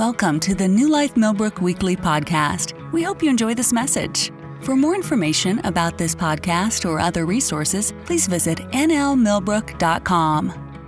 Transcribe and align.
Welcome 0.00 0.40
to 0.40 0.54
the 0.54 0.66
New 0.66 0.88
Life 0.88 1.14
Millbrook 1.14 1.60
Weekly 1.60 1.94
Podcast. 1.94 2.72
We 2.90 3.02
hope 3.02 3.22
you 3.22 3.28
enjoy 3.28 3.52
this 3.52 3.70
message. 3.70 4.32
For 4.62 4.74
more 4.74 4.94
information 4.94 5.58
about 5.58 5.98
this 5.98 6.14
podcast 6.14 6.88
or 6.88 6.98
other 6.98 7.26
resources, 7.26 7.92
please 8.06 8.26
visit 8.26 8.60
nlmillbrook.com. 8.70 10.78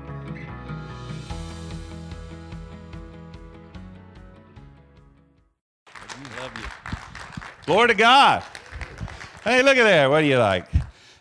Glory 7.67 7.89
to 7.89 7.95
God. 7.95 8.43
Hey, 9.45 9.63
look 9.63 9.77
at 9.77 9.85
that. 9.85 10.09
What 10.09 10.23
do 10.23 10.27
you 10.27 10.39
like? 10.39 10.71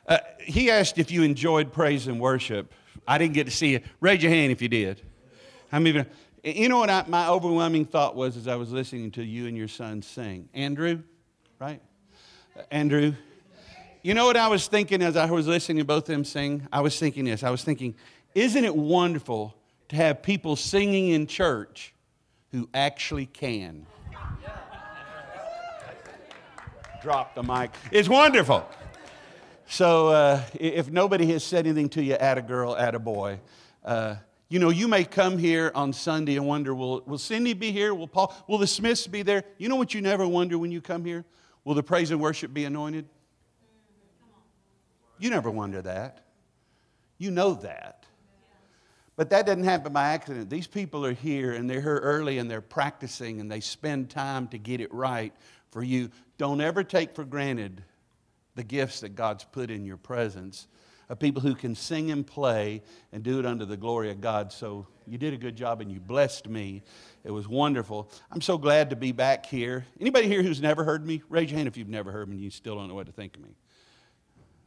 Uh, 0.08 0.20
he 0.40 0.72
asked 0.72 0.98
if 0.98 1.12
you 1.12 1.24
enjoyed 1.24 1.74
praise 1.74 2.08
and 2.08 2.22
worship. 2.22 2.72
I 3.06 3.18
didn't 3.18 3.34
get 3.34 3.48
to 3.48 3.52
see 3.52 3.76
it. 3.76 3.84
Raise 4.00 4.24
your 4.24 4.32
hand 4.32 4.54
if 4.54 4.62
you 4.62 4.70
did. 4.70 5.02
Many 5.74 6.00
of 6.00 6.08
you? 6.44 6.70
Know 6.70 6.78
what 6.78 6.90
I, 6.90 7.06
my 7.08 7.28
overwhelming 7.28 7.86
thought 7.86 8.16
was 8.16 8.38
as 8.38 8.48
I 8.48 8.56
was 8.56 8.72
listening 8.72 9.12
to 9.12 9.24
you 9.24 9.48
and 9.48 9.58
your 9.58 9.68
son 9.68 10.02
sing? 10.02 10.50
Andrew, 10.54 11.02
right? 11.60 11.82
Uh, 12.58 12.62
Andrew. 12.72 13.14
You 14.04 14.16
know 14.16 14.26
what 14.26 14.38
I 14.38 14.48
was 14.48 14.68
thinking 14.68 15.02
as 15.04 15.16
I 15.16 15.30
was 15.30 15.48
listening 15.48 15.78
to 15.78 15.86
both 15.86 16.10
of 16.10 16.14
them 16.14 16.26
sing? 16.26 16.68
I 16.74 16.82
was 16.82 16.98
thinking 16.98 17.26
this. 17.26 17.44
I 17.44 17.52
was 17.52 17.64
thinking, 17.64 17.96
isn't 18.34 18.64
it 18.64 18.76
wonderful 18.76 19.56
to 19.90 19.96
have 19.96 20.24
people 20.24 20.56
singing 20.56 21.10
in 21.10 21.28
church 21.28 21.94
who 22.52 22.68
actually 22.74 23.28
can? 23.28 23.86
Drop 27.02 27.36
the 27.36 27.44
mic. 27.44 27.72
It's 27.92 28.10
wonderful. 28.10 28.68
So 29.68 30.10
uh, 30.10 30.42
if 30.54 30.92
nobody 30.92 31.28
has 31.32 31.44
said 31.44 31.66
anything 31.66 31.90
to 31.90 32.04
you, 32.04 32.16
add 32.16 32.38
a 32.38 32.42
girl, 32.42 32.76
add 32.76 32.94
a 32.94 33.00
boy. 33.00 33.40
Uh, 33.86 34.16
you 34.52 34.60
know, 34.60 34.70
you 34.70 34.90
may 34.90 35.06
come 35.06 35.38
here 35.38 35.72
on 35.74 35.94
Sunday 35.94 36.36
and 36.36 36.46
wonder, 36.46 36.76
will, 36.76 37.04
will 37.06 37.18
Cindy 37.18 37.54
be 37.54 37.72
here? 37.72 37.96
Will 37.96 38.06
Paul? 38.06 38.36
Will 38.50 38.58
the 38.58 38.68
Smiths 38.68 39.08
be 39.08 39.22
there? 39.22 39.46
You 39.58 39.70
know 39.70 39.78
what 39.78 39.94
you 39.94 40.02
never 40.02 40.28
wonder 40.28 40.58
when 40.58 40.74
you 40.74 40.82
come 40.82 41.06
here? 41.06 41.24
Will 41.64 41.74
the 41.74 41.82
praise 41.82 42.12
and 42.12 42.20
worship 42.20 42.54
be 42.54 42.66
anointed? 42.66 43.08
You 45.20 45.30
never 45.30 45.50
wonder 45.50 45.82
that. 45.84 46.26
You 47.18 47.32
know 47.32 47.54
that. 47.54 48.06
But 49.16 49.30
that 49.30 49.46
doesn't 49.46 49.64
happen 49.64 49.94
by 49.94 50.10
accident. 50.10 50.50
These 50.50 50.68
people 50.68 51.06
are 51.06 51.14
here 51.14 51.54
and 51.54 51.70
they're 51.70 51.80
here 51.80 52.00
early 52.00 52.38
and 52.38 52.52
they're 52.52 52.60
practicing 52.60 53.40
and 53.40 53.50
they 53.50 53.62
spend 53.62 54.10
time 54.10 54.50
to 54.50 54.58
get 54.58 54.82
it 54.82 54.94
right 54.94 55.32
for 55.70 55.82
you. 55.82 56.10
Don't 56.38 56.60
ever 56.60 56.84
take 56.84 57.16
for 57.16 57.24
granted 57.24 57.86
the 58.56 58.64
gifts 58.64 59.00
that 59.00 59.16
God's 59.16 59.46
put 59.46 59.72
in 59.72 59.86
your 59.86 59.96
presence 59.96 60.68
of 61.12 61.20
people 61.20 61.42
who 61.42 61.54
can 61.54 61.76
sing 61.76 62.10
and 62.10 62.26
play 62.26 62.82
and 63.12 63.22
do 63.22 63.38
it 63.38 63.46
under 63.46 63.66
the 63.66 63.76
glory 63.76 64.12
of 64.12 64.22
God. 64.22 64.50
So 64.54 64.88
you 65.06 65.18
did 65.18 65.34
a 65.34 65.38
good 65.38 65.58
job 65.58 65.82
and 65.82 65.92
you 65.92 66.00
blessed 66.00 66.48
me. 66.48 66.84
It 67.26 67.32
was 67.32 67.50
wonderful. 67.50 68.10
I'm 68.32 68.40
so 68.40 68.58
glad 68.58 68.92
to 68.92 68.96
be 68.96 69.12
back 69.12 69.46
here. 69.46 69.86
Anybody 70.00 70.30
here 70.30 70.42
who's 70.42 70.62
never 70.62 70.86
heard 70.86 71.06
me? 71.06 71.22
Raise 71.28 71.52
your 71.52 71.58
hand 71.58 71.68
if 71.68 71.76
you've 71.76 71.90
never 71.90 72.14
heard 72.14 72.30
me 72.30 72.36
and 72.36 72.44
you 72.44 72.50
still 72.50 72.76
don't 72.76 72.88
know 72.88 72.96
what 72.96 73.08
to 73.08 73.12
think 73.12 73.36
of 73.36 73.44
me. 73.44 73.50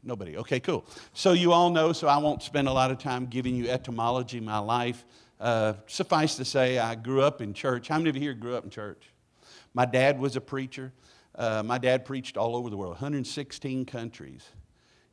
Nobody. 0.02 0.36
Okay, 0.36 0.60
cool. 0.60 0.84
So 1.14 1.32
you 1.32 1.52
all 1.52 1.70
know, 1.70 1.94
so 1.94 2.08
I 2.08 2.18
won't 2.18 2.42
spend 2.42 2.68
a 2.68 2.72
lot 2.74 2.90
of 2.90 2.98
time 2.98 3.24
giving 3.24 3.56
you 3.56 3.70
etymology 3.70 4.38
my 4.38 4.58
life. 4.58 5.06
Uh, 5.40 5.72
suffice 5.86 6.36
to 6.36 6.44
say, 6.44 6.78
I 6.78 6.94
grew 6.94 7.22
up 7.22 7.40
in 7.40 7.54
church. 7.54 7.88
How 7.88 7.96
many 7.96 8.10
of 8.10 8.16
you 8.16 8.22
here 8.22 8.34
grew 8.34 8.54
up 8.54 8.64
in 8.64 8.70
church? 8.70 9.02
My 9.72 9.86
dad 9.86 10.20
was 10.20 10.36
a 10.36 10.42
preacher. 10.42 10.92
Uh, 11.34 11.62
my 11.64 11.78
dad 11.78 12.04
preached 12.04 12.36
all 12.36 12.54
over 12.54 12.68
the 12.68 12.76
world, 12.76 12.92
116 12.92 13.86
countries. 13.86 14.46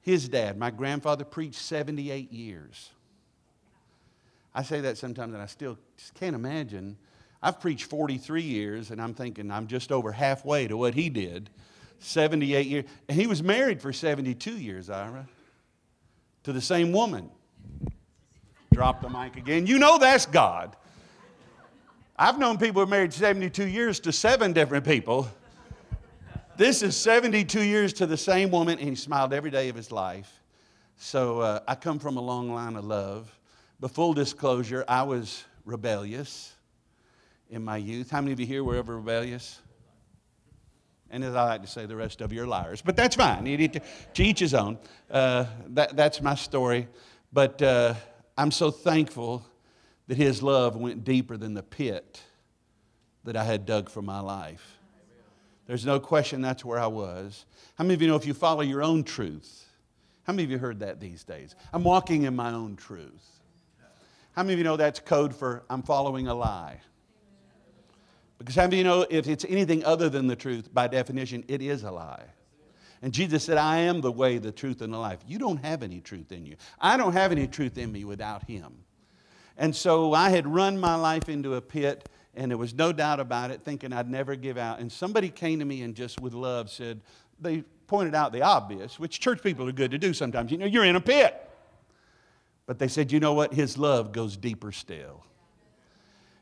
His 0.02 0.28
dad, 0.28 0.58
my 0.58 0.72
grandfather, 0.72 1.24
preached 1.24 1.60
78 1.60 2.32
years. 2.32 2.90
I 4.54 4.64
say 4.64 4.82
that 4.82 4.98
sometimes 4.98 5.34
and 5.34 5.42
I 5.42 5.46
still 5.46 5.78
just 5.98 6.14
can't 6.16 6.36
imagine. 6.36 6.98
I've 7.42 7.60
preached 7.60 7.86
43 7.86 8.42
years 8.42 8.92
and 8.92 9.02
I'm 9.02 9.14
thinking 9.14 9.52
I'm 9.52 9.68
just 9.68 9.92
over 9.92 10.12
halfway 10.12 10.68
to 10.68 10.76
what 10.76 10.94
he 10.94 11.10
did. 11.10 11.50
78 12.00 12.68
years. 12.68 12.86
And 13.08 13.20
he 13.20 13.28
was 13.28 13.42
married 13.42 13.82
for 13.82 13.94
72 13.94 14.52
years, 14.52 14.90
Ira, 14.90 15.28
to 16.44 16.52
the 16.52 16.62
same 16.62 16.92
woman. 16.92 17.30
Drop 18.74 19.02
the 19.02 19.10
mic 19.10 19.36
again. 19.36 19.68
You 19.68 19.78
know 19.80 19.98
that's 19.98 20.26
God. 20.26 20.76
I've 22.18 22.38
known 22.38 22.58
people 22.58 22.84
who 22.84 22.90
married 22.90 23.14
72 23.14 23.66
years 23.66 24.00
to 24.02 24.12
seven 24.12 24.54
different 24.54 24.86
people. 24.86 25.28
This 26.62 26.84
is 26.84 26.96
72 26.96 27.64
years 27.64 27.92
to 27.94 28.06
the 28.06 28.16
same 28.16 28.52
woman, 28.52 28.78
and 28.78 28.88
he 28.88 28.94
smiled 28.94 29.34
every 29.34 29.50
day 29.50 29.70
of 29.70 29.76
his 29.76 29.92
life. 29.92 30.32
So 30.96 31.40
uh, 31.40 31.62
I 31.68 31.74
come 31.74 31.98
from 31.98 32.18
a 32.18 32.22
long 32.22 32.54
line 32.54 32.76
of 32.76 32.86
love. 32.86 33.36
But 33.80 33.90
full 33.90 34.14
disclosure, 34.14 34.86
I 34.88 35.02
was 35.02 35.44
rebellious 35.66 36.54
in 37.50 37.64
my 37.64 37.78
youth. 37.78 38.12
How 38.12 38.22
many 38.22 38.34
of 38.34 38.40
you 38.40 38.46
here 38.46 38.64
were 38.64 38.76
ever 38.76 38.98
rebellious? 38.98 39.60
And 41.10 41.24
as 41.24 41.34
I 41.34 41.46
like 41.46 41.62
to 41.64 41.68
say, 41.68 41.88
the 41.88 41.96
rest 41.96 42.22
of 42.22 42.32
you 42.32 42.44
are 42.44 42.48
liars. 42.48 42.84
But 42.84 42.96
that's 42.96 43.16
fine. 43.16 43.44
To, 43.46 43.68
to 44.14 44.24
each 44.24 44.38
his 44.38 44.54
own. 44.54 44.78
Uh, 45.10 45.48
that, 45.70 45.96
that's 45.96 46.22
my 46.22 46.36
story. 46.36 46.88
But 47.34 47.60
uh, 47.64 47.96
I'm 48.38 48.52
so 48.52 48.70
thankful 48.70 49.44
that 50.08 50.18
his 50.18 50.44
love 50.44 50.76
went 50.76 51.06
deeper 51.06 51.38
than 51.38 51.56
the 51.56 51.64
pit 51.64 52.22
that 53.24 53.36
I 53.36 53.46
had 53.46 53.66
dug 53.66 53.90
for 53.90 54.04
my 54.04 54.20
life. 54.20 54.78
There's 55.68 55.86
no 55.86 56.00
question 56.00 56.42
that's 56.42 56.66
where 56.66 56.80
I 56.80 56.88
was. 56.88 57.46
How 57.76 57.84
many 57.84 57.94
of 57.94 58.02
you 58.02 58.08
know 58.08 58.16
if 58.16 58.26
you 58.26 58.34
follow 58.34 58.62
your 58.62 58.84
own 58.84 59.04
truth? 59.04 59.66
How 60.24 60.34
many 60.34 60.44
of 60.44 60.52
you 60.52 60.58
heard 60.58 60.80
that 60.80 61.00
these 61.00 61.24
days? 61.24 61.56
I'm 61.74 61.84
walking 61.84 62.24
in 62.24 62.36
my 62.36 62.52
own 62.52 62.76
truth. 62.76 63.42
How 64.34 64.44
many 64.44 64.54
of 64.54 64.60
you 64.60 64.64
know 64.64 64.78
that's 64.78 65.00
code 65.00 65.36
for 65.36 65.64
I'm 65.70 65.84
following 65.84 66.28
a 66.28 66.34
lie? 66.34 66.80
Because 68.38 68.56
how 68.56 68.64
many 68.64 68.78
of 68.78 68.78
you 68.80 68.84
know 68.84 69.06
if 69.10 69.28
it's 69.28 69.46
anything 69.48 69.84
other 69.84 70.10
than 70.10 70.28
the 70.28 70.36
truth, 70.36 70.74
by 70.74 70.88
definition, 70.88 71.44
it 71.48 71.62
is 71.62 71.84
a 71.84 71.92
lie? 71.92 72.24
And 73.02 73.14
Jesus 73.14 73.44
said, 73.44 73.58
I 73.58 73.78
am 73.80 74.02
the 74.02 74.12
way, 74.12 74.38
the 74.38 74.52
truth, 74.52 74.82
and 74.82 74.94
the 74.94 74.98
life. 74.98 75.20
You 75.28 75.40
don't 75.40 75.58
have 75.58 75.84
any 75.84 76.02
truth 76.02 76.32
in 76.32 76.46
you. 76.46 76.56
I 76.80 76.98
don't 76.98 77.14
have 77.14 77.32
any 77.32 77.48
truth 77.48 77.78
in 77.78 77.92
me 77.92 78.04
without 78.04 78.44
Him. 78.48 78.74
And 79.58 79.76
so 79.76 80.14
I 80.14 80.30
had 80.30 80.48
run 80.48 80.80
my 80.80 80.96
life 80.96 81.28
into 81.28 81.56
a 81.56 81.62
pit 81.62 82.08
and 82.36 82.50
there 82.50 82.58
was 82.58 82.74
no 82.74 82.92
doubt 82.94 83.20
about 83.20 83.52
it, 83.52 83.62
thinking 83.64 83.92
I'd 83.92 84.10
never 84.10 84.36
give 84.36 84.58
out. 84.58 84.80
And 84.80 84.92
somebody 84.92 85.30
came 85.30 85.60
to 85.60 85.66
me 85.66 85.82
and 85.82 85.96
just 85.96 86.22
with 86.22 86.34
love 86.34 86.70
said, 86.70 87.02
they 87.40 87.64
pointed 87.88 88.16
out 88.16 88.32
the 88.32 88.42
obvious, 88.42 89.00
which 89.00 89.20
church 89.20 89.44
people 89.44 89.68
are 89.68 89.74
good 89.74 89.92
to 89.92 89.98
do 89.98 90.14
sometimes. 90.14 90.52
You 90.52 90.58
know, 90.58 90.66
you're 90.66 90.86
in 90.86 90.96
a 90.96 91.02
pit. 91.02 91.50
But 92.66 92.80
they 92.80 92.88
said, 92.88 93.12
you 93.12 93.20
know 93.20 93.34
what? 93.34 93.54
His 93.54 93.78
love 93.78 94.14
goes 94.14 94.38
deeper 94.38 94.72
still. 94.72 95.26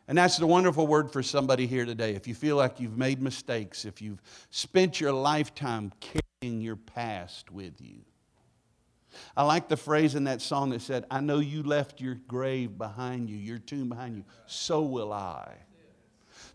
And 0.07 0.17
that's 0.17 0.37
the 0.37 0.47
wonderful 0.47 0.85
word 0.85 1.11
for 1.11 1.23
somebody 1.23 1.65
here 1.65 1.85
today. 1.85 2.13
If 2.13 2.27
you 2.27 2.35
feel 2.35 2.55
like 2.55 2.79
you've 2.79 2.97
made 2.97 3.21
mistakes, 3.21 3.85
if 3.85 4.01
you've 4.01 4.21
spent 4.49 4.99
your 4.99 5.11
lifetime 5.11 5.91
carrying 5.99 6.61
your 6.61 6.75
past 6.75 7.51
with 7.51 7.79
you, 7.79 8.01
I 9.35 9.43
like 9.43 9.69
the 9.69 9.77
phrase 9.77 10.15
in 10.15 10.25
that 10.25 10.41
song 10.41 10.69
that 10.69 10.81
said, 10.81 11.05
I 11.09 11.19
know 11.19 11.39
you 11.39 11.63
left 11.63 11.99
your 11.99 12.15
grave 12.27 12.77
behind 12.77 13.29
you, 13.29 13.37
your 13.37 13.57
tomb 13.57 13.89
behind 13.89 14.17
you. 14.17 14.23
So 14.45 14.81
will 14.81 15.11
I. 15.11 15.55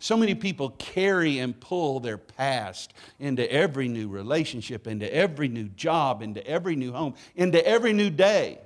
So 0.04 0.19
many 0.19 0.34
people 0.34 0.69
carry 0.76 1.38
and 1.38 1.59
pull 1.59 1.98
their 1.98 2.19
past 2.19 2.92
into 3.19 3.50
every 3.50 3.88
new 3.88 4.06
relationship, 4.06 4.87
into 4.87 5.10
every 5.10 5.48
new 5.48 5.65
job, 5.69 6.20
into 6.20 6.47
every 6.47 6.76
new 6.76 6.92
home, 6.92 7.15
into 7.34 7.66
every 7.66 7.94
new 7.94 8.10
day. 8.10 8.59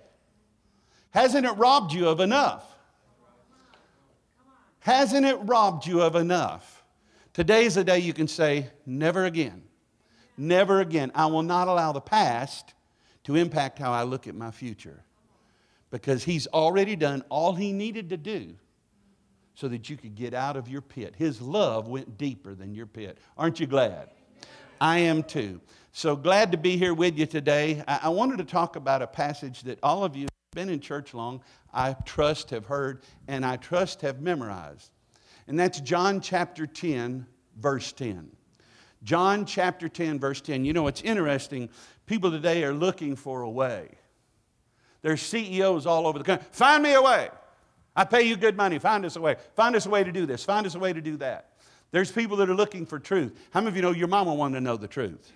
Hasn't 1.11 1.47
it 1.47 1.53
robbed 1.53 1.93
you 1.93 2.09
of 2.09 2.19
enough? 2.19 2.65
Hasn't 4.81 5.25
it 5.25 5.37
robbed 5.43 5.87
you 5.87 6.03
of 6.03 6.17
enough? 6.17 6.83
Today 7.35 7.67
is 7.67 7.77
the 7.77 7.85
day 7.85 8.01
you 8.01 8.13
can 8.13 8.27
say, 8.27 8.67
never 8.85 9.25
again. 9.25 9.63
Never 10.37 10.81
again. 10.81 11.13
I 11.15 11.27
will 11.27 11.45
not 11.45 11.69
allow 11.69 11.93
the 11.93 12.01
past 12.01 12.75
to 13.23 13.37
impact 13.37 13.79
how 13.79 13.93
I 13.93 14.03
look 14.03 14.27
at 14.27 14.35
my 14.35 14.51
future. 14.51 15.05
Because 15.93 16.25
he's 16.25 16.49
already 16.49 16.97
done 16.97 17.23
all 17.29 17.55
he 17.55 17.73
needed 17.73 18.09
to 18.09 18.17
do 18.17 18.57
so 19.59 19.67
that 19.67 19.91
you 19.91 19.97
could 19.97 20.15
get 20.15 20.35
out 20.35 20.57
of 20.57 20.69
your 20.69 20.81
pit. 20.81 21.15
His 21.19 21.43
love 21.43 21.89
went 21.89 22.17
deeper 22.17 22.55
than 22.55 22.77
your 22.77 22.87
pit. 22.87 23.19
Aren't 23.37 23.59
you 23.59 23.67
glad? 23.67 24.11
I 24.81 24.99
am 24.99 25.25
too. 25.25 25.61
So 25.91 26.15
glad 26.15 26.53
to 26.53 26.59
be 26.59 26.77
here 26.77 26.95
with 26.95 27.19
you 27.19 27.27
today. 27.27 27.83
I, 27.89 28.09
wanted 28.09 28.39
to 28.39 28.45
talk 28.45 28.77
about 28.77 29.03
a 29.03 29.07
passage 29.09 29.63
that 29.63 29.81
all 29.83 30.05
of 30.05 30.15
you 30.15 30.27
have 30.27 30.51
been 30.53 30.69
in 30.69 30.79
church 30.79 31.13
long, 31.13 31.43
I 31.75 31.95
trust 32.05 32.51
have 32.51 32.67
heard, 32.67 33.03
and 33.27 33.45
I 33.45 33.57
trust 33.57 34.01
have 34.03 34.21
memorized. 34.21 34.93
And 35.49 35.59
that's 35.59 35.81
John 35.81 36.21
chapter 36.21 36.65
10, 36.65 37.27
verse 37.59 37.91
10. 37.91 38.31
John 39.03 39.45
chapter 39.45 39.89
10, 39.89 40.21
verse 40.21 40.41
10. 40.41 40.65
You 40.65 40.73
know, 40.73 40.87
it's 40.87 41.03
interesting. 41.03 41.69
People 42.07 42.31
today 42.31 42.63
are 42.63 42.73
looking 42.73 43.17
for 43.17 43.41
a 43.41 43.51
way. 43.51 43.89
There's 45.03 45.21
CEOs 45.21 45.85
all 45.85 46.07
over 46.07 46.17
the 46.21 46.25
country. 46.25 46.47
Find 46.53 46.81
me 46.81 46.95
a 46.95 47.03
way. 47.03 47.29
I 47.99 48.05
pay 48.05 48.23
you 48.23 48.37
good 48.37 48.57
money. 48.57 48.79
Find 48.79 49.05
us 49.05 49.17
a 49.17 49.21
way. 49.21 49.35
Find 49.57 49.75
us 49.75 49.85
a 49.87 49.91
way 49.91 50.05
to 50.05 50.13
do 50.13 50.25
this. 50.25 50.45
Find 50.45 50.65
us 50.65 50.77
a 50.77 50.79
way 50.79 50.93
to 50.93 51.01
do 51.01 51.17
that. 51.17 51.51
There's 51.91 52.13
people 52.13 52.37
that 52.37 52.49
are 52.49 52.55
looking 52.55 52.87
for 52.87 53.01
truth. 53.01 53.37
How 53.51 53.59
many 53.59 53.71
of 53.71 53.77
you 53.77 53.83
know 53.83 53.91
your 53.91 54.07
mama 54.07 54.33
wanted 54.33 54.55
to 54.55 54.61
know 54.61 54.77
the 54.77 54.87
truth? 54.87 55.33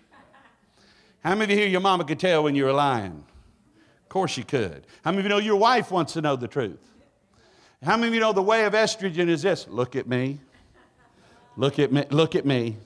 How 1.25 1.35
many 1.35 1.43
of 1.43 1.51
you 1.51 1.57
here, 1.57 1.67
your 1.67 1.81
mama 1.81 2.05
could 2.05 2.21
tell 2.21 2.45
when 2.45 2.55
you 2.55 2.65
were 2.65 2.73
lying? 2.73 3.25
Of 4.05 4.09
course 4.09 4.31
she 4.31 4.45
could. 4.45 4.87
How 5.05 5.11
many 5.11 5.19
of 5.19 5.25
you 5.25 5.29
know 5.31 5.39
your 5.39 5.57
wife 5.57 5.91
wants 5.91 6.13
to 6.13 6.21
know 6.21 6.37
the 6.37 6.47
truth? 6.47 6.79
How 7.83 7.97
many 7.97 8.07
of 8.07 8.15
you 8.15 8.21
know 8.21 8.33
the 8.33 8.43
way 8.43 8.65
of 8.65 8.75
estrogen 8.75 9.29
is 9.29 9.43
this? 9.43 9.67
Look 9.67 9.97
at 9.97 10.07
me. 10.07 10.39
Look 11.57 11.81
at 11.81 11.91
me. 11.91 12.05
Look 12.11 12.37
at 12.37 12.47
me. 12.47 12.77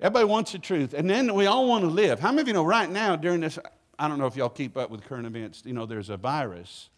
Everybody 0.00 0.24
wants 0.24 0.52
the 0.52 0.58
truth. 0.60 0.94
And 0.94 1.10
then 1.10 1.34
we 1.34 1.44
all 1.44 1.68
want 1.68 1.84
to 1.84 1.90
live. 1.90 2.20
How 2.20 2.30
many 2.30 2.40
of 2.40 2.48
you 2.48 2.54
know 2.54 2.64
right 2.64 2.88
now 2.88 3.16
during 3.16 3.40
this? 3.40 3.58
I 3.98 4.08
don't 4.08 4.18
know 4.18 4.26
if 4.26 4.34
y'all 4.34 4.48
keep 4.48 4.78
up 4.78 4.88
with 4.88 5.04
current 5.04 5.26
events. 5.26 5.62
You 5.66 5.74
know, 5.74 5.84
there's 5.84 6.08
a 6.08 6.16
virus, 6.16 6.88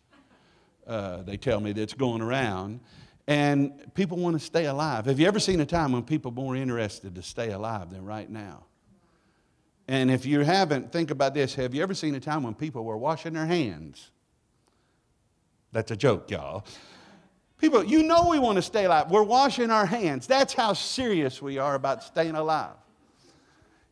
uh, 0.89 1.23
they 1.23 1.37
tell 1.37 1.61
me, 1.61 1.73
that's 1.73 1.95
going 1.95 2.23
around. 2.23 2.81
And 3.27 3.93
people 3.95 4.17
want 4.17 4.39
to 4.39 4.45
stay 4.45 4.65
alive. 4.65 5.05
Have 5.05 5.21
you 5.21 5.27
ever 5.27 5.39
seen 5.39 5.61
a 5.61 5.67
time 5.67 5.93
when 5.93 6.03
people 6.03 6.33
are 6.33 6.35
more 6.35 6.57
interested 6.57 7.15
to 7.15 7.23
stay 7.23 7.51
alive 7.51 7.91
than 7.91 8.05
right 8.05 8.29
now? 8.29 8.65
And 9.87 10.11
if 10.11 10.25
you 10.25 10.41
haven't, 10.41 10.93
think 10.93 11.11
about 11.11 11.35
this. 11.35 11.55
Have 11.55 11.75
you 11.75 11.83
ever 11.83 11.95
seen 11.95 12.15
a 12.15 12.21
time 12.21 12.43
when 12.43 12.55
people 12.55 12.85
were 12.85 12.97
washing 12.97 13.35
their 13.35 13.47
hands? 13.47 14.11
That's 15.73 15.91
a 15.91 15.97
joke, 15.97 16.31
y'all. 16.31 16.65
People, 17.59 17.85
you 17.85 18.03
know 18.03 18.29
we 18.29 18.39
want 18.39 18.57
to 18.57 18.63
stay 18.63 18.85
alive. 18.85 19.11
We're 19.11 19.23
washing 19.25 19.71
our 19.71 19.85
hands. 19.85 20.27
That's 20.27 20.55
how 20.55 20.73
serious 20.73 21.43
we 21.43 21.59
are 21.59 21.75
about 21.75 22.03
staying 22.03 22.35
alive. 22.35 22.77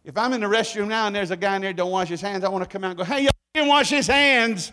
If 0.04 0.16
I'm 0.16 0.32
in 0.32 0.40
the 0.40 0.46
restroom 0.46 0.88
now 0.88 1.08
and 1.08 1.16
there's 1.16 1.32
a 1.32 1.37
guy 1.37 1.56
in 1.56 1.62
there 1.62 1.72
don't 1.72 1.90
wash 1.90 2.08
his 2.08 2.20
hands, 2.20 2.44
I 2.44 2.49
want 2.49 2.62
to 2.62 2.70
come 2.70 2.84
out 2.84 2.90
and 2.90 2.99
go, 2.99 3.04
hey, 3.04 3.22
you 3.22 3.31
didn't 3.54 3.69
wash 3.69 3.90
his 3.90 4.06
hands. 4.06 4.72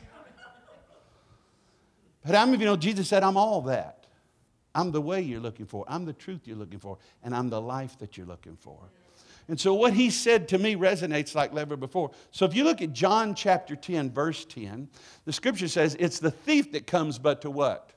But 2.26 2.36
how 2.36 2.46
many 2.46 2.56
of 2.56 2.62
you 2.62 2.68
know 2.68 2.78
Jesus 2.78 3.08
said, 3.08 3.24
I'm 3.24 3.38
all 3.38 3.62
that? 3.64 4.06
I'm 4.76 4.92
the 4.92 5.02
way 5.02 5.22
you're 5.22 5.40
looking 5.40 5.66
for. 5.66 5.86
I'm 5.88 6.06
the 6.06 6.14
truth 6.14 6.42
you're 6.46 6.58
looking 6.58 6.80
for. 6.80 6.98
And 7.24 7.36
I'm 7.36 7.50
the 7.50 7.62
life 7.62 7.98
that 8.00 8.18
you're 8.18 8.26
looking 8.26 8.56
for. 8.56 8.80
And 9.48 9.60
so 9.60 9.74
what 9.74 9.94
he 9.94 10.10
said 10.10 10.48
to 10.50 10.58
me 10.58 10.76
resonates 10.76 11.36
like 11.36 11.54
never 11.54 11.76
before. 11.76 12.12
So 12.32 12.46
if 12.46 12.56
you 12.56 12.64
look 12.64 12.82
at 12.82 12.94
John 12.94 13.36
chapter 13.36 13.76
10, 13.76 14.12
verse 14.12 14.46
10, 14.46 14.88
the 15.26 15.34
scripture 15.34 15.68
says 15.68 15.98
it's 16.00 16.20
the 16.20 16.32
thief 16.32 16.72
that 16.72 16.88
comes 16.88 17.20
but 17.20 17.42
to 17.42 17.52
what? 17.52 17.92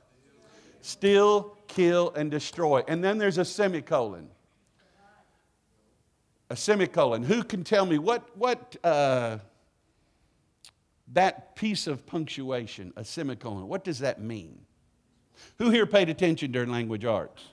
Steal, 0.81 1.57
kill, 1.69 2.13
and 2.15 2.31
destroy. 2.31 2.83
And 2.89 3.03
then 3.03 3.19
there's 3.19 3.39
a 3.39 3.45
semicolon. 3.45 4.29
A 6.51 6.57
semicolon. 6.57 7.23
Who 7.23 7.43
can 7.43 7.65
tell 7.65 7.87
me 7.87 7.99
what, 7.99 8.37
what 8.37 8.77
uh, 8.85 9.39
that 11.13 11.55
piece 11.57 11.87
of 11.87 12.07
punctuation, 12.07 12.93
a 12.97 13.05
semicolon, 13.05 13.69
what 13.69 13.85
does 13.85 14.01
that 14.01 14.21
mean? 14.21 14.59
Who 15.59 15.71
here 15.71 15.87
paid 15.87 16.09
attention 16.09 16.53
during 16.53 16.71
language 16.71 17.05
arts? 17.05 17.45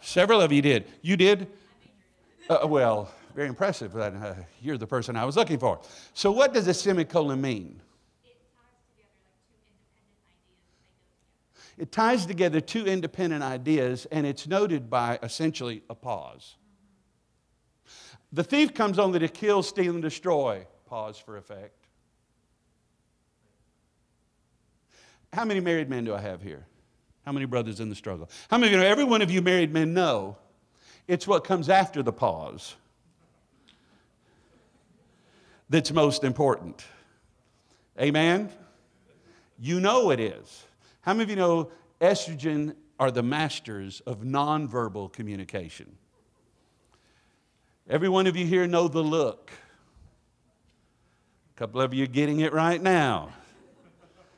Several 0.00 0.40
of 0.40 0.52
you 0.52 0.62
did. 0.62 0.86
You 1.02 1.16
did? 1.16 1.48
Uh, 2.48 2.66
well, 2.66 3.10
very 3.34 3.48
impressive. 3.48 3.96
Uh, 3.96 4.34
you're 4.62 4.78
the 4.78 4.86
person 4.86 5.16
I 5.16 5.24
was 5.24 5.36
looking 5.36 5.58
for. 5.58 5.80
So, 6.14 6.30
what 6.30 6.54
does 6.54 6.68
a 6.68 6.74
semicolon 6.74 7.40
mean? 7.40 7.80
It 11.78 11.92
ties 11.92 12.24
together 12.24 12.60
two 12.60 12.86
independent 12.86 13.42
ideas, 13.42 14.06
and 14.10 14.26
it's 14.26 14.46
noted 14.46 14.88
by 14.88 15.18
essentially 15.22 15.82
a 15.90 15.94
pause. 15.94 16.56
The 18.32 18.44
thief 18.44 18.72
comes 18.72 18.98
only 18.98 19.18
to 19.18 19.28
kill, 19.28 19.62
steal, 19.62 19.92
and 19.94 20.02
destroy. 20.02 20.66
Pause 20.86 21.18
for 21.18 21.36
effect. 21.36 21.85
How 25.32 25.44
many 25.44 25.60
married 25.60 25.90
men 25.90 26.04
do 26.04 26.14
I 26.14 26.20
have 26.20 26.42
here? 26.42 26.66
How 27.24 27.32
many 27.32 27.46
brothers 27.46 27.80
in 27.80 27.88
the 27.88 27.94
struggle? 27.94 28.30
How 28.48 28.56
many 28.56 28.68
of 28.68 28.72
you 28.72 28.78
know, 28.80 28.86
every 28.86 29.04
one 29.04 29.20
of 29.20 29.30
you 29.30 29.42
married 29.42 29.72
men 29.72 29.92
know 29.92 30.36
it's 31.08 31.26
what 31.26 31.44
comes 31.44 31.68
after 31.68 32.02
the 32.02 32.12
pause 32.12 32.74
that's 35.68 35.92
most 35.92 36.24
important. 36.24 36.84
Amen? 38.00 38.50
You 39.58 39.80
know 39.80 40.10
it 40.10 40.20
is. 40.20 40.64
How 41.02 41.12
many 41.12 41.24
of 41.24 41.30
you 41.30 41.36
know 41.36 41.70
estrogen 42.00 42.74
are 42.98 43.10
the 43.10 43.22
masters 43.22 44.00
of 44.00 44.20
nonverbal 44.20 45.12
communication? 45.12 45.96
Every 47.88 48.08
one 48.08 48.26
of 48.26 48.36
you 48.36 48.46
here 48.46 48.66
know 48.66 48.88
the 48.88 49.02
look. 49.02 49.50
A 51.54 51.58
couple 51.58 51.80
of 51.80 51.94
you 51.94 52.04
are 52.04 52.08
getting 52.08 52.40
it 52.40 52.52
right 52.52 52.82
now. 52.82 53.30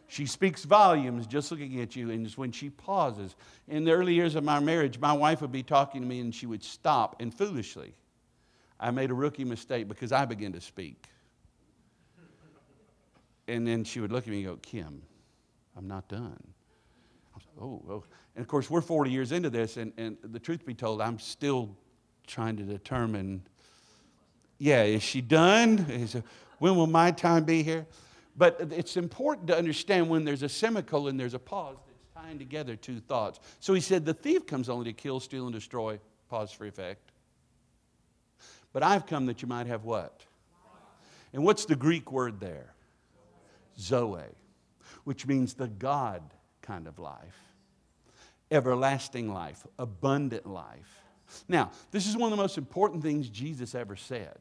She 0.08 0.24
speaks 0.24 0.64
volumes 0.64 1.26
just 1.26 1.50
looking 1.50 1.80
at 1.80 1.94
you, 1.94 2.10
and 2.10 2.26
it's 2.26 2.38
when 2.38 2.50
she 2.50 2.70
pauses. 2.70 3.36
In 3.68 3.84
the 3.84 3.92
early 3.92 4.14
years 4.14 4.34
of 4.34 4.42
my 4.42 4.58
marriage, 4.58 4.98
my 4.98 5.12
wife 5.12 5.42
would 5.42 5.52
be 5.52 5.62
talking 5.62 6.00
to 6.00 6.06
me 6.06 6.20
and 6.20 6.34
she 6.34 6.46
would 6.46 6.64
stop, 6.64 7.16
and 7.20 7.32
foolishly, 7.32 7.94
I 8.80 8.90
made 8.90 9.10
a 9.10 9.14
rookie 9.14 9.44
mistake 9.44 9.86
because 9.86 10.10
I 10.10 10.24
began 10.24 10.52
to 10.52 10.60
speak. 10.60 11.06
And 13.46 13.66
then 13.66 13.84
she 13.84 14.00
would 14.00 14.12
look 14.12 14.24
at 14.24 14.30
me 14.30 14.38
and 14.38 14.46
go, 14.46 14.56
Kim, 14.56 15.02
I'm 15.76 15.88
not 15.88 16.08
done. 16.08 16.42
I 17.34 17.40
oh, 17.60 17.82
oh. 17.88 18.04
And 18.34 18.42
of 18.42 18.48
course, 18.48 18.70
we're 18.70 18.80
40 18.80 19.10
years 19.10 19.32
into 19.32 19.50
this, 19.50 19.76
and, 19.76 19.92
and 19.98 20.16
the 20.22 20.38
truth 20.38 20.64
be 20.64 20.74
told, 20.74 21.02
I'm 21.02 21.18
still 21.18 21.76
trying 22.26 22.56
to 22.56 22.62
determine 22.62 23.42
yeah, 24.58 24.82
is 24.82 25.02
she 25.02 25.20
done? 25.20 25.86
Is, 25.88 26.16
when 26.58 26.76
will 26.76 26.88
my 26.88 27.12
time 27.12 27.44
be 27.44 27.62
here? 27.62 27.86
But 28.38 28.68
it's 28.70 28.96
important 28.96 29.48
to 29.48 29.58
understand 29.58 30.08
when 30.08 30.24
there's 30.24 30.44
a 30.44 30.48
semicolon, 30.48 31.10
and 31.10 31.20
there's 31.20 31.34
a 31.34 31.40
pause 31.40 31.76
that's 31.88 32.24
tying 32.24 32.38
together 32.38 32.76
two 32.76 33.00
thoughts. 33.00 33.40
So 33.58 33.74
he 33.74 33.80
said, 33.80 34.06
The 34.06 34.14
thief 34.14 34.46
comes 34.46 34.68
only 34.68 34.84
to 34.84 34.92
kill, 34.92 35.18
steal, 35.18 35.46
and 35.46 35.52
destroy. 35.52 35.98
Pause 36.30 36.52
for 36.52 36.66
effect. 36.66 37.10
But 38.72 38.84
I've 38.84 39.06
come 39.06 39.26
that 39.26 39.42
you 39.42 39.48
might 39.48 39.66
have 39.66 39.84
what? 39.84 40.24
And 41.32 41.44
what's 41.44 41.64
the 41.64 41.74
Greek 41.74 42.12
word 42.12 42.38
there? 42.38 42.74
Zoe, 43.78 44.22
which 45.02 45.26
means 45.26 45.54
the 45.54 45.68
God 45.68 46.22
kind 46.62 46.86
of 46.86 47.00
life, 47.00 47.36
everlasting 48.52 49.32
life, 49.32 49.66
abundant 49.80 50.46
life. 50.46 51.02
Now, 51.48 51.72
this 51.90 52.06
is 52.06 52.16
one 52.16 52.32
of 52.32 52.36
the 52.38 52.42
most 52.42 52.56
important 52.56 53.02
things 53.02 53.28
Jesus 53.28 53.74
ever 53.74 53.96
said. 53.96 54.38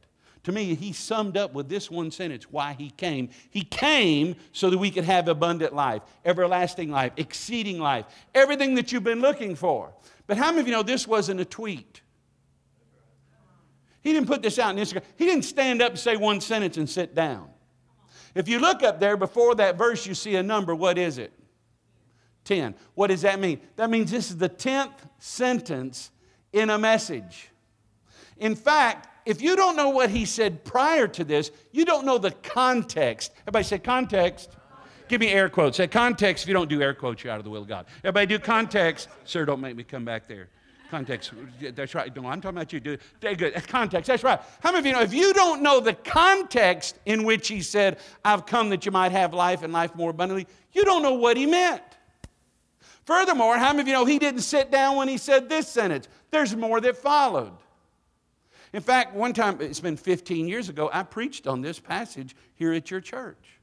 To 0.48 0.54
me, 0.54 0.76
he 0.76 0.94
summed 0.94 1.36
up 1.36 1.54
with 1.54 1.68
this 1.68 1.92
one 1.92 2.10
sentence 2.10 2.46
why 2.50 2.72
he 2.80 2.90
came. 2.92 3.32
He 3.50 3.64
came 3.64 4.38
so 4.54 4.70
that 4.70 4.78
we 4.78 4.90
could 4.90 5.04
have 5.04 5.28
abundant 5.28 5.76
life, 5.76 6.04
everlasting 6.24 6.90
life, 6.90 7.12
exceeding 7.18 7.80
life, 7.80 8.06
everything 8.34 8.76
that 8.76 8.94
you've 8.94 9.04
been 9.04 9.20
looking 9.20 9.58
for. 9.58 9.92
But 10.26 10.38
how 10.38 10.52
many 10.52 10.62
of 10.62 10.68
you 10.68 10.72
know 10.72 10.84
this 10.84 11.06
wasn't 11.06 11.42
a 11.42 11.46
tweet? 11.46 12.00
He 14.00 14.14
didn't 14.14 14.30
put 14.30 14.42
this 14.42 14.58
out 14.58 14.70
on 14.70 14.78
Instagram. 14.78 15.04
He 15.18 15.26
didn't 15.26 15.44
stand 15.44 15.82
up 15.82 15.90
and 15.90 16.00
say 16.00 16.16
one 16.16 16.40
sentence 16.40 16.78
and 16.78 16.90
sit 16.90 17.14
down. 17.14 17.50
If 18.34 18.48
you 18.48 18.60
look 18.60 18.84
up 18.84 19.02
there 19.02 19.18
before 19.18 19.54
that 19.56 19.78
verse, 19.78 20.08
you 20.08 20.14
see 20.14 20.38
a 20.38 20.44
number. 20.44 20.74
What 20.74 20.98
is 20.98 21.18
it? 21.18 21.34
10. 22.46 22.74
What 22.96 23.08
does 23.08 23.24
that 23.24 23.42
mean? 23.42 23.60
That 23.76 23.90
means 23.90 24.12
this 24.12 24.30
is 24.30 24.38
the 24.38 24.48
10th 24.48 24.96
sentence 25.20 26.10
in 26.54 26.70
a 26.70 26.78
message. 26.78 27.50
In 28.38 28.56
fact, 28.56 29.07
if 29.28 29.42
you 29.42 29.58
don't 29.58 29.76
know 29.76 29.90
what 29.90 30.10
he 30.10 30.24
said 30.24 30.64
prior 30.64 31.08
to 31.10 31.24
this, 31.24 31.52
you 31.74 31.84
don't 31.84 32.06
know 32.06 32.18
the 32.18 32.32
context. 32.32 33.34
Everybody 33.42 33.64
say 33.66 33.78
context. 33.78 34.56
Give 35.10 35.20
me 35.20 35.28
air 35.28 35.50
quotes. 35.50 35.78
Say 35.78 35.88
context. 35.88 36.46
If 36.46 36.48
you 36.48 36.54
don't 36.54 36.70
do 36.70 36.82
air 36.82 36.94
quotes, 36.94 37.24
you're 37.24 37.34
out 37.34 37.40
of 37.40 37.44
the 37.44 37.50
will 37.50 37.62
of 37.62 37.68
God. 37.68 37.88
Everybody 38.06 38.26
do 38.26 38.40
context. 38.40 39.10
Sir, 39.26 39.44
don't 39.44 39.60
make 39.60 39.76
me 39.76 39.84
come 39.84 40.06
back 40.06 40.28
there. 40.28 40.48
Context. 40.90 41.34
That's 41.60 41.94
right. 41.94 42.16
No, 42.16 42.26
I'm 42.28 42.40
talking 42.40 42.58
about 42.58 42.72
you. 42.72 42.80
Do. 42.80 42.98
Good. 43.20 43.54
Context. 43.68 44.08
That's 44.08 44.24
right. 44.24 44.40
How 44.62 44.72
many 44.72 44.80
of 44.80 44.86
you 44.86 44.94
know 44.94 45.02
if 45.02 45.14
you 45.14 45.34
don't 45.34 45.62
know 45.62 45.82
the 45.82 45.94
context 45.94 46.98
in 47.06 47.26
which 47.26 47.50
he 47.50 47.62
said, 47.62 48.00
I've 48.24 48.46
come 48.46 48.70
that 48.70 48.86
you 48.86 48.94
might 48.94 49.12
have 49.12 49.34
life 49.34 49.62
and 49.64 49.74
life 49.74 49.94
more 49.96 50.12
abundantly, 50.12 50.48
you 50.72 50.86
don't 50.86 51.04
know 51.04 51.16
what 51.16 51.36
he 51.36 51.46
meant. 51.46 51.84
Furthermore, 53.04 53.58
how 53.58 53.74
many 53.74 53.82
of 53.82 53.88
you 53.88 53.94
know 53.94 54.06
he 54.06 54.20
didn't 54.20 54.42
sit 54.42 54.72
down 54.72 54.96
when 54.96 55.10
he 55.10 55.18
said 55.18 55.50
this 55.50 55.68
sentence? 55.68 56.08
There's 56.32 56.56
more 56.56 56.80
that 56.80 56.96
followed. 56.96 57.52
In 58.74 58.82
fact, 58.82 59.16
one 59.16 59.34
time, 59.34 59.62
it's 59.62 59.80
been 59.80 59.98
15 59.98 60.48
years 60.48 60.70
ago, 60.70 60.90
I 60.92 61.04
preached 61.04 61.48
on 61.48 61.62
this 61.62 61.80
passage 61.80 62.36
here 62.56 62.74
at 62.74 62.92
your 62.92 63.02
church. 63.02 63.58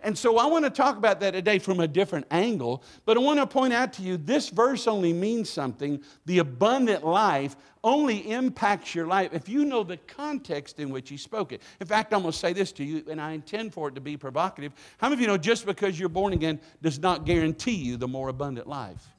And 0.00 0.16
so 0.16 0.38
I 0.38 0.46
want 0.46 0.64
to 0.64 0.70
talk 0.70 0.98
about 0.98 1.20
that 1.20 1.32
today 1.32 1.58
from 1.58 1.80
a 1.80 1.88
different 1.88 2.26
angle, 2.30 2.82
but 3.06 3.16
I 3.16 3.20
want 3.20 3.40
to 3.40 3.46
point 3.46 3.72
out 3.72 3.92
to 3.94 4.02
you 4.02 4.16
this 4.16 4.50
verse 4.50 4.86
only 4.86 5.12
means 5.12 5.50
something. 5.50 6.00
The 6.26 6.38
abundant 6.38 7.04
life 7.04 7.56
only 7.82 8.30
impacts 8.30 8.94
your 8.94 9.06
life 9.06 9.32
if 9.32 9.48
you 9.48 9.64
know 9.64 9.82
the 9.82 9.96
context 9.96 10.78
in 10.78 10.90
which 10.90 11.08
he 11.08 11.16
spoke 11.16 11.52
it. 11.52 11.62
In 11.80 11.86
fact, 11.86 12.12
I'm 12.12 12.20
going 12.20 12.32
to 12.32 12.38
say 12.38 12.52
this 12.52 12.72
to 12.72 12.84
you, 12.84 13.04
and 13.10 13.20
I 13.20 13.32
intend 13.32 13.72
for 13.72 13.88
it 13.88 13.94
to 13.94 14.00
be 14.00 14.16
provocative. 14.16 14.72
How 14.98 15.08
many 15.08 15.14
of 15.14 15.20
you 15.22 15.26
know 15.26 15.38
just 15.38 15.66
because 15.66 15.98
you're 15.98 16.08
born 16.08 16.32
again 16.32 16.60
does 16.82 16.98
not 16.98 17.24
guarantee 17.24 17.74
you 17.74 17.96
the 17.96 18.08
more 18.08 18.28
abundant 18.28 18.68
life? 18.68 19.15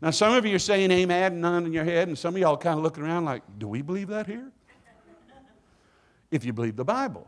Now, 0.00 0.10
some 0.10 0.34
of 0.34 0.46
you 0.46 0.54
are 0.54 0.60
saying 0.60 0.90
amen, 0.90 1.32
and 1.32 1.40
none 1.40 1.66
in 1.66 1.72
your 1.72 1.84
head, 1.84 2.08
and 2.08 2.16
some 2.16 2.34
of 2.34 2.40
y'all 2.40 2.56
kind 2.56 2.78
of 2.78 2.84
looking 2.84 3.02
around 3.02 3.24
like, 3.24 3.42
do 3.58 3.66
we 3.66 3.82
believe 3.82 4.08
that 4.08 4.26
here? 4.26 4.52
if 6.30 6.44
you 6.44 6.52
believe 6.52 6.76
the 6.76 6.84
Bible. 6.84 7.26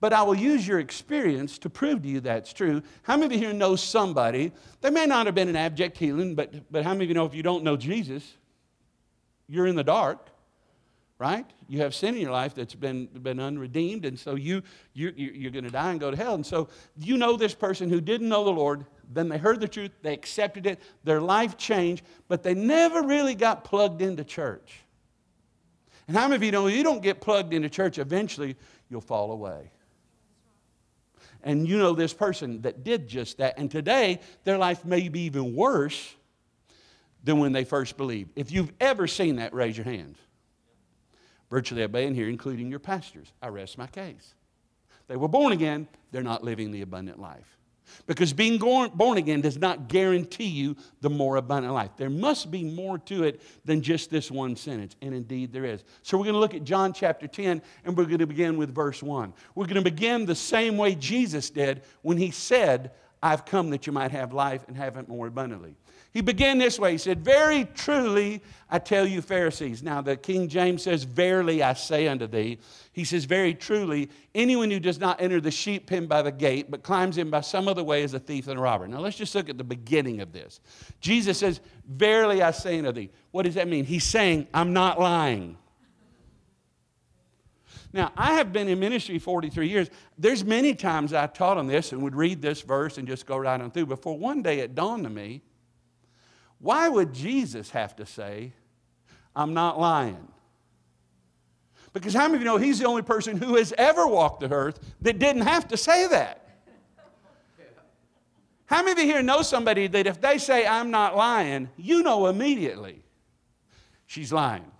But 0.00 0.12
I 0.12 0.22
will 0.22 0.34
use 0.34 0.66
your 0.66 0.78
experience 0.78 1.58
to 1.58 1.70
prove 1.70 2.02
to 2.02 2.08
you 2.08 2.20
that's 2.20 2.52
true. 2.52 2.82
How 3.02 3.16
many 3.16 3.26
of 3.26 3.32
you 3.40 3.48
here 3.48 3.54
know 3.54 3.74
somebody? 3.74 4.52
They 4.80 4.90
may 4.90 5.06
not 5.06 5.26
have 5.26 5.34
been 5.34 5.48
an 5.48 5.56
abject 5.56 5.98
healing, 5.98 6.34
but, 6.34 6.70
but 6.70 6.84
how 6.84 6.92
many 6.92 7.04
of 7.04 7.08
you 7.08 7.14
know 7.14 7.26
if 7.26 7.34
you 7.34 7.42
don't 7.42 7.64
know 7.64 7.76
Jesus, 7.76 8.36
you're 9.48 9.66
in 9.66 9.74
the 9.74 9.84
dark? 9.84 10.28
Right? 11.18 11.44
You 11.68 11.80
have 11.80 11.94
sin 11.94 12.14
in 12.14 12.20
your 12.20 12.30
life 12.30 12.54
that's 12.54 12.74
been, 12.74 13.06
been 13.06 13.40
unredeemed, 13.40 14.04
and 14.04 14.18
so 14.18 14.36
you, 14.36 14.62
you, 14.94 15.12
you're 15.16 15.50
going 15.50 15.64
to 15.64 15.70
die 15.70 15.90
and 15.90 15.98
go 15.98 16.10
to 16.12 16.16
hell. 16.16 16.34
And 16.34 16.46
so 16.46 16.68
you 16.96 17.16
know 17.16 17.36
this 17.36 17.54
person 17.54 17.90
who 17.90 18.00
didn't 18.00 18.28
know 18.28 18.44
the 18.44 18.52
Lord, 18.52 18.86
then 19.12 19.28
they 19.28 19.38
heard 19.38 19.60
the 19.60 19.66
truth, 19.66 19.90
they 20.02 20.12
accepted 20.12 20.66
it, 20.66 20.80
their 21.02 21.20
life 21.20 21.56
changed, 21.56 22.04
but 22.28 22.44
they 22.44 22.54
never 22.54 23.02
really 23.02 23.34
got 23.34 23.64
plugged 23.64 24.00
into 24.00 24.22
church. 24.22 24.80
And 26.06 26.16
how 26.16 26.28
many 26.28 26.36
of 26.36 26.42
you 26.44 26.52
know 26.52 26.68
you 26.68 26.84
don't 26.84 27.02
get 27.02 27.20
plugged 27.20 27.52
into 27.52 27.68
church, 27.68 27.98
eventually 27.98 28.56
you'll 28.88 29.00
fall 29.00 29.32
away? 29.32 29.72
And 31.42 31.68
you 31.68 31.78
know 31.78 31.94
this 31.94 32.14
person 32.14 32.62
that 32.62 32.84
did 32.84 33.08
just 33.08 33.38
that, 33.38 33.58
and 33.58 33.70
today 33.70 34.20
their 34.44 34.58
life 34.58 34.84
may 34.84 35.08
be 35.08 35.22
even 35.22 35.54
worse 35.54 36.14
than 37.24 37.38
when 37.38 37.52
they 37.52 37.64
first 37.64 37.96
believed. 37.96 38.30
If 38.36 38.52
you've 38.52 38.72
ever 38.80 39.06
seen 39.08 39.36
that, 39.36 39.52
raise 39.52 39.76
your 39.76 39.84
hands. 39.84 40.16
Virtually 41.50 41.82
in 41.82 42.14
here, 42.14 42.28
including 42.28 42.68
your 42.68 42.78
pastors. 42.78 43.32
I 43.40 43.48
rest 43.48 43.78
my 43.78 43.86
case. 43.86 44.34
They 45.06 45.16
were 45.16 45.28
born 45.28 45.52
again, 45.52 45.88
they're 46.12 46.22
not 46.22 46.44
living 46.44 46.70
the 46.70 46.82
abundant 46.82 47.18
life. 47.18 47.56
Because 48.06 48.34
being 48.34 48.58
born 48.58 49.16
again 49.16 49.40
does 49.40 49.56
not 49.56 49.88
guarantee 49.88 50.44
you 50.44 50.76
the 51.00 51.08
more 51.08 51.36
abundant 51.36 51.72
life. 51.72 51.90
There 51.96 52.10
must 52.10 52.50
be 52.50 52.62
more 52.62 52.98
to 52.98 53.24
it 53.24 53.40
than 53.64 53.80
just 53.80 54.10
this 54.10 54.30
one 54.30 54.56
sentence, 54.56 54.94
and 55.00 55.14
indeed 55.14 55.54
there 55.54 55.64
is. 55.64 55.82
So 56.02 56.18
we're 56.18 56.24
going 56.24 56.34
to 56.34 56.40
look 56.40 56.52
at 56.54 56.64
John 56.64 56.92
chapter 56.92 57.26
10, 57.26 57.62
and 57.84 57.96
we're 57.96 58.04
going 58.04 58.18
to 58.18 58.26
begin 58.26 58.58
with 58.58 58.74
verse 58.74 59.02
1. 59.02 59.32
We're 59.54 59.64
going 59.64 59.82
to 59.82 59.90
begin 59.90 60.26
the 60.26 60.34
same 60.34 60.76
way 60.76 60.94
Jesus 60.94 61.48
did 61.48 61.80
when 62.02 62.18
he 62.18 62.30
said, 62.30 62.92
I've 63.22 63.46
come 63.46 63.70
that 63.70 63.86
you 63.86 63.92
might 63.92 64.10
have 64.10 64.34
life 64.34 64.64
and 64.68 64.76
have 64.76 64.98
it 64.98 65.08
more 65.08 65.26
abundantly. 65.26 65.74
He 66.12 66.22
began 66.22 66.58
this 66.58 66.78
way. 66.78 66.92
He 66.92 66.98
said, 66.98 67.22
Very 67.22 67.66
truly 67.74 68.42
I 68.70 68.78
tell 68.78 69.06
you, 69.06 69.20
Pharisees. 69.20 69.82
Now, 69.82 70.00
the 70.00 70.16
King 70.16 70.48
James 70.48 70.82
says, 70.82 71.04
Verily 71.04 71.62
I 71.62 71.74
say 71.74 72.08
unto 72.08 72.26
thee. 72.26 72.58
He 72.92 73.04
says, 73.04 73.26
Very 73.26 73.52
truly, 73.52 74.08
anyone 74.34 74.70
who 74.70 74.80
does 74.80 74.98
not 74.98 75.20
enter 75.20 75.40
the 75.40 75.50
sheep 75.50 75.86
pen 75.86 76.06
by 76.06 76.22
the 76.22 76.32
gate, 76.32 76.70
but 76.70 76.82
climbs 76.82 77.18
in 77.18 77.28
by 77.28 77.42
some 77.42 77.68
other 77.68 77.84
way 77.84 78.02
is 78.02 78.14
a 78.14 78.18
thief 78.18 78.48
and 78.48 78.58
a 78.58 78.62
robber. 78.62 78.88
Now, 78.88 79.00
let's 79.00 79.16
just 79.16 79.34
look 79.34 79.50
at 79.50 79.58
the 79.58 79.64
beginning 79.64 80.20
of 80.20 80.32
this. 80.32 80.60
Jesus 81.00 81.38
says, 81.38 81.60
Verily 81.86 82.42
I 82.42 82.52
say 82.52 82.78
unto 82.78 82.92
thee. 82.92 83.10
What 83.30 83.44
does 83.44 83.54
that 83.54 83.68
mean? 83.68 83.84
He's 83.84 84.04
saying, 84.04 84.48
I'm 84.54 84.72
not 84.72 84.98
lying. 84.98 85.58
Now, 87.92 88.12
I 88.16 88.34
have 88.34 88.52
been 88.52 88.68
in 88.68 88.80
ministry 88.80 89.18
43 89.18 89.68
years. 89.68 89.90
There's 90.18 90.44
many 90.44 90.74
times 90.74 91.12
I 91.12 91.26
taught 91.26 91.58
on 91.58 91.66
this 91.66 91.92
and 91.92 92.02
would 92.02 92.14
read 92.14 92.42
this 92.42 92.62
verse 92.62 92.98
and 92.98 93.06
just 93.06 93.26
go 93.26 93.36
right 93.36 93.60
on 93.60 93.70
through. 93.70 93.86
Before 93.86 94.18
one 94.18 94.42
day 94.42 94.60
it 94.60 94.74
dawned 94.74 95.06
on 95.06 95.14
me 95.14 95.42
why 96.60 96.88
would 96.88 97.12
Jesus 97.12 97.70
have 97.70 97.96
to 97.96 98.06
say, 98.06 98.52
I'm 99.34 99.54
not 99.54 99.78
lying? 99.78 100.28
Because 101.92 102.14
how 102.14 102.24
many 102.24 102.36
of 102.36 102.40
you 102.42 102.44
know 102.44 102.56
he's 102.56 102.78
the 102.78 102.86
only 102.86 103.02
person 103.02 103.36
who 103.36 103.56
has 103.56 103.72
ever 103.78 104.06
walked 104.06 104.40
the 104.40 104.50
earth 104.52 104.78
that 105.02 105.18
didn't 105.18 105.42
have 105.42 105.68
to 105.68 105.76
say 105.76 106.06
that? 106.08 106.44
How 108.66 108.82
many 108.82 108.92
of 108.92 108.98
you 108.98 109.14
here 109.14 109.22
know 109.22 109.40
somebody 109.40 109.86
that 109.86 110.06
if 110.06 110.20
they 110.20 110.36
say, 110.36 110.66
I'm 110.66 110.90
not 110.90 111.16
lying, 111.16 111.70
you 111.78 112.02
know 112.02 112.26
immediately 112.26 113.02
she's 114.06 114.30
lying? 114.32 114.70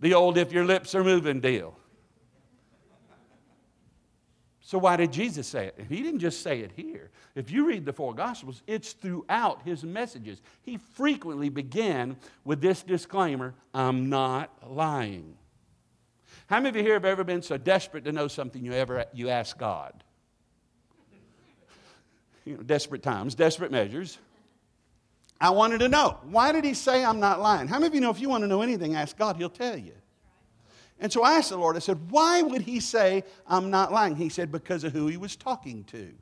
The 0.00 0.14
old 0.14 0.38
if 0.38 0.50
your 0.50 0.64
lips 0.64 0.94
are 0.94 1.04
moving 1.04 1.40
deal. 1.40 1.78
So, 4.74 4.78
why 4.78 4.96
did 4.96 5.12
Jesus 5.12 5.46
say 5.46 5.66
it? 5.66 5.86
He 5.88 6.02
didn't 6.02 6.18
just 6.18 6.42
say 6.42 6.58
it 6.58 6.72
here. 6.74 7.10
If 7.36 7.48
you 7.48 7.68
read 7.68 7.84
the 7.84 7.92
four 7.92 8.12
Gospels, 8.12 8.60
it's 8.66 8.92
throughout 8.92 9.62
his 9.62 9.84
messages. 9.84 10.42
He 10.62 10.78
frequently 10.78 11.48
began 11.48 12.16
with 12.44 12.60
this 12.60 12.82
disclaimer 12.82 13.54
I'm 13.72 14.08
not 14.08 14.50
lying. 14.68 15.36
How 16.48 16.56
many 16.56 16.70
of 16.70 16.76
you 16.76 16.82
here 16.82 16.94
have 16.94 17.04
ever 17.04 17.22
been 17.22 17.40
so 17.40 17.56
desperate 17.56 18.02
to 18.06 18.10
know 18.10 18.26
something 18.26 18.64
you 18.64 18.72
ever 18.72 19.04
you 19.12 19.28
ask 19.28 19.56
God? 19.56 19.92
You 22.44 22.56
know, 22.56 22.62
desperate 22.64 23.04
times, 23.04 23.36
desperate 23.36 23.70
measures. 23.70 24.18
I 25.40 25.50
wanted 25.50 25.78
to 25.78 25.88
know 25.88 26.18
why 26.24 26.50
did 26.50 26.64
he 26.64 26.74
say 26.74 27.04
I'm 27.04 27.20
not 27.20 27.40
lying? 27.40 27.68
How 27.68 27.76
many 27.76 27.86
of 27.86 27.94
you 27.94 28.00
know 28.00 28.10
if 28.10 28.20
you 28.20 28.28
want 28.28 28.42
to 28.42 28.48
know 28.48 28.62
anything, 28.62 28.96
ask 28.96 29.16
God, 29.16 29.36
he'll 29.36 29.48
tell 29.48 29.78
you. 29.78 29.94
And 31.04 31.12
so 31.12 31.22
I 31.22 31.34
asked 31.34 31.50
the 31.50 31.58
Lord, 31.58 31.76
I 31.76 31.80
said, 31.80 32.10
why 32.10 32.40
would 32.40 32.62
he 32.62 32.80
say 32.80 33.24
I'm 33.46 33.68
not 33.68 33.92
lying? 33.92 34.16
He 34.16 34.30
said, 34.30 34.50
because 34.50 34.84
of 34.84 34.94
who 34.94 35.06
he 35.06 35.18
was 35.18 35.36
talking 35.36 35.84
to. 35.84 36.14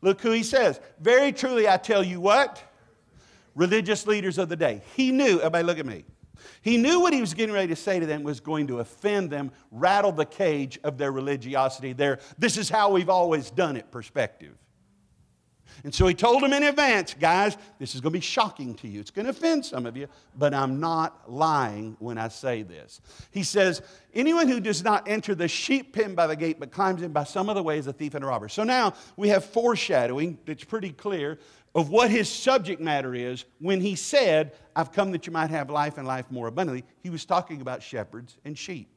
Look 0.00 0.20
who 0.20 0.30
he 0.30 0.44
says. 0.44 0.78
Very 1.00 1.32
truly, 1.32 1.68
I 1.68 1.76
tell 1.76 2.04
you 2.04 2.20
what? 2.20 2.62
Religious 3.56 4.06
leaders 4.06 4.38
of 4.38 4.48
the 4.48 4.54
day. 4.54 4.80
He 4.94 5.10
knew, 5.10 5.38
everybody 5.38 5.64
look 5.64 5.80
at 5.80 5.86
me. 5.86 6.04
He 6.62 6.76
knew 6.76 7.00
what 7.00 7.12
he 7.12 7.20
was 7.20 7.34
getting 7.34 7.52
ready 7.52 7.66
to 7.66 7.76
say 7.76 7.98
to 7.98 8.06
them 8.06 8.22
was 8.22 8.38
going 8.38 8.68
to 8.68 8.78
offend 8.78 9.28
them, 9.28 9.50
rattle 9.72 10.12
the 10.12 10.24
cage 10.24 10.78
of 10.84 10.96
their 10.96 11.10
religiosity, 11.10 11.94
their 11.94 12.20
this 12.38 12.56
is 12.56 12.68
how 12.68 12.92
we've 12.92 13.10
always 13.10 13.50
done 13.50 13.76
it 13.76 13.90
perspective. 13.90 14.54
And 15.82 15.94
so 15.94 16.06
he 16.06 16.14
told 16.14 16.42
them 16.42 16.52
in 16.52 16.62
advance, 16.62 17.14
guys, 17.14 17.56
this 17.78 17.94
is 17.94 18.00
going 18.00 18.12
to 18.12 18.18
be 18.18 18.22
shocking 18.22 18.74
to 18.76 18.88
you. 18.88 19.00
It's 19.00 19.10
going 19.10 19.26
to 19.26 19.30
offend 19.30 19.64
some 19.64 19.86
of 19.86 19.96
you, 19.96 20.08
but 20.36 20.54
I'm 20.54 20.80
not 20.80 21.30
lying 21.30 21.96
when 21.98 22.18
I 22.18 22.28
say 22.28 22.62
this. 22.62 23.00
He 23.30 23.42
says, 23.42 23.82
Anyone 24.14 24.48
who 24.48 24.60
does 24.60 24.84
not 24.84 25.08
enter 25.08 25.34
the 25.34 25.48
sheep 25.48 25.92
pen 25.92 26.14
by 26.14 26.28
the 26.28 26.36
gate, 26.36 26.60
but 26.60 26.70
climbs 26.70 27.02
in 27.02 27.12
by 27.12 27.24
some 27.24 27.48
other 27.48 27.62
way, 27.62 27.78
is 27.78 27.86
a 27.86 27.92
thief 27.92 28.14
and 28.14 28.24
a 28.24 28.28
robber. 28.28 28.48
So 28.48 28.62
now 28.62 28.94
we 29.16 29.28
have 29.28 29.44
foreshadowing 29.44 30.38
that's 30.46 30.64
pretty 30.64 30.90
clear 30.90 31.38
of 31.74 31.90
what 31.90 32.10
his 32.10 32.28
subject 32.28 32.80
matter 32.80 33.14
is 33.14 33.44
when 33.58 33.80
he 33.80 33.96
said, 33.96 34.52
I've 34.76 34.92
come 34.92 35.10
that 35.12 35.26
you 35.26 35.32
might 35.32 35.50
have 35.50 35.70
life 35.70 35.98
and 35.98 36.06
life 36.06 36.30
more 36.30 36.46
abundantly. 36.46 36.84
He 37.02 37.10
was 37.10 37.24
talking 37.24 37.60
about 37.60 37.82
shepherds 37.82 38.36
and 38.44 38.56
sheep. 38.56 38.93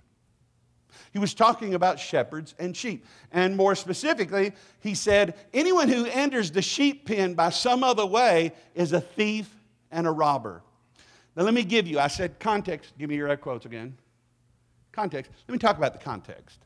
He 1.14 1.20
was 1.20 1.34
talking 1.34 1.74
about 1.74 2.00
shepherds 2.00 2.56
and 2.60 2.76
sheep. 2.76 3.06
And 3.32 3.56
more 3.56 3.76
specifically, 3.76 4.54
he 4.80 4.96
said, 4.96 5.36
Anyone 5.54 5.90
who 5.90 6.06
enters 6.06 6.52
the 6.52 6.62
sheep 6.62 7.06
pen 7.06 7.34
by 7.34 7.50
some 7.50 7.84
other 7.84 8.06
way 8.06 8.54
is 8.76 8.94
a 8.94 9.02
thief 9.02 9.50
and 9.92 10.08
a 10.08 10.12
robber. 10.12 10.62
Now, 11.36 11.44
let 11.44 11.54
me 11.54 11.64
give 11.64 11.88
you, 11.88 12.00
I 12.00 12.08
said 12.08 12.40
context. 12.40 12.94
Give 12.98 13.10
me 13.10 13.16
your 13.16 13.36
quotes 13.38 13.66
again. 13.66 13.98
Context. 14.92 15.32
Let 15.48 15.54
me 15.54 15.60
talk 15.60 15.78
about 15.78 15.94
the 15.94 16.00
context. 16.00 16.60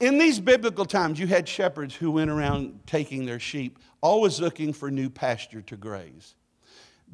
In 0.00 0.18
these 0.18 0.40
biblical 0.40 0.84
times, 0.84 1.18
you 1.18 1.26
had 1.26 1.48
shepherds 1.48 1.94
who 1.94 2.10
went 2.10 2.30
around 2.30 2.80
taking 2.86 3.24
their 3.24 3.40
sheep, 3.40 3.78
always 4.00 4.40
looking 4.40 4.72
for 4.72 4.90
new 4.90 5.08
pasture 5.08 5.62
to 5.62 5.76
graze. 5.76 6.34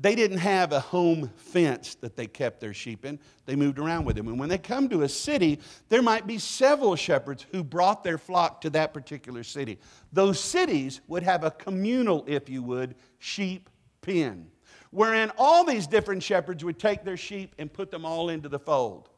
They 0.02 0.16
didn't 0.16 0.38
have 0.38 0.72
a 0.72 0.80
home 0.80 1.30
fence 1.36 1.94
that 2.00 2.16
they 2.16 2.26
kept 2.26 2.60
their 2.60 2.74
sheep 2.74 3.04
in. 3.04 3.20
They 3.46 3.54
moved 3.54 3.78
around 3.78 4.04
with 4.04 4.16
them. 4.16 4.26
And 4.26 4.36
when 4.36 4.48
they 4.48 4.58
come 4.58 4.88
to 4.88 5.02
a 5.02 5.08
city, 5.08 5.60
there 5.90 6.02
might 6.02 6.26
be 6.26 6.38
several 6.38 6.96
shepherds 6.96 7.46
who 7.52 7.62
brought 7.62 8.02
their 8.02 8.18
flock 8.18 8.60
to 8.62 8.70
that 8.70 8.92
particular 8.92 9.44
city. 9.44 9.78
Those 10.12 10.40
cities 10.40 11.02
would 11.06 11.22
have 11.22 11.44
a 11.44 11.52
communal, 11.52 12.24
if 12.26 12.48
you 12.48 12.64
would, 12.64 12.96
sheep 13.20 13.70
pen, 14.00 14.48
wherein 14.90 15.30
all 15.38 15.62
these 15.64 15.86
different 15.86 16.24
shepherds 16.24 16.64
would 16.64 16.80
take 16.80 17.04
their 17.04 17.16
sheep 17.16 17.54
and 17.58 17.72
put 17.72 17.92
them 17.92 18.04
all 18.04 18.28
into 18.28 18.48
the 18.48 18.58
fold. 18.58 19.08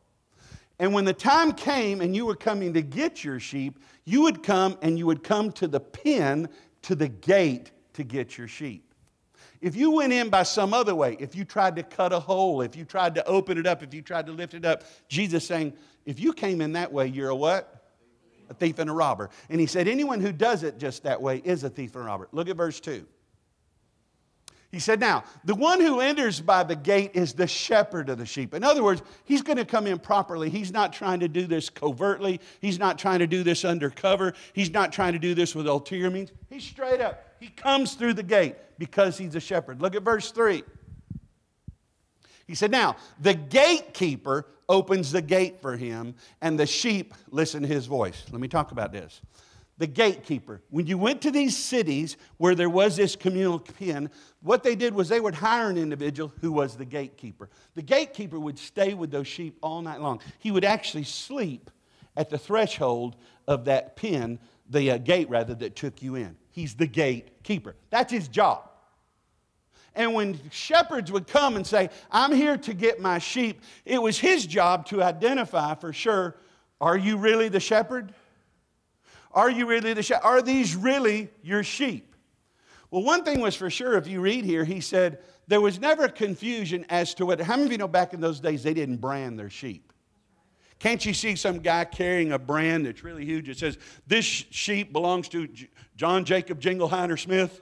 And 0.78 0.92
when 0.92 1.06
the 1.06 1.14
time 1.14 1.52
came 1.52 2.02
and 2.02 2.14
you 2.14 2.26
were 2.26 2.36
coming 2.36 2.74
to 2.74 2.82
get 2.82 3.24
your 3.24 3.40
sheep, 3.40 3.78
you 4.04 4.20
would 4.20 4.42
come 4.42 4.76
and 4.82 4.98
you 4.98 5.06
would 5.06 5.24
come 5.24 5.50
to 5.52 5.66
the 5.66 5.80
pen, 5.80 6.50
to 6.82 6.94
the 6.94 7.08
gate 7.08 7.70
to 7.94 8.04
get 8.04 8.36
your 8.36 8.48
sheep. 8.48 8.93
If 9.64 9.76
you 9.76 9.92
went 9.92 10.12
in 10.12 10.28
by 10.28 10.42
some 10.42 10.74
other 10.74 10.94
way, 10.94 11.16
if 11.18 11.34
you 11.34 11.46
tried 11.46 11.76
to 11.76 11.82
cut 11.82 12.12
a 12.12 12.20
hole, 12.20 12.60
if 12.60 12.76
you 12.76 12.84
tried 12.84 13.14
to 13.14 13.24
open 13.24 13.56
it 13.56 13.66
up, 13.66 13.82
if 13.82 13.94
you 13.94 14.02
tried 14.02 14.26
to 14.26 14.32
lift 14.32 14.52
it 14.52 14.66
up, 14.66 14.84
Jesus 15.08 15.46
saying, 15.46 15.72
if 16.04 16.20
you 16.20 16.34
came 16.34 16.60
in 16.60 16.74
that 16.74 16.92
way, 16.92 17.06
you're 17.06 17.30
a 17.30 17.34
what? 17.34 17.82
A 18.50 18.54
thief 18.54 18.78
and 18.78 18.90
a 18.90 18.92
robber. 18.92 19.30
And 19.48 19.58
he 19.58 19.66
said, 19.66 19.88
anyone 19.88 20.20
who 20.20 20.32
does 20.32 20.64
it 20.64 20.76
just 20.76 21.04
that 21.04 21.22
way 21.22 21.38
is 21.38 21.64
a 21.64 21.70
thief 21.70 21.94
and 21.94 22.04
a 22.04 22.06
robber. 22.06 22.28
Look 22.30 22.50
at 22.50 22.58
verse 22.58 22.78
2. 22.78 23.06
He 24.70 24.80
said, 24.80 24.98
Now, 24.98 25.22
the 25.44 25.54
one 25.54 25.80
who 25.80 26.00
enters 26.00 26.40
by 26.40 26.64
the 26.64 26.74
gate 26.74 27.12
is 27.14 27.32
the 27.32 27.46
shepherd 27.46 28.08
of 28.08 28.18
the 28.18 28.26
sheep. 28.26 28.54
In 28.54 28.64
other 28.64 28.82
words, 28.82 29.02
he's 29.24 29.40
going 29.40 29.56
to 29.56 29.64
come 29.64 29.86
in 29.86 30.00
properly. 30.00 30.50
He's 30.50 30.72
not 30.72 30.92
trying 30.92 31.20
to 31.20 31.28
do 31.28 31.46
this 31.46 31.70
covertly. 31.70 32.40
He's 32.60 32.78
not 32.78 32.98
trying 32.98 33.20
to 33.20 33.28
do 33.28 33.44
this 33.44 33.64
undercover. 33.64 34.34
He's 34.52 34.72
not 34.72 34.92
trying 34.92 35.12
to 35.12 35.20
do 35.20 35.32
this 35.32 35.54
with 35.54 35.68
ulterior 35.68 36.10
means. 36.10 36.32
He's 36.50 36.64
straight 36.64 37.00
up. 37.00 37.33
He 37.44 37.50
comes 37.50 37.92
through 37.92 38.14
the 38.14 38.22
gate 38.22 38.56
because 38.78 39.18
he's 39.18 39.34
a 39.34 39.40
shepherd. 39.40 39.82
Look 39.82 39.94
at 39.94 40.02
verse 40.02 40.30
3. 40.30 40.62
He 42.46 42.54
said, 42.54 42.70
Now, 42.70 42.96
the 43.20 43.34
gatekeeper 43.34 44.46
opens 44.66 45.12
the 45.12 45.20
gate 45.20 45.60
for 45.60 45.76
him, 45.76 46.14
and 46.40 46.58
the 46.58 46.64
sheep 46.64 47.12
listen 47.30 47.60
to 47.60 47.68
his 47.68 47.84
voice. 47.84 48.24
Let 48.32 48.40
me 48.40 48.48
talk 48.48 48.72
about 48.72 48.92
this. 48.92 49.20
The 49.76 49.86
gatekeeper. 49.86 50.62
When 50.70 50.86
you 50.86 50.96
went 50.96 51.20
to 51.20 51.30
these 51.30 51.54
cities 51.54 52.16
where 52.38 52.54
there 52.54 52.70
was 52.70 52.96
this 52.96 53.14
communal 53.14 53.58
pen, 53.58 54.08
what 54.40 54.62
they 54.62 54.74
did 54.74 54.94
was 54.94 55.10
they 55.10 55.20
would 55.20 55.34
hire 55.34 55.68
an 55.68 55.76
individual 55.76 56.32
who 56.40 56.50
was 56.50 56.78
the 56.78 56.86
gatekeeper. 56.86 57.50
The 57.74 57.82
gatekeeper 57.82 58.40
would 58.40 58.58
stay 58.58 58.94
with 58.94 59.10
those 59.10 59.28
sheep 59.28 59.58
all 59.62 59.82
night 59.82 60.00
long. 60.00 60.20
He 60.38 60.50
would 60.50 60.64
actually 60.64 61.04
sleep 61.04 61.70
at 62.16 62.30
the 62.30 62.38
threshold 62.38 63.16
of 63.46 63.66
that 63.66 63.96
pen, 63.96 64.38
the 64.68 64.92
uh, 64.92 64.98
gate 64.98 65.28
rather, 65.28 65.54
that 65.54 65.76
took 65.76 66.02
you 66.02 66.14
in. 66.14 66.36
He's 66.50 66.74
the 66.74 66.86
gatekeeper. 66.86 67.74
That's 67.90 68.12
his 68.12 68.28
job. 68.28 68.70
And 69.94 70.14
when 70.14 70.38
shepherds 70.50 71.12
would 71.12 71.26
come 71.26 71.56
and 71.56 71.66
say, 71.66 71.90
I'm 72.10 72.32
here 72.32 72.56
to 72.58 72.74
get 72.74 73.00
my 73.00 73.18
sheep, 73.18 73.60
it 73.84 74.02
was 74.02 74.18
his 74.18 74.46
job 74.46 74.86
to 74.86 75.02
identify 75.02 75.74
for 75.74 75.92
sure 75.92 76.36
are 76.80 76.96
you 76.96 77.16
really 77.16 77.48
the 77.48 77.60
shepherd? 77.60 78.12
Are 79.32 79.50
you 79.50 79.66
really 79.66 79.94
the 79.94 80.02
shepherd? 80.02 80.24
Are 80.24 80.42
these 80.42 80.76
really 80.76 81.30
your 81.42 81.62
sheep? 81.62 82.14
Well, 82.90 83.02
one 83.02 83.24
thing 83.24 83.40
was 83.40 83.54
for 83.54 83.70
sure, 83.70 83.96
if 83.96 84.06
you 84.06 84.20
read 84.20 84.44
here, 84.44 84.64
he 84.64 84.80
said, 84.80 85.18
there 85.46 85.60
was 85.60 85.80
never 85.80 86.08
confusion 86.08 86.84
as 86.88 87.14
to 87.14 87.26
what. 87.26 87.40
How 87.40 87.54
many 87.54 87.66
of 87.66 87.72
you 87.72 87.78
know 87.78 87.88
back 87.88 88.12
in 88.12 88.20
those 88.20 88.40
days 88.40 88.62
they 88.62 88.74
didn't 88.74 88.98
brand 88.98 89.38
their 89.38 89.50
sheep? 89.50 89.92
Can't 90.78 91.04
you 91.04 91.14
see 91.14 91.36
some 91.36 91.60
guy 91.60 91.84
carrying 91.84 92.32
a 92.32 92.38
brand 92.38 92.86
that's 92.86 93.02
really 93.02 93.24
huge? 93.24 93.48
It 93.48 93.58
says, 93.58 93.78
This 94.06 94.24
sheep 94.24 94.92
belongs 94.92 95.28
to 95.28 95.48
John 95.96 96.24
Jacob 96.24 96.60
Jingleheimer 96.60 97.18
Smith. 97.18 97.60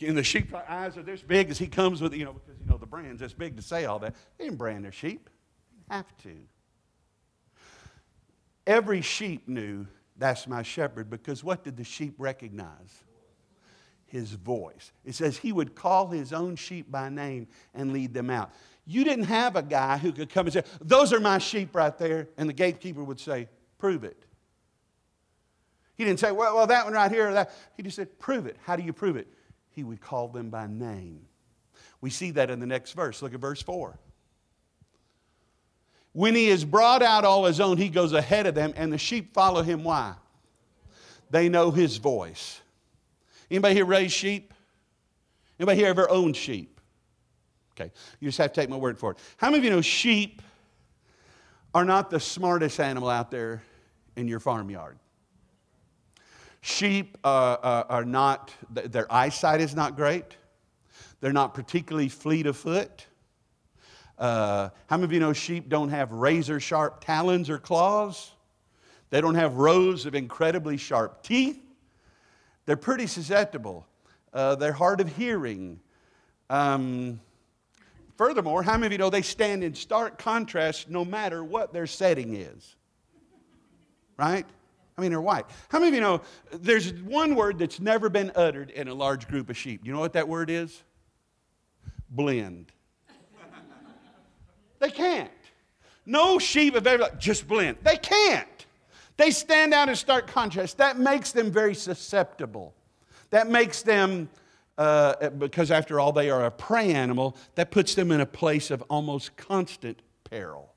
And 0.00 0.16
the 0.16 0.22
sheep 0.22 0.54
eyes 0.54 0.96
are 0.96 1.02
this 1.02 1.20
big 1.20 1.50
as 1.50 1.58
he 1.58 1.66
comes 1.66 2.00
with, 2.00 2.14
you 2.14 2.24
know, 2.24 2.32
because, 2.32 2.58
you 2.58 2.66
know, 2.66 2.78
the 2.78 2.86
brand's 2.86 3.20
this 3.20 3.34
big 3.34 3.56
to 3.56 3.62
say 3.62 3.84
all 3.84 3.98
that. 3.98 4.14
They 4.38 4.44
didn't 4.44 4.58
brand 4.58 4.84
their 4.84 4.92
sheep. 4.92 5.28
they 5.88 5.96
Have 5.96 6.16
to. 6.22 6.36
Every 8.66 9.02
sheep 9.02 9.46
knew 9.48 9.86
that's 10.16 10.46
my 10.46 10.62
shepherd 10.62 11.10
because 11.10 11.42
what 11.42 11.64
did 11.64 11.76
the 11.76 11.84
sheep 11.84 12.14
recognize? 12.18 13.04
His 14.06 14.32
voice. 14.32 14.92
It 15.04 15.14
says 15.14 15.36
he 15.36 15.52
would 15.52 15.74
call 15.74 16.08
his 16.08 16.32
own 16.32 16.56
sheep 16.56 16.90
by 16.90 17.08
name 17.08 17.46
and 17.74 17.92
lead 17.92 18.12
them 18.12 18.28
out. 18.28 18.52
You 18.86 19.04
didn't 19.04 19.26
have 19.26 19.56
a 19.56 19.62
guy 19.62 19.98
who 19.98 20.12
could 20.12 20.30
come 20.30 20.46
and 20.46 20.52
say, 20.52 20.64
Those 20.80 21.12
are 21.12 21.20
my 21.20 21.38
sheep 21.38 21.74
right 21.74 21.96
there. 21.96 22.28
And 22.36 22.48
the 22.48 22.52
gatekeeper 22.52 23.02
would 23.02 23.20
say, 23.20 23.48
Prove 23.78 24.04
it. 24.04 24.24
He 25.96 26.04
didn't 26.04 26.20
say, 26.20 26.32
Well, 26.32 26.56
well 26.56 26.66
that 26.66 26.84
one 26.84 26.94
right 26.94 27.10
here. 27.10 27.32
That. 27.32 27.52
He 27.76 27.82
just 27.82 27.96
said, 27.96 28.18
Prove 28.18 28.46
it. 28.46 28.56
How 28.64 28.76
do 28.76 28.82
you 28.82 28.92
prove 28.92 29.16
it? 29.16 29.28
He 29.70 29.84
would 29.84 30.00
call 30.00 30.28
them 30.28 30.50
by 30.50 30.66
name. 30.66 31.26
We 32.00 32.10
see 32.10 32.30
that 32.32 32.50
in 32.50 32.60
the 32.60 32.66
next 32.66 32.92
verse. 32.92 33.22
Look 33.22 33.34
at 33.34 33.40
verse 33.40 33.62
4. 33.62 33.98
When 36.12 36.34
he 36.34 36.48
has 36.48 36.64
brought 36.64 37.02
out 37.02 37.24
all 37.24 37.44
his 37.44 37.60
own, 37.60 37.76
he 37.76 37.88
goes 37.88 38.12
ahead 38.12 38.46
of 38.46 38.54
them, 38.54 38.72
and 38.76 38.92
the 38.92 38.98
sheep 38.98 39.32
follow 39.32 39.62
him. 39.62 39.84
Why? 39.84 40.14
They 41.30 41.48
know 41.48 41.70
his 41.70 41.98
voice. 41.98 42.60
Anybody 43.50 43.74
here 43.76 43.84
raise 43.84 44.12
sheep? 44.12 44.52
Anybody 45.58 45.78
here 45.78 45.88
ever 45.88 46.10
owned 46.10 46.36
sheep? 46.36 46.69
Okay, 47.72 47.90
you 48.20 48.28
just 48.28 48.38
have 48.38 48.52
to 48.52 48.60
take 48.60 48.68
my 48.68 48.76
word 48.76 48.98
for 48.98 49.12
it. 49.12 49.18
How 49.36 49.48
many 49.48 49.58
of 49.58 49.64
you 49.64 49.70
know 49.70 49.80
sheep 49.80 50.42
are 51.74 51.84
not 51.84 52.10
the 52.10 52.20
smartest 52.20 52.80
animal 52.80 53.08
out 53.08 53.30
there 53.30 53.62
in 54.16 54.28
your 54.28 54.40
farmyard? 54.40 54.98
Sheep 56.62 57.16
uh, 57.24 57.26
uh, 57.26 57.84
are 57.88 58.04
not, 58.04 58.52
their 58.70 59.10
eyesight 59.10 59.60
is 59.60 59.74
not 59.74 59.96
great. 59.96 60.36
They're 61.20 61.32
not 61.32 61.54
particularly 61.54 62.08
fleet 62.08 62.46
of 62.46 62.56
foot. 62.56 63.06
Uh, 64.18 64.68
how 64.86 64.96
many 64.96 65.04
of 65.04 65.12
you 65.12 65.20
know 65.20 65.32
sheep 65.32 65.70
don't 65.70 65.88
have 65.88 66.12
razor 66.12 66.60
sharp 66.60 67.02
talons 67.02 67.48
or 67.48 67.58
claws? 67.58 68.32
They 69.08 69.20
don't 69.20 69.34
have 69.34 69.54
rows 69.54 70.04
of 70.04 70.14
incredibly 70.14 70.76
sharp 70.76 71.22
teeth. 71.22 71.58
They're 72.66 72.76
pretty 72.76 73.06
susceptible. 73.06 73.86
Uh, 74.32 74.54
they're 74.54 74.72
hard 74.72 75.00
of 75.00 75.16
hearing. 75.16 75.80
Um, 76.50 77.20
furthermore, 78.20 78.62
how 78.62 78.76
many 78.76 78.84
of 78.84 78.92
you 78.92 78.98
know 78.98 79.08
they 79.08 79.22
stand 79.22 79.64
in 79.64 79.74
stark 79.74 80.18
contrast 80.18 80.90
no 80.90 81.06
matter 81.06 81.42
what 81.42 81.72
their 81.72 81.86
setting 81.86 82.34
is? 82.36 82.76
Right? 84.18 84.44
I 84.98 85.00
mean, 85.00 85.10
they're 85.10 85.22
white. 85.22 85.46
How 85.70 85.78
many 85.78 85.88
of 85.88 85.94
you 85.94 86.00
know 86.02 86.20
there's 86.52 86.92
one 86.92 87.34
word 87.34 87.58
that's 87.58 87.80
never 87.80 88.10
been 88.10 88.30
uttered 88.34 88.72
in 88.72 88.88
a 88.88 88.92
large 88.92 89.26
group 89.26 89.48
of 89.48 89.56
sheep? 89.56 89.86
You 89.86 89.94
know 89.94 90.00
what 90.00 90.12
that 90.12 90.28
word 90.28 90.50
is? 90.50 90.82
Blend. 92.10 92.72
They 94.80 94.90
can't. 94.90 95.30
No 96.04 96.38
sheep 96.38 96.74
have 96.74 96.86
ever, 96.86 97.08
just 97.18 97.48
blend. 97.48 97.78
They 97.82 97.96
can't. 97.96 98.66
They 99.16 99.30
stand 99.30 99.72
out 99.72 99.88
in 99.88 99.96
stark 99.96 100.26
contrast. 100.26 100.76
That 100.76 100.98
makes 100.98 101.32
them 101.32 101.50
very 101.50 101.74
susceptible. 101.74 102.74
That 103.30 103.48
makes 103.48 103.80
them, 103.80 104.28
uh, 104.80 105.28
because 105.28 105.70
after 105.70 106.00
all, 106.00 106.10
they 106.10 106.30
are 106.30 106.46
a 106.46 106.50
prey 106.50 106.94
animal, 106.94 107.36
that 107.54 107.70
puts 107.70 107.94
them 107.94 108.10
in 108.10 108.22
a 108.22 108.26
place 108.26 108.70
of 108.70 108.82
almost 108.88 109.36
constant 109.36 110.00
peril. 110.24 110.72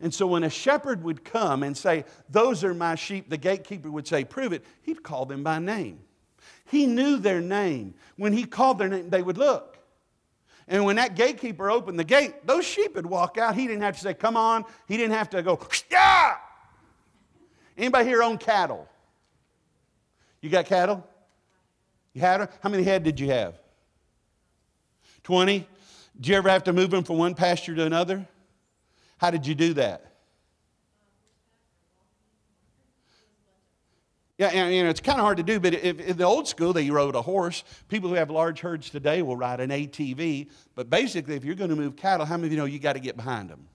And 0.00 0.14
so 0.14 0.28
when 0.28 0.44
a 0.44 0.48
shepherd 0.48 1.02
would 1.02 1.24
come 1.24 1.64
and 1.64 1.76
say, 1.76 2.04
Those 2.30 2.62
are 2.62 2.72
my 2.72 2.94
sheep, 2.94 3.28
the 3.28 3.36
gatekeeper 3.36 3.90
would 3.90 4.06
say, 4.06 4.24
Prove 4.24 4.52
it. 4.52 4.64
He'd 4.82 5.02
call 5.02 5.26
them 5.26 5.42
by 5.42 5.58
name. 5.58 5.98
He 6.66 6.86
knew 6.86 7.16
their 7.16 7.40
name. 7.40 7.94
When 8.14 8.32
he 8.32 8.44
called 8.44 8.78
their 8.78 8.88
name, 8.88 9.10
they 9.10 9.22
would 9.22 9.38
look. 9.38 9.76
And 10.68 10.84
when 10.84 10.94
that 10.94 11.16
gatekeeper 11.16 11.68
opened 11.68 11.98
the 11.98 12.04
gate, 12.04 12.46
those 12.46 12.64
sheep 12.64 12.94
would 12.94 13.06
walk 13.06 13.38
out. 13.38 13.56
He 13.56 13.66
didn't 13.66 13.82
have 13.82 13.96
to 13.96 14.00
say, 14.00 14.14
come 14.14 14.36
on. 14.36 14.64
He 14.86 14.96
didn't 14.96 15.14
have 15.14 15.30
to 15.30 15.42
go, 15.42 15.58
yeah. 15.90 16.36
Anybody 17.76 18.08
here 18.08 18.22
own 18.22 18.38
cattle? 18.38 18.88
You 20.40 20.48
got 20.48 20.66
cattle? 20.66 21.04
You 22.16 22.22
had 22.22 22.40
them? 22.40 22.48
How 22.62 22.70
many 22.70 22.82
head 22.82 23.02
did 23.02 23.20
you 23.20 23.28
have? 23.28 23.60
20? 25.24 25.68
Did 26.16 26.26
you 26.26 26.34
ever 26.34 26.48
have 26.48 26.64
to 26.64 26.72
move 26.72 26.88
them 26.88 27.04
from 27.04 27.18
one 27.18 27.34
pasture 27.34 27.74
to 27.74 27.84
another? 27.84 28.26
How 29.18 29.30
did 29.30 29.46
you 29.46 29.54
do 29.54 29.74
that? 29.74 30.14
Yeah, 34.38 34.46
and 34.46 34.74
you 34.74 34.82
know, 34.82 34.88
it's 34.88 35.00
kind 35.00 35.18
of 35.18 35.24
hard 35.24 35.36
to 35.36 35.42
do, 35.42 35.60
but 35.60 35.74
if, 35.74 36.00
in 36.00 36.16
the 36.16 36.24
old 36.24 36.48
school, 36.48 36.72
they 36.72 36.88
rode 36.88 37.14
a 37.14 37.20
horse. 37.20 37.64
People 37.88 38.08
who 38.08 38.14
have 38.14 38.30
large 38.30 38.60
herds 38.60 38.88
today 38.88 39.20
will 39.20 39.36
ride 39.36 39.60
an 39.60 39.68
ATV. 39.68 40.48
But 40.74 40.88
basically, 40.88 41.36
if 41.36 41.44
you're 41.44 41.54
going 41.54 41.68
to 41.68 41.76
move 41.76 41.96
cattle, 41.96 42.24
how 42.24 42.38
many 42.38 42.46
of 42.46 42.52
you 42.52 42.58
know 42.58 42.64
you 42.64 42.78
got 42.78 42.94
to 42.94 43.00
get 43.00 43.18
behind 43.18 43.50
them? 43.50 43.68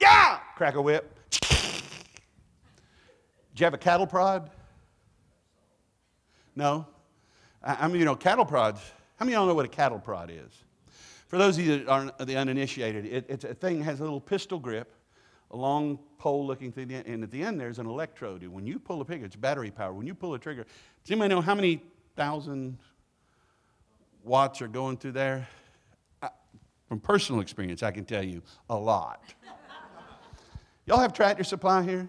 Yeah! 0.00 0.40
Crack 0.56 0.74
a 0.74 0.82
whip. 0.82 1.16
Do 1.30 1.38
you 3.54 3.66
have 3.66 3.74
a 3.74 3.78
cattle 3.78 4.08
prod? 4.08 4.50
No? 6.56 6.88
I 7.62 7.88
mean, 7.88 7.98
you 7.98 8.04
know, 8.04 8.16
cattle 8.16 8.44
prods, 8.44 8.80
how 9.16 9.24
many 9.24 9.34
of 9.34 9.40
y'all 9.40 9.48
know 9.48 9.54
what 9.54 9.66
a 9.66 9.68
cattle 9.68 9.98
prod 9.98 10.30
is? 10.30 10.64
For 11.28 11.38
those 11.38 11.58
of 11.58 11.64
you 11.64 11.78
that 11.78 11.88
aren't 11.88 12.18
the 12.18 12.36
uninitiated, 12.36 13.06
it, 13.06 13.26
it's 13.28 13.44
a 13.44 13.54
thing 13.54 13.78
that 13.78 13.84
has 13.84 14.00
a 14.00 14.02
little 14.02 14.20
pistol 14.20 14.58
grip 14.58 14.92
a 15.50 15.56
long 15.56 15.98
pole 16.18 16.46
looking 16.46 16.70
thing, 16.70 16.92
and 16.92 17.24
at 17.24 17.30
the 17.30 17.42
end 17.42 17.60
there's 17.60 17.78
an 17.78 17.86
electrode. 17.86 18.46
When 18.46 18.66
you 18.66 18.78
pull 18.78 19.00
a 19.00 19.04
trigger, 19.04 19.24
it's 19.24 19.36
battery 19.36 19.70
power. 19.70 19.92
When 19.92 20.06
you 20.06 20.14
pull 20.14 20.34
a 20.34 20.38
trigger, 20.38 20.64
does 20.64 21.10
anybody 21.10 21.34
know 21.34 21.40
how 21.40 21.54
many 21.54 21.82
thousand 22.16 22.78
watts 24.22 24.62
are 24.62 24.68
going 24.68 24.96
through 24.96 25.12
there? 25.12 25.48
I, 26.22 26.28
from 26.88 27.00
personal 27.00 27.40
experience, 27.40 27.82
I 27.82 27.90
can 27.90 28.04
tell 28.04 28.22
you 28.22 28.42
a 28.68 28.76
lot. 28.76 29.22
Y'all 30.86 30.98
have 30.98 31.12
tractor 31.12 31.44
supply 31.44 31.82
here? 31.82 32.08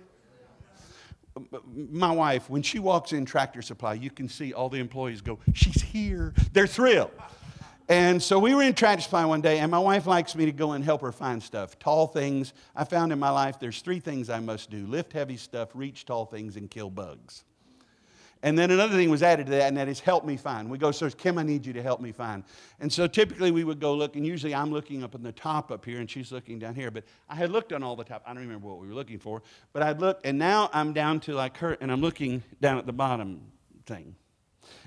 My 1.73 2.11
wife, 2.11 2.49
when 2.49 2.61
she 2.61 2.79
walks 2.79 3.13
in 3.13 3.25
tractor 3.25 3.61
supply, 3.61 3.93
you 3.93 4.09
can 4.09 4.27
see 4.27 4.53
all 4.53 4.69
the 4.69 4.79
employees 4.79 5.21
go, 5.21 5.39
She's 5.53 5.81
here. 5.81 6.33
They're 6.53 6.67
thrilled. 6.67 7.11
And 7.91 8.23
so 8.23 8.39
we 8.39 8.55
were 8.55 8.63
in 8.63 8.73
Tractor 8.73 9.01
Supply 9.01 9.25
one 9.25 9.41
day, 9.41 9.59
and 9.59 9.69
my 9.69 9.79
wife 9.79 10.07
likes 10.07 10.33
me 10.33 10.45
to 10.45 10.53
go 10.53 10.71
and 10.71 10.81
help 10.81 11.01
her 11.01 11.11
find 11.11 11.43
stuff. 11.43 11.77
Tall 11.77 12.07
things. 12.07 12.53
I 12.73 12.85
found 12.85 13.11
in 13.11 13.19
my 13.19 13.31
life 13.31 13.59
there's 13.59 13.81
three 13.81 13.99
things 13.99 14.29
I 14.29 14.39
must 14.39 14.69
do 14.69 14.87
lift 14.87 15.11
heavy 15.11 15.35
stuff, 15.35 15.71
reach 15.73 16.05
tall 16.05 16.25
things, 16.25 16.55
and 16.55 16.71
kill 16.71 16.89
bugs. 16.89 17.43
And 18.43 18.57
then 18.57 18.71
another 18.71 18.95
thing 18.95 19.09
was 19.09 19.21
added 19.21 19.45
to 19.47 19.51
that, 19.51 19.67
and 19.67 19.77
that 19.77 19.87
is 19.87 19.99
help 19.99 20.25
me 20.25 20.35
find. 20.35 20.69
We 20.69 20.79
go, 20.79 20.91
so 20.91 21.09
Kim, 21.09 21.37
I 21.37 21.43
need 21.43 21.65
you 21.65 21.73
to 21.73 21.81
help 21.83 22.01
me 22.01 22.11
find. 22.11 22.43
And 22.79 22.91
so 22.91 23.05
typically 23.05 23.51
we 23.51 23.63
would 23.63 23.79
go 23.79 23.93
look, 23.93 24.15
and 24.15 24.25
usually 24.25 24.55
I'm 24.55 24.71
looking 24.71 25.03
up 25.03 25.13
in 25.13 25.21
the 25.21 25.31
top 25.31 25.71
up 25.71 25.85
here, 25.85 25.99
and 25.99 26.09
she's 26.09 26.31
looking 26.31 26.57
down 26.57 26.73
here. 26.73 26.89
But 26.89 27.03
I 27.29 27.35
had 27.35 27.51
looked 27.51 27.71
on 27.71 27.83
all 27.83 27.95
the 27.95 28.03
top. 28.03 28.23
I 28.25 28.33
don't 28.33 28.41
remember 28.41 28.67
what 28.67 28.79
we 28.79 28.87
were 28.87 28.95
looking 28.95 29.19
for, 29.19 29.43
but 29.73 29.83
I'd 29.83 30.01
looked, 30.01 30.25
and 30.25 30.39
now 30.39 30.69
I'm 30.73 30.91
down 30.91 31.19
to 31.21 31.33
like 31.33 31.57
her, 31.57 31.77
and 31.81 31.91
I'm 31.91 32.01
looking 32.01 32.41
down 32.59 32.79
at 32.79 32.87
the 32.87 32.93
bottom 32.93 33.41
thing. 33.85 34.15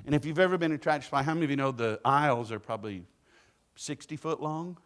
And 0.05 0.15
if 0.15 0.25
you've 0.25 0.39
ever 0.41 0.59
been 0.59 0.73
in 0.73 0.77
a 0.77 0.79
Tractor 0.79 1.05
Supply, 1.05 1.23
how 1.23 1.35
many 1.35 1.45
of 1.45 1.51
you 1.51 1.57
know 1.57 1.71
the 1.71 2.01
aisles 2.05 2.51
are 2.51 2.59
probably 2.59 3.05
60 3.77 4.17
foot 4.17 4.41
long? 4.43 4.79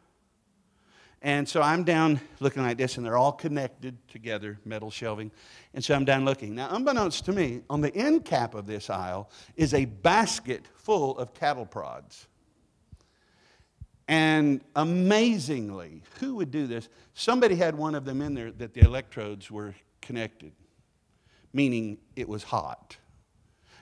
And 1.21 1.49
so 1.49 1.61
I'm 1.61 1.83
down 1.83 2.21
looking 2.39 2.63
like 2.63 2.79
this, 2.79 2.97
and 2.97 3.05
they're 3.05 3.17
all 3.17 3.33
connected 3.33 3.97
together, 4.09 4.59
metal 4.65 4.91
shelving. 4.91 5.33
And 5.75 5.85
so 5.85 5.95
I'm 5.95 6.05
down 6.05 6.25
looking. 6.25 6.55
Now, 6.55 6.69
unbeknownst 6.71 7.25
to 7.25 7.33
me, 7.33 7.63
on 7.69 7.81
the 7.81 7.95
end 7.95 8.25
cap 8.25 8.55
of 8.55 8.67
this 8.67 8.89
aisle 8.89 9.29
is 9.57 9.75
a 9.75 9.85
basket 9.85 10.67
full 10.77 11.19
of 11.19 11.35
cattle 11.35 11.67
prods. 11.67 12.29
And 14.07 14.63
amazingly, 14.77 16.03
who 16.21 16.37
would 16.37 16.51
do 16.51 16.67
this? 16.67 16.89
Somebody 17.15 17.57
had 17.57 17.75
one 17.75 17.95
of 17.95 18.05
them 18.05 18.23
in 18.23 18.35
there 18.35 18.53
that 18.53 18.73
the 18.73 18.81
electrodes 18.81 19.51
were 19.51 19.75
connected, 20.01 20.53
meaning 21.53 21.99
it 22.15 22.29
was 22.29 22.45
hot. 22.45 22.97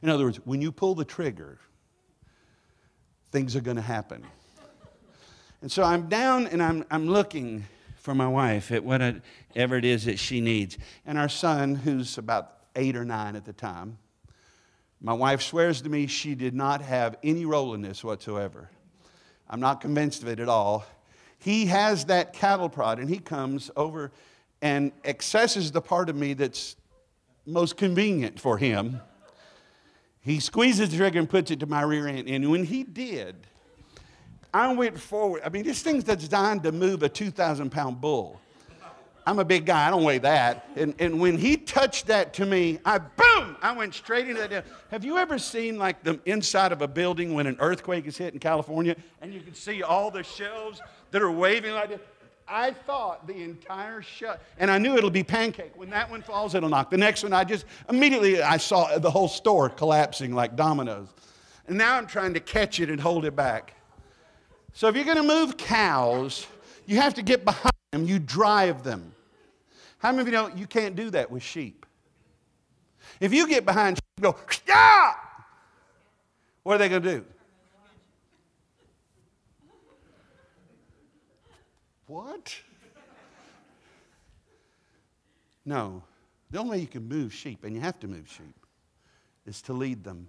In 0.03 0.09
other 0.09 0.25
words, 0.25 0.39
when 0.45 0.63
you 0.63 0.73
pull 0.73 0.95
the 0.95 1.05
trigger, 1.05 1.59
things 3.31 3.55
are 3.55 3.61
going 3.61 3.77
to 3.77 3.83
happen. 3.83 4.25
And 5.63 5.73
so 5.73 5.83
I'm 5.83 6.09
down 6.09 6.47
and 6.47 6.63
I'm, 6.63 6.85
I'm 6.91 7.09
looking 7.09 7.65
for 7.97 8.15
my 8.15 8.29
wife 8.29 8.71
at 8.71 8.85
whatever 8.85 9.77
it 9.77 9.85
is 9.85 10.05
that 10.05 10.19
she 10.19 10.41
needs. 10.41 10.79
And 11.05 11.19
our 11.19 11.29
son, 11.29 11.75
who's 11.75 12.19
about 12.19 12.53
eight 12.77 12.97
or 12.97 13.05
nine 13.05 13.37
at 13.37 13.45
the 13.45 13.53
time, 13.53 13.99
my 15.01 15.13
wife 15.13 15.43
swears 15.43 15.83
to 15.83 15.89
me 15.89 16.07
she 16.07 16.35
did 16.35 16.55
not 16.55 16.83
have 16.83 17.17
any 17.23 17.45
role 17.45 17.75
in 17.75 17.83
this 17.83 18.05
whatsoever. 18.05 18.71
I'm 19.49 19.61
not 19.61 19.81
convinced 19.81 20.23
of 20.23 20.29
it 20.29 20.41
at 20.41 20.49
all. 20.49 20.85
He 21.39 21.67
has 21.67 22.07
that 22.07 22.33
cattle 22.33 22.69
prod 22.69 22.99
and 22.99 23.09
he 23.09 23.19
comes 23.19 23.71
over 23.77 24.11
and 24.63 24.93
accesses 25.05 25.71
the 25.73 25.81
part 25.81 26.09
of 26.09 26.17
me 26.17 26.35
that's 26.35 26.77
most 27.45 27.77
convenient 27.77 28.41
for 28.41 28.59
him. 28.59 29.01
He 30.21 30.41
squeezes 30.41 30.91
the 30.91 30.97
trigger 30.97 31.21
and 31.21 31.29
puts 31.31 31.51
it 31.51 31.61
to 31.61 31.67
my 31.67 31.83
rear 31.83 32.09
end. 32.09 32.29
And 32.29 32.51
when 32.51 32.65
he 32.65 32.83
did, 32.83 33.37
I 34.57 34.73
went 34.73 34.99
forward. 34.99 35.43
I 35.45 35.51
mean, 35.51 35.65
this 35.65 35.83
thing's 35.83 36.03
designed 36.03 36.63
to 36.63 36.73
move 36.73 37.03
a 37.03 37.11
2,000 37.11 37.71
pound 37.71 38.01
bull. 38.01 38.41
I'm 39.27 39.39
a 39.39 39.45
big 39.45 39.67
guy, 39.67 39.87
I 39.87 39.91
don't 39.91 40.05
weigh 40.05 40.19
that. 40.19 40.71
And, 40.77 40.95
and 40.99 41.21
when 41.21 41.37
he 41.37 41.59
touched 41.59 42.07
that 42.07 42.33
to 42.35 42.47
me, 42.47 42.79
I 42.85 42.99
boom, 42.99 43.57
I 43.61 43.77
went 43.77 43.93
straight 43.93 44.29
into 44.29 44.49
that. 44.49 44.65
Have 44.91 45.05
you 45.05 45.19
ever 45.19 45.37
seen 45.39 45.79
like 45.79 46.03
the 46.05 46.19
inside 46.25 46.73
of 46.73 46.81
a 46.81 46.89
building 46.89 47.35
when 47.35 47.47
an 47.47 47.57
earthquake 47.59 48.07
is 48.07 48.17
hit 48.17 48.33
in 48.33 48.41
California 48.41 48.97
and 49.21 49.35
you 49.35 49.41
can 49.41 49.53
see 49.53 49.83
all 49.83 50.11
the 50.11 50.23
shelves 50.23 50.81
that 51.11 51.21
are 51.21 51.31
waving 51.31 51.75
like 51.75 51.91
this? 51.91 52.01
I 52.49 52.71
thought 52.71 53.27
the 53.27 53.43
entire 53.43 54.01
shut, 54.01 54.41
and 54.57 54.71
I 54.71 54.79
knew 54.79 54.97
it'll 54.97 55.11
be 55.11 55.25
pancake. 55.25 55.73
When 55.75 55.91
that 55.91 56.09
one 56.09 56.23
falls, 56.23 56.55
it'll 56.55 56.69
knock. 56.69 56.91
The 56.91 56.97
next 56.97 57.25
one, 57.25 57.33
I 57.33 57.45
just 57.45 57.67
immediately 57.91 58.41
I 58.41 58.57
saw 58.57 58.97
the 58.97 59.11
whole 59.11 59.29
store 59.29 59.69
collapsing 59.69 60.33
like 60.33 60.57
dominoes. 60.57 61.09
And 61.67 61.77
now 61.77 61.97
I'm 61.97 62.07
trying 62.07 62.33
to 62.35 62.41
catch 62.41 62.81
it 62.81 62.89
and 62.89 63.01
hold 63.01 63.27
it 63.27 63.37
back. 63.37 63.76
So 64.77 64.89
if 64.89 64.95
you're 64.95 65.07
going 65.07 65.17
to 65.17 65.23
move 65.23 65.57
cows, 65.57 66.47
you 66.85 67.01
have 67.01 67.15
to 67.15 67.23
get 67.23 67.47
behind 67.47 67.73
them. 67.93 68.05
You 68.05 68.19
drive 68.19 68.83
them. 68.83 69.15
How 69.97 70.13
many 70.13 70.21
of 70.21 70.27
you 70.27 70.33
know 70.35 70.49
you 70.49 70.67
can't 70.67 70.95
do 70.95 71.09
that 71.13 71.31
with 71.31 71.43
sheep? 71.43 71.87
If 73.19 73.33
you 73.33 73.49
get 73.49 73.65
behind 73.65 73.97
sheep, 73.97 74.21
go, 74.21 74.37
yeah! 74.69 75.15
What 76.63 76.75
are 76.75 76.79
they 76.79 76.91
going 76.91 77.03
to 77.03 77.11
do? 77.21 77.25
What? 82.07 82.55
No. 85.65 86.03
The 86.51 86.59
only 86.59 86.71
way 86.73 86.79
you 86.81 86.87
can 86.87 87.09
move 87.09 87.33
sheep, 87.33 87.65
and 87.65 87.75
you 87.75 87.81
have 87.81 87.99
to 88.01 88.09
move 88.09 88.29
sheep, 88.29 88.67
is 89.47 89.63
to 89.63 89.73
lead 89.73 90.05
them. 90.05 90.29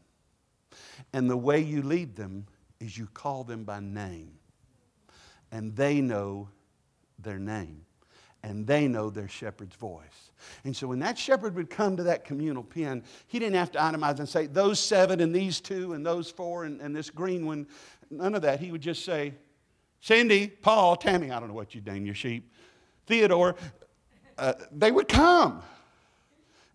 And 1.12 1.30
the 1.30 1.36
way 1.36 1.60
you 1.60 1.82
lead 1.82 2.16
them 2.16 2.48
is 2.80 2.98
you 2.98 3.08
call 3.14 3.44
them 3.44 3.66
by 3.66 3.82
name. 3.82 4.37
And 5.52 5.76
they 5.76 6.02
know 6.02 6.50
their 7.20 7.40
name. 7.40 7.86
And 8.44 8.68
they 8.68 8.88
know 8.88 9.10
their 9.10 9.28
shepherd's 9.28 9.76
voice. 9.76 10.32
And 10.64 10.76
so 10.76 10.88
when 10.88 11.00
that 11.00 11.18
shepherd 11.18 11.56
would 11.56 11.70
come 11.70 11.98
to 11.98 12.04
that 12.04 12.24
communal 12.24 12.64
pen, 12.64 13.04
he 13.28 13.40
didn't 13.40 13.56
have 13.56 13.72
to 13.72 13.80
itemize 13.80 14.20
and 14.20 14.30
say, 14.30 14.46
those 14.46 14.80
seven 14.80 15.20
and 15.20 15.36
these 15.36 15.60
two 15.60 15.94
and 15.94 16.06
those 16.06 16.30
four 16.30 16.66
and, 16.66 16.80
and 16.80 16.96
this 16.96 17.10
green 17.10 17.46
one. 17.46 17.68
None 18.10 18.36
of 18.36 18.44
that. 18.44 18.60
He 18.60 18.72
would 18.72 18.82
just 18.82 19.04
say, 19.04 19.34
Cindy, 20.00 20.48
Paul, 20.48 20.96
Tammy, 20.96 21.32
I 21.32 21.40
don't 21.40 21.50
know 21.50 21.56
what 21.56 21.74
you 21.74 21.82
name 21.82 22.06
your 22.06 22.16
sheep, 22.16 22.52
Theodore, 23.08 23.56
uh, 24.38 24.54
they 24.72 24.92
would 24.92 25.08
come. 25.08 25.64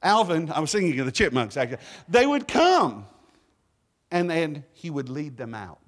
Alvin, 0.03 0.51
I 0.51 0.59
was 0.59 0.71
singing 0.71 0.99
of 0.99 1.07
the 1.07 1.13
chipmunks 1.13 1.57
actually. 1.57 1.79
They 2.09 2.27
would 2.27 2.49
come 2.49 3.07
and 4.11 4.29
then 4.29 4.65
he 4.73 4.91
would 4.91 5.09
lead 5.09 5.37
them 5.37 5.55
out. 5.55 5.79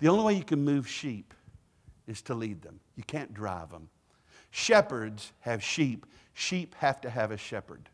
The 0.00 0.08
only 0.08 0.24
way 0.24 0.34
you 0.34 0.44
can 0.44 0.62
move 0.64 0.86
sheep 0.86 1.32
is 2.12 2.22
to 2.22 2.34
lead 2.34 2.62
them. 2.62 2.78
You 2.94 3.02
can't 3.02 3.34
drive 3.34 3.70
them. 3.70 3.88
Shepherds 4.50 5.32
have 5.40 5.62
sheep, 5.62 6.06
sheep 6.34 6.74
have 6.76 7.00
to 7.00 7.10
have 7.10 7.32
a 7.32 7.36
shepherd. 7.36 7.88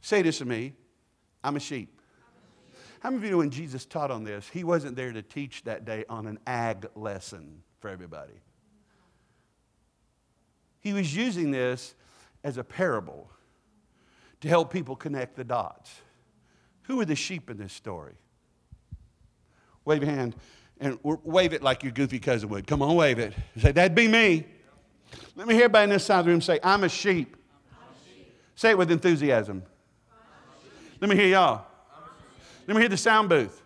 Say 0.00 0.22
this 0.22 0.38
to 0.38 0.44
me 0.44 0.74
I'm 1.42 1.56
a 1.56 1.60
sheep. 1.60 2.00
How 3.00 3.10
many 3.10 3.18
of 3.18 3.24
you 3.24 3.30
know 3.30 3.38
when 3.38 3.50
Jesus 3.50 3.84
taught 3.84 4.10
on 4.10 4.24
this, 4.24 4.48
he 4.48 4.64
wasn't 4.64 4.96
there 4.96 5.12
to 5.12 5.22
teach 5.22 5.64
that 5.64 5.84
day 5.84 6.04
on 6.08 6.26
an 6.26 6.38
ag 6.46 6.86
lesson 6.94 7.62
for 7.80 7.88
everybody? 7.88 8.34
He 10.80 10.92
was 10.92 11.14
using 11.14 11.50
this 11.50 11.94
as 12.44 12.58
a 12.58 12.64
parable 12.64 13.30
to 14.40 14.48
help 14.48 14.72
people 14.72 14.96
connect 14.96 15.36
the 15.36 15.44
dots. 15.44 15.90
Who 16.82 17.00
are 17.00 17.04
the 17.04 17.16
sheep 17.16 17.50
in 17.50 17.56
this 17.56 17.72
story? 17.72 18.14
Wave 19.84 20.02
your 20.02 20.10
hand 20.10 20.34
and 20.80 20.98
wave 21.02 21.52
it 21.52 21.62
like 21.62 21.82
your 21.82 21.92
goofy 21.92 22.18
cousin 22.18 22.48
would. 22.50 22.66
Come 22.66 22.82
on, 22.82 22.94
wave 22.94 23.18
it. 23.18 23.34
Say, 23.56 23.72
That'd 23.72 23.94
be 23.94 24.08
me. 24.08 24.46
Let 25.34 25.48
me 25.48 25.54
hear 25.54 25.64
everybody 25.64 25.84
in 25.84 25.90
this 25.90 26.04
side 26.04 26.20
of 26.20 26.26
the 26.26 26.30
room 26.30 26.40
say, 26.40 26.60
I'm 26.62 26.84
a 26.84 26.88
sheep. 26.88 27.36
Sheep. 28.04 28.32
Say 28.54 28.70
it 28.70 28.78
with 28.78 28.90
enthusiasm. 28.90 29.62
Let 31.00 31.10
me 31.10 31.16
hear 31.16 31.28
y'all. 31.28 31.64
Let 32.66 32.74
me 32.74 32.82
hear 32.82 32.88
the 32.88 32.96
sound 32.96 33.28
booth. 33.28 33.62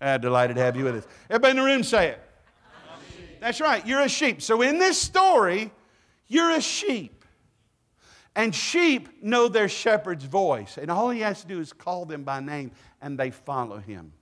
Ah, 0.00 0.18
delighted 0.18 0.56
to 0.56 0.62
have 0.62 0.76
you 0.76 0.84
with 0.84 0.96
us. 0.96 1.06
Everybody 1.28 1.50
in 1.50 1.56
the 1.58 1.62
room 1.64 1.82
say 1.82 2.08
it. 2.08 2.20
That's 3.40 3.60
right, 3.60 3.84
you're 3.84 4.00
a 4.00 4.08
sheep. 4.08 4.40
So 4.40 4.62
in 4.62 4.78
this 4.78 4.98
story, 4.98 5.72
you're 6.28 6.52
a 6.52 6.60
sheep. 6.60 7.24
And 8.34 8.54
sheep 8.54 9.22
know 9.22 9.48
their 9.48 9.68
shepherd's 9.68 10.24
voice. 10.24 10.78
And 10.78 10.90
all 10.90 11.10
he 11.10 11.20
has 11.20 11.42
to 11.42 11.48
do 11.48 11.60
is 11.60 11.72
call 11.72 12.04
them 12.04 12.22
by 12.22 12.40
name, 12.40 12.70
and 13.00 13.18
they 13.18 13.30
follow 13.30 13.78
him. 13.78 14.12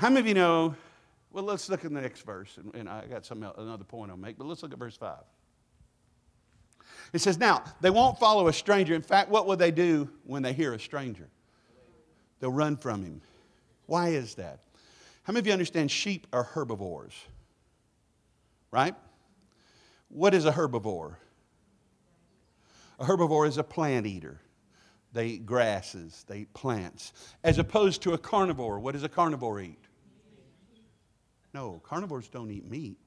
How 0.00 0.08
many 0.08 0.20
of 0.20 0.26
you 0.26 0.32
know? 0.32 0.74
Well, 1.30 1.44
let's 1.44 1.68
look 1.68 1.84
at 1.84 1.92
the 1.92 2.00
next 2.00 2.22
verse, 2.22 2.56
and, 2.56 2.74
and 2.74 2.88
I 2.88 3.04
got 3.04 3.26
some 3.26 3.42
another 3.42 3.84
point 3.84 4.10
I'll 4.10 4.16
make, 4.16 4.38
but 4.38 4.46
let's 4.46 4.62
look 4.62 4.72
at 4.72 4.78
verse 4.78 4.96
5. 4.96 5.18
It 7.12 7.18
says, 7.18 7.36
Now, 7.36 7.62
they 7.82 7.90
won't 7.90 8.18
follow 8.18 8.48
a 8.48 8.52
stranger. 8.54 8.94
In 8.94 9.02
fact, 9.02 9.28
what 9.28 9.44
will 9.44 9.58
they 9.58 9.70
do 9.70 10.08
when 10.24 10.42
they 10.42 10.54
hear 10.54 10.72
a 10.72 10.80
stranger? 10.80 11.28
They'll 12.38 12.50
run 12.50 12.78
from 12.78 13.02
him. 13.02 13.20
Why 13.84 14.08
is 14.08 14.36
that? 14.36 14.60
How 15.24 15.34
many 15.34 15.40
of 15.40 15.46
you 15.48 15.52
understand 15.52 15.90
sheep 15.90 16.26
are 16.32 16.44
herbivores? 16.44 17.12
Right? 18.70 18.94
What 20.08 20.32
is 20.32 20.46
a 20.46 20.52
herbivore? 20.52 21.16
A 22.98 23.04
herbivore 23.04 23.46
is 23.46 23.58
a 23.58 23.64
plant 23.64 24.06
eater. 24.06 24.40
They 25.12 25.26
eat 25.26 25.44
grasses, 25.44 26.24
they 26.26 26.38
eat 26.38 26.54
plants. 26.54 27.12
As 27.44 27.58
opposed 27.58 28.00
to 28.04 28.14
a 28.14 28.18
carnivore, 28.18 28.80
what 28.80 28.92
does 28.92 29.02
a 29.02 29.10
carnivore 29.10 29.60
eat? 29.60 29.79
No, 31.52 31.80
carnivores 31.84 32.28
don't 32.28 32.50
eat 32.50 32.68
meat. 32.68 32.98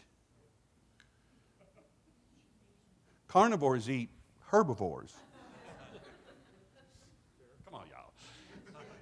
Carnivores 3.28 3.90
eat 3.90 4.10
herbivores. 4.52 5.14
Come 7.66 7.76
on, 7.76 7.86
y'all. 7.90 8.12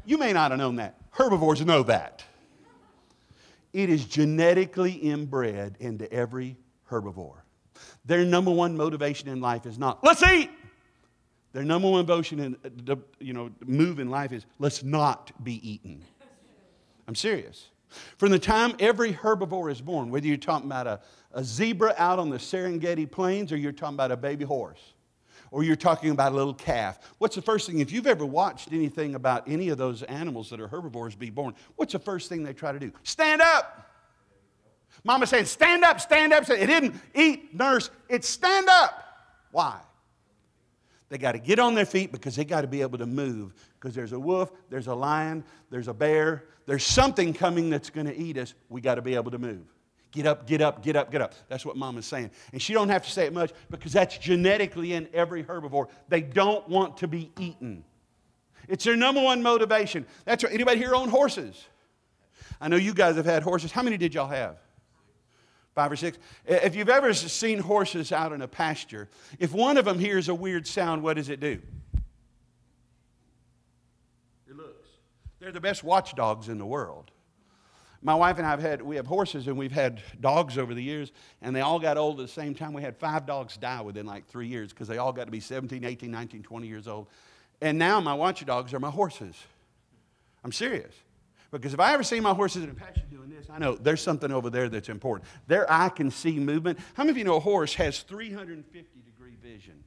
You 0.05 0.17
may 0.17 0.31
not 0.31 0.51
have 0.51 0.59
known 0.59 0.77
that. 0.77 0.95
Herbivores 1.11 1.65
know 1.65 1.83
that. 1.83 2.23
It 3.73 3.89
is 3.89 4.05
genetically 4.05 4.91
inbred 4.91 5.77
into 5.79 6.11
every 6.11 6.57
herbivore. 6.89 7.41
Their 8.05 8.25
number 8.25 8.51
one 8.51 8.75
motivation 8.75 9.29
in 9.29 9.41
life 9.41 9.65
is 9.65 9.77
not, 9.77 10.03
let's 10.03 10.23
eat. 10.23 10.49
Their 11.53 11.63
number 11.63 11.89
one 11.89 12.05
motivation 12.05 12.39
in, 12.39 12.57
uh, 12.89 12.95
you 13.19 13.33
know, 13.33 13.49
move 13.65 13.99
in 13.99 14.09
life 14.09 14.31
is, 14.31 14.45
let's 14.59 14.83
not 14.83 15.31
be 15.43 15.69
eaten. 15.69 16.03
I'm 17.07 17.15
serious. 17.15 17.67
From 18.17 18.31
the 18.31 18.39
time 18.39 18.75
every 18.79 19.13
herbivore 19.13 19.71
is 19.71 19.81
born, 19.81 20.09
whether 20.09 20.27
you're 20.27 20.37
talking 20.37 20.67
about 20.67 20.87
a, 20.87 20.99
a 21.33 21.43
zebra 21.43 21.93
out 21.97 22.19
on 22.19 22.29
the 22.29 22.37
Serengeti 22.37 23.09
plains 23.09 23.51
or 23.51 23.57
you're 23.57 23.71
talking 23.71 23.95
about 23.95 24.11
a 24.11 24.17
baby 24.17 24.45
horse 24.45 24.93
or 25.51 25.63
you're 25.63 25.75
talking 25.75 26.11
about 26.11 26.31
a 26.31 26.35
little 26.35 26.53
calf, 26.53 26.99
what's 27.17 27.35
the 27.35 27.41
first 27.41 27.67
thing? 27.67 27.79
If 27.79 27.91
you've 27.91 28.07
ever 28.07 28.25
watched 28.25 28.71
anything 28.71 29.15
about 29.15 29.47
any 29.47 29.69
of 29.69 29.77
those 29.77 30.03
animals 30.03 30.49
that 30.49 30.59
are 30.59 30.67
herbivores 30.67 31.15
be 31.15 31.29
born, 31.29 31.53
what's 31.75 31.93
the 31.93 31.99
first 31.99 32.29
thing 32.29 32.43
they 32.43 32.53
try 32.53 32.71
to 32.71 32.79
do? 32.79 32.91
Stand 33.03 33.41
up. 33.41 33.89
Mama 35.03 35.25
saying, 35.25 35.45
stand 35.45 35.83
up, 35.83 35.99
stand 35.99 36.31
up. 36.31 36.49
It 36.49 36.67
didn't 36.67 36.95
eat, 37.15 37.55
nurse. 37.55 37.89
It's 38.07 38.29
stand 38.29 38.67
up. 38.69 39.03
Why? 39.51 39.79
They 41.09 41.17
got 41.17 41.33
to 41.33 41.39
get 41.39 41.59
on 41.59 41.75
their 41.75 41.85
feet 41.85 42.11
because 42.11 42.35
they 42.35 42.45
got 42.45 42.61
to 42.61 42.67
be 42.67 42.81
able 42.81 42.97
to 42.99 43.05
move. 43.05 43.53
Because 43.81 43.95
there's 43.95 44.13
a 44.13 44.19
wolf, 44.19 44.51
there's 44.69 44.85
a 44.85 44.93
lion, 44.93 45.43
there's 45.71 45.87
a 45.87 45.93
bear, 45.93 46.45
there's 46.67 46.85
something 46.85 47.33
coming 47.33 47.71
that's 47.71 47.89
going 47.89 48.05
to 48.05 48.15
eat 48.15 48.37
us. 48.37 48.53
We 48.69 48.79
got 48.79 48.95
to 48.95 49.01
be 49.01 49.15
able 49.15 49.31
to 49.31 49.39
move. 49.39 49.65
Get 50.11 50.27
up, 50.27 50.45
get 50.45 50.61
up, 50.61 50.83
get 50.83 50.95
up, 50.95 51.11
get 51.11 51.21
up. 51.21 51.33
That's 51.47 51.65
what 51.65 51.77
mama's 51.77 52.05
saying. 52.05 52.31
And 52.53 52.61
she 52.61 52.73
don't 52.73 52.89
have 52.89 53.03
to 53.03 53.09
say 53.09 53.25
it 53.25 53.33
much 53.33 53.51
because 53.69 53.93
that's 53.93 54.17
genetically 54.17 54.93
in 54.93 55.07
every 55.13 55.43
herbivore. 55.43 55.87
They 56.09 56.21
don't 56.21 56.67
want 56.69 56.97
to 56.97 57.07
be 57.07 57.31
eaten. 57.39 57.83
It's 58.67 58.83
their 58.83 58.95
number 58.95 59.21
one 59.21 59.41
motivation. 59.41 60.05
That's 60.25 60.43
right. 60.43 60.53
Anybody 60.53 60.77
here 60.77 60.93
own 60.93 61.09
horses? 61.09 61.65
I 62.59 62.67
know 62.67 62.75
you 62.75 62.93
guys 62.93 63.15
have 63.15 63.25
had 63.25 63.41
horses. 63.41 63.71
How 63.71 63.81
many 63.81 63.97
did 63.97 64.13
y'all 64.13 64.27
have? 64.27 64.57
Five 65.73 65.91
or 65.91 65.95
six. 65.95 66.17
If 66.45 66.75
you've 66.75 66.89
ever 66.89 67.13
seen 67.13 67.59
horses 67.59 68.11
out 68.11 68.33
in 68.33 68.41
a 68.41 68.47
pasture, 68.47 69.09
if 69.39 69.53
one 69.53 69.77
of 69.77 69.85
them 69.85 69.97
hears 69.97 70.27
a 70.29 70.35
weird 70.35 70.67
sound, 70.67 71.01
what 71.01 71.15
does 71.15 71.29
it 71.29 71.39
do? 71.39 71.61
It 74.49 74.57
looks. 74.57 74.89
They're 75.41 75.51
the 75.51 75.59
best 75.59 75.83
watchdogs 75.83 76.49
in 76.49 76.59
the 76.59 76.65
world. 76.67 77.09
My 78.03 78.13
wife 78.13 78.37
and 78.37 78.45
I 78.45 78.51
have 78.51 78.61
had, 78.61 78.81
we 78.81 78.95
have 78.95 79.07
horses 79.07 79.47
and 79.47 79.57
we've 79.57 79.71
had 79.71 80.01
dogs 80.19 80.55
over 80.55 80.75
the 80.75 80.83
years, 80.83 81.11
and 81.41 81.55
they 81.55 81.61
all 81.61 81.79
got 81.79 81.97
old 81.97 82.19
at 82.19 82.27
the 82.27 82.31
same 82.31 82.53
time. 82.53 82.73
We 82.73 82.83
had 82.83 82.95
five 82.95 83.25
dogs 83.25 83.57
die 83.57 83.81
within 83.81 84.05
like 84.05 84.27
three 84.27 84.47
years 84.47 84.69
because 84.69 84.87
they 84.87 84.99
all 84.99 85.11
got 85.11 85.25
to 85.25 85.31
be 85.31 85.39
17, 85.39 85.83
18, 85.83 86.11
19, 86.11 86.43
20 86.43 86.67
years 86.67 86.87
old. 86.87 87.07
And 87.59 87.79
now 87.79 87.99
my 87.99 88.13
watchdogs 88.13 88.71
are 88.75 88.79
my 88.79 88.91
horses. 88.91 89.35
I'm 90.43 90.51
serious 90.51 90.93
Because 91.51 91.73
if 91.73 91.79
I 91.79 91.93
ever 91.93 92.03
see 92.03 92.19
my 92.19 92.33
horses 92.33 92.63
in 92.63 92.69
a 92.69 92.73
pasture 92.73 93.05
doing 93.11 93.29
this, 93.29 93.47
I 93.49 93.57
know 93.57 93.75
there's 93.75 94.01
something 94.01 94.31
over 94.31 94.51
there 94.51 94.69
that's 94.69 94.89
important. 94.89 95.27
Their 95.47 95.71
eye 95.71 95.89
can 95.89 96.11
see 96.11 96.39
movement. 96.39 96.77
How 96.93 97.03
many 97.03 97.11
of 97.11 97.17
you 97.17 97.23
know 97.23 97.37
a 97.37 97.39
horse 97.39 97.73
has 97.75 98.01
350 98.01 99.01
degree 99.01 99.37
vision? 99.41 99.83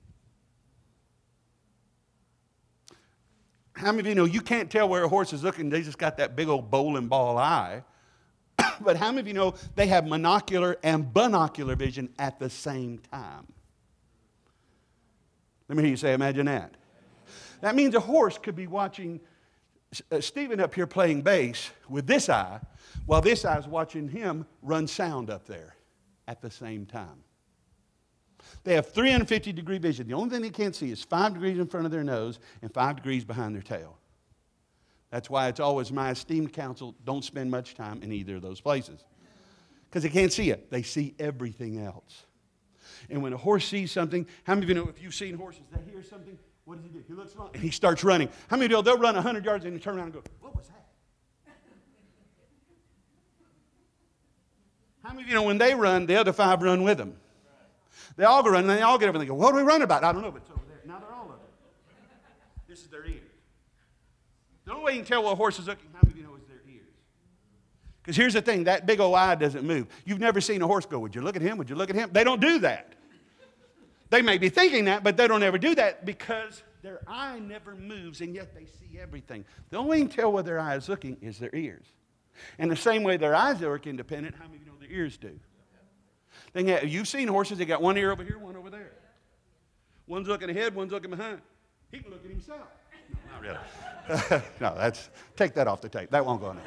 How 3.74 3.90
many 3.90 4.00
of 4.00 4.06
you 4.06 4.14
know 4.14 4.24
you 4.24 4.40
can't 4.40 4.70
tell 4.70 4.88
where 4.88 5.04
a 5.04 5.08
horse 5.08 5.32
is 5.32 5.42
looking? 5.42 5.68
They 5.68 5.82
just 5.82 5.98
got 5.98 6.16
that 6.18 6.36
big 6.36 6.48
old 6.48 6.70
bowling 6.70 7.08
ball 7.08 7.36
eye. 7.38 7.82
but 8.80 8.96
how 8.96 9.08
many 9.08 9.20
of 9.20 9.28
you 9.28 9.34
know 9.34 9.54
they 9.74 9.88
have 9.88 10.04
monocular 10.04 10.76
and 10.82 11.12
binocular 11.12 11.74
vision 11.74 12.08
at 12.18 12.38
the 12.38 12.48
same 12.48 12.98
time? 13.10 13.46
Let 15.68 15.76
me 15.76 15.82
hear 15.82 15.90
you 15.90 15.96
say, 15.96 16.12
imagine 16.12 16.46
that. 16.46 16.76
That 17.62 17.74
means 17.74 17.94
a 17.94 18.00
horse 18.00 18.38
could 18.38 18.54
be 18.54 18.66
watching 18.66 19.20
uh, 20.10 20.20
Stephen 20.20 20.60
up 20.60 20.74
here 20.74 20.86
playing 20.86 21.22
bass 21.22 21.70
with 21.88 22.06
this 22.06 22.28
eye, 22.28 22.60
while 23.06 23.20
this 23.20 23.44
eye 23.44 23.58
is 23.58 23.66
watching 23.66 24.08
him 24.08 24.46
run 24.62 24.86
sound 24.86 25.30
up 25.30 25.46
there 25.46 25.74
at 26.28 26.40
the 26.40 26.50
same 26.50 26.86
time. 26.86 27.23
They 28.64 28.74
have 28.74 28.90
350 28.92 29.52
degree 29.52 29.78
vision. 29.78 30.08
The 30.08 30.14
only 30.14 30.30
thing 30.30 30.40
they 30.40 30.50
can't 30.50 30.74
see 30.74 30.90
is 30.90 31.04
five 31.04 31.34
degrees 31.34 31.58
in 31.58 31.66
front 31.66 31.84
of 31.86 31.92
their 31.92 32.02
nose 32.02 32.38
and 32.62 32.72
five 32.72 32.96
degrees 32.96 33.24
behind 33.24 33.54
their 33.54 33.62
tail. 33.62 33.98
That's 35.10 35.30
why 35.30 35.48
it's 35.48 35.60
always 35.60 35.92
my 35.92 36.10
esteemed 36.10 36.52
counsel 36.52 36.94
don't 37.04 37.24
spend 37.24 37.50
much 37.50 37.74
time 37.74 38.02
in 38.02 38.10
either 38.10 38.36
of 38.36 38.42
those 38.42 38.60
places. 38.60 39.04
Because 39.88 40.02
they 40.02 40.08
can't 40.08 40.32
see 40.32 40.50
it, 40.50 40.70
they 40.70 40.82
see 40.82 41.14
everything 41.20 41.78
else. 41.78 42.24
And 43.10 43.22
when 43.22 43.32
a 43.32 43.36
horse 43.36 43.68
sees 43.68 43.92
something, 43.92 44.26
how 44.44 44.54
many 44.54 44.64
of 44.64 44.68
you 44.70 44.74
know 44.74 44.88
if 44.88 45.00
you've 45.00 45.14
seen 45.14 45.36
horses, 45.36 45.62
they 45.70 45.90
hear 45.92 46.02
something, 46.02 46.36
what 46.64 46.76
does 46.76 46.84
he 46.84 46.90
do? 46.90 47.04
He 47.06 47.12
looks 47.12 47.36
around 47.36 47.50
and 47.54 47.62
he 47.62 47.70
starts 47.70 48.02
running. 48.02 48.28
How 48.48 48.56
many 48.56 48.64
of 48.64 48.70
you 48.70 48.76
know 48.78 48.82
they'll 48.82 48.98
run 48.98 49.14
100 49.14 49.44
yards 49.44 49.66
and 49.66 49.80
turn 49.80 49.96
around 49.96 50.06
and 50.06 50.14
go, 50.14 50.22
What 50.40 50.56
was 50.56 50.66
that? 50.68 50.86
How 55.02 55.10
many 55.10 55.22
of 55.22 55.28
you 55.28 55.34
know 55.34 55.42
when 55.42 55.58
they 55.58 55.74
run, 55.74 56.06
the 56.06 56.16
other 56.16 56.32
five 56.32 56.62
run 56.62 56.82
with 56.82 56.96
them? 56.96 57.14
They 58.16 58.24
all 58.24 58.42
go 58.42 58.50
run 58.50 58.68
and 58.68 58.70
they 58.70 58.82
all 58.82 58.98
get 58.98 59.08
over 59.08 59.16
and 59.16 59.22
they 59.22 59.28
go, 59.28 59.34
What 59.34 59.50
do 59.50 59.56
we 59.56 59.62
run 59.62 59.82
about? 59.82 60.04
I 60.04 60.12
don't 60.12 60.22
know, 60.22 60.30
but 60.30 60.42
it's 60.42 60.50
over 60.50 60.60
there. 60.68 60.80
Now 60.86 61.00
they're 61.00 61.12
all 61.12 61.24
over 61.24 61.34
it. 61.34 62.68
This 62.68 62.80
is 62.80 62.88
their 62.88 63.04
ear. 63.04 63.20
The 64.64 64.72
only 64.72 64.84
way 64.84 64.92
you 64.92 64.98
can 64.98 65.06
tell 65.06 65.22
what 65.22 65.32
a 65.32 65.36
horse 65.36 65.58
is 65.58 65.66
looking, 65.66 65.90
how 65.92 66.00
many 66.02 66.12
of 66.12 66.16
you 66.18 66.22
know 66.24 66.34
is 66.36 66.44
their 66.44 66.60
ears? 66.72 66.88
Because 68.02 68.16
here's 68.16 68.34
the 68.34 68.42
thing 68.42 68.64
that 68.64 68.86
big 68.86 69.00
old 69.00 69.14
eye 69.14 69.34
doesn't 69.34 69.64
move. 69.64 69.88
You've 70.04 70.20
never 70.20 70.40
seen 70.40 70.62
a 70.62 70.66
horse 70.66 70.86
go, 70.86 70.98
Would 71.00 71.14
you 71.14 71.22
look 71.22 71.36
at 71.36 71.42
him? 71.42 71.58
Would 71.58 71.68
you 71.68 71.76
look 71.76 71.90
at 71.90 71.96
him? 71.96 72.10
They 72.12 72.24
don't 72.24 72.40
do 72.40 72.60
that. 72.60 72.94
They 74.10 74.22
may 74.22 74.38
be 74.38 74.48
thinking 74.48 74.84
that, 74.84 75.02
but 75.02 75.16
they 75.16 75.26
don't 75.26 75.42
ever 75.42 75.58
do 75.58 75.74
that 75.74 76.04
because 76.04 76.62
their 76.82 77.00
eye 77.08 77.40
never 77.40 77.74
moves 77.74 78.20
and 78.20 78.34
yet 78.34 78.54
they 78.54 78.66
see 78.66 78.98
everything. 79.00 79.44
The 79.70 79.78
only 79.78 79.90
way 79.90 79.98
you 79.98 80.04
can 80.06 80.14
tell 80.14 80.32
where 80.32 80.42
their 80.42 80.60
eye 80.60 80.76
is 80.76 80.88
looking 80.88 81.16
is 81.20 81.38
their 81.38 81.54
ears. 81.54 81.86
And 82.58 82.70
the 82.70 82.76
same 82.76 83.02
way 83.02 83.16
their 83.16 83.34
eyes 83.34 83.60
work 83.60 83.86
independent, 83.86 84.36
how 84.36 84.44
many 84.44 84.56
of 84.56 84.60
you 84.60 84.66
know 84.70 84.78
their 84.78 84.90
ears 84.90 85.16
do? 85.16 85.40
They 86.54 86.64
have, 86.64 86.88
you've 86.88 87.08
seen 87.08 87.28
horses, 87.28 87.58
they 87.58 87.64
got 87.64 87.82
one 87.82 87.98
ear 87.98 88.12
over 88.12 88.24
here, 88.24 88.38
one 88.38 88.56
over 88.56 88.70
there. 88.70 88.92
One's 90.06 90.28
looking 90.28 90.48
ahead, 90.48 90.74
one's 90.74 90.92
looking 90.92 91.10
behind. 91.10 91.40
He 91.90 91.98
can 91.98 92.10
look 92.10 92.24
at 92.24 92.30
himself. 92.30 92.68
No, 93.12 93.32
not 93.32 93.42
really. 93.42 94.42
no, 94.60 94.74
that's, 94.76 95.10
take 95.36 95.54
that 95.54 95.66
off 95.66 95.80
the 95.80 95.88
tape. 95.88 96.10
That 96.10 96.24
won't 96.24 96.40
go 96.40 96.50
in 96.50 96.56
there. 96.56 96.64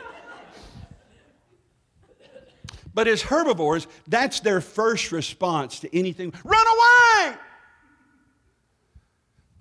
But 2.94 3.08
as 3.08 3.22
herbivores, 3.22 3.88
that's 4.08 4.40
their 4.42 4.60
first 4.60 5.12
response 5.12 5.80
to 5.82 5.98
anything 5.98 6.34
run 6.44 6.66
away! 6.68 7.38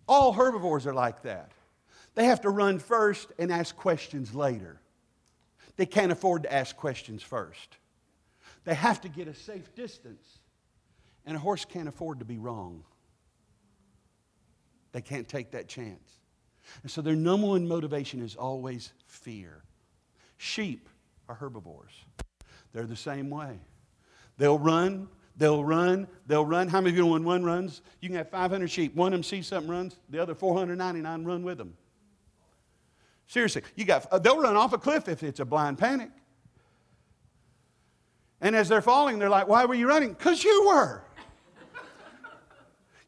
All 0.08 0.32
herbivores 0.32 0.86
are 0.86 0.94
like 0.94 1.22
that. 1.22 1.52
They 2.14 2.24
have 2.24 2.40
to 2.42 2.50
run 2.50 2.78
first 2.78 3.30
and 3.38 3.52
ask 3.52 3.76
questions 3.76 4.34
later. 4.34 4.80
They 5.76 5.86
can't 5.86 6.10
afford 6.10 6.44
to 6.44 6.52
ask 6.52 6.76
questions 6.76 7.22
first. 7.22 7.76
They 8.66 8.74
have 8.74 9.00
to 9.02 9.08
get 9.08 9.28
a 9.28 9.34
safe 9.34 9.74
distance. 9.74 10.40
And 11.24 11.36
a 11.36 11.40
horse 11.40 11.64
can't 11.64 11.88
afford 11.88 12.18
to 12.18 12.24
be 12.24 12.36
wrong. 12.36 12.82
They 14.92 15.00
can't 15.00 15.26
take 15.26 15.52
that 15.52 15.68
chance. 15.68 16.18
And 16.82 16.90
so 16.90 17.00
their 17.00 17.16
number 17.16 17.46
one 17.46 17.66
motivation 17.66 18.22
is 18.22 18.34
always 18.36 18.92
fear. 19.06 19.62
Sheep 20.36 20.88
are 21.28 21.34
herbivores. 21.34 21.92
They're 22.72 22.86
the 22.86 22.96
same 22.96 23.30
way. 23.30 23.58
They'll 24.36 24.58
run, 24.58 25.08
they'll 25.36 25.64
run, 25.64 26.08
they'll 26.26 26.44
run. 26.44 26.68
How 26.68 26.80
many 26.80 26.90
of 26.90 26.96
you 26.96 27.04
know 27.04 27.12
when 27.12 27.24
one 27.24 27.44
runs? 27.44 27.82
You 28.00 28.08
can 28.08 28.18
have 28.18 28.30
500 28.30 28.70
sheep. 28.70 28.94
One 28.94 29.12
of 29.12 29.12
them 29.12 29.22
sees 29.22 29.46
something 29.46 29.70
runs, 29.70 29.96
the 30.10 30.20
other 30.20 30.34
499 30.34 31.24
run 31.24 31.42
with 31.44 31.58
them. 31.58 31.74
Seriously, 33.28 33.62
you 33.76 33.84
got, 33.84 34.06
uh, 34.12 34.18
they'll 34.18 34.40
run 34.40 34.56
off 34.56 34.72
a 34.72 34.78
cliff 34.78 35.08
if 35.08 35.22
it's 35.22 35.40
a 35.40 35.44
blind 35.44 35.78
panic. 35.78 36.10
And 38.40 38.54
as 38.54 38.68
they're 38.68 38.82
falling, 38.82 39.18
they're 39.18 39.30
like, 39.30 39.48
Why 39.48 39.64
were 39.64 39.74
you 39.74 39.88
running? 39.88 40.12
Because 40.12 40.44
you 40.44 40.66
were. 40.66 41.02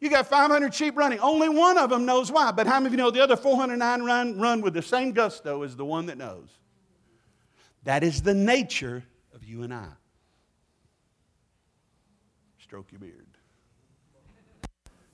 You 0.01 0.09
got 0.11 0.29
500 0.29 0.73
sheep 0.73 0.97
running. 0.97 1.19
Only 1.19 1.49
one 1.49 1.77
of 1.77 1.91
them 1.91 2.07
knows 2.07 2.31
why. 2.31 2.53
But 2.53 2.67
how 2.69 2.75
many 2.75 2.87
of 2.87 2.93
you 2.93 2.99
know 2.99 3.11
the 3.11 3.23
other 3.23 3.37
409 3.37 4.03
run, 4.03 4.39
run 4.39 4.61
with 4.61 4.75
the 4.75 4.83
same 4.83 5.13
gusto 5.13 5.63
as 5.63 5.75
the 5.75 5.85
one 5.85 6.07
that 6.07 6.17
knows? 6.17 6.49
That 7.83 8.05
is 8.05 8.23
the 8.23 8.35
nature 8.35 9.03
of 9.35 9.45
you 9.45 9.65
and 9.65 9.75
I. 9.75 9.89
Stroke 12.61 12.93
your 12.93 13.01
beard. 13.01 13.27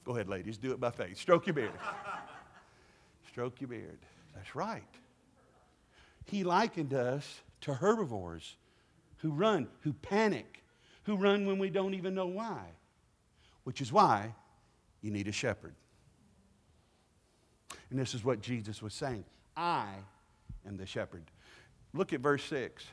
Go 0.04 0.12
ahead, 0.12 0.28
ladies, 0.28 0.58
do 0.58 0.72
it 0.72 0.80
by 0.80 0.90
faith. 0.90 1.16
Stroke 1.16 1.46
your 1.46 1.54
beard. 1.54 1.72
Stroke 3.28 3.60
your 3.60 3.68
beard. 3.68 3.98
That's 4.34 4.54
right. 4.54 4.82
He 6.26 6.44
likened 6.44 6.92
us 6.92 7.40
to 7.62 7.72
herbivores 7.72 8.56
who 9.24 9.30
run, 9.30 9.66
who 9.80 9.94
panic, 9.94 10.62
who 11.04 11.16
run 11.16 11.46
when 11.46 11.58
we 11.58 11.70
don't 11.70 11.94
even 11.94 12.14
know 12.14 12.26
why, 12.26 12.60
which 13.62 13.80
is 13.80 13.90
why 13.90 14.34
you 15.00 15.10
need 15.10 15.26
a 15.26 15.32
shepherd. 15.32 15.74
And 17.88 17.98
this 17.98 18.12
is 18.12 18.22
what 18.22 18.42
Jesus 18.42 18.82
was 18.82 18.92
saying 18.92 19.24
I 19.56 19.86
am 20.68 20.76
the 20.76 20.84
shepherd. 20.84 21.22
Look 21.94 22.12
at 22.12 22.20
verse 22.20 22.44
6. 22.44 22.84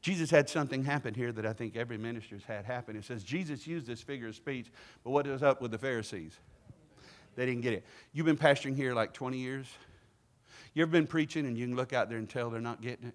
Jesus 0.00 0.30
had 0.30 0.48
something 0.48 0.84
happen 0.84 1.14
here 1.14 1.32
that 1.32 1.44
I 1.44 1.52
think 1.52 1.74
every 1.74 1.98
minister's 1.98 2.44
had 2.44 2.64
happen. 2.64 2.94
It 2.94 3.04
says 3.04 3.24
Jesus 3.24 3.66
used 3.66 3.88
this 3.88 4.00
figure 4.00 4.28
of 4.28 4.36
speech, 4.36 4.70
but 5.02 5.10
what 5.10 5.26
is 5.26 5.42
up 5.42 5.60
with 5.60 5.72
the 5.72 5.78
Pharisees? 5.78 6.38
They 7.34 7.44
didn't 7.44 7.62
get 7.62 7.72
it. 7.72 7.84
You've 8.12 8.26
been 8.26 8.38
pastoring 8.38 8.76
here 8.76 8.94
like 8.94 9.14
20 9.14 9.36
years? 9.36 9.66
You 10.74 10.82
ever 10.82 10.92
been 10.92 11.08
preaching 11.08 11.44
and 11.44 11.58
you 11.58 11.66
can 11.66 11.74
look 11.74 11.92
out 11.92 12.08
there 12.08 12.18
and 12.18 12.30
tell 12.30 12.50
they're 12.50 12.60
not 12.60 12.80
getting 12.80 13.08
it? 13.08 13.14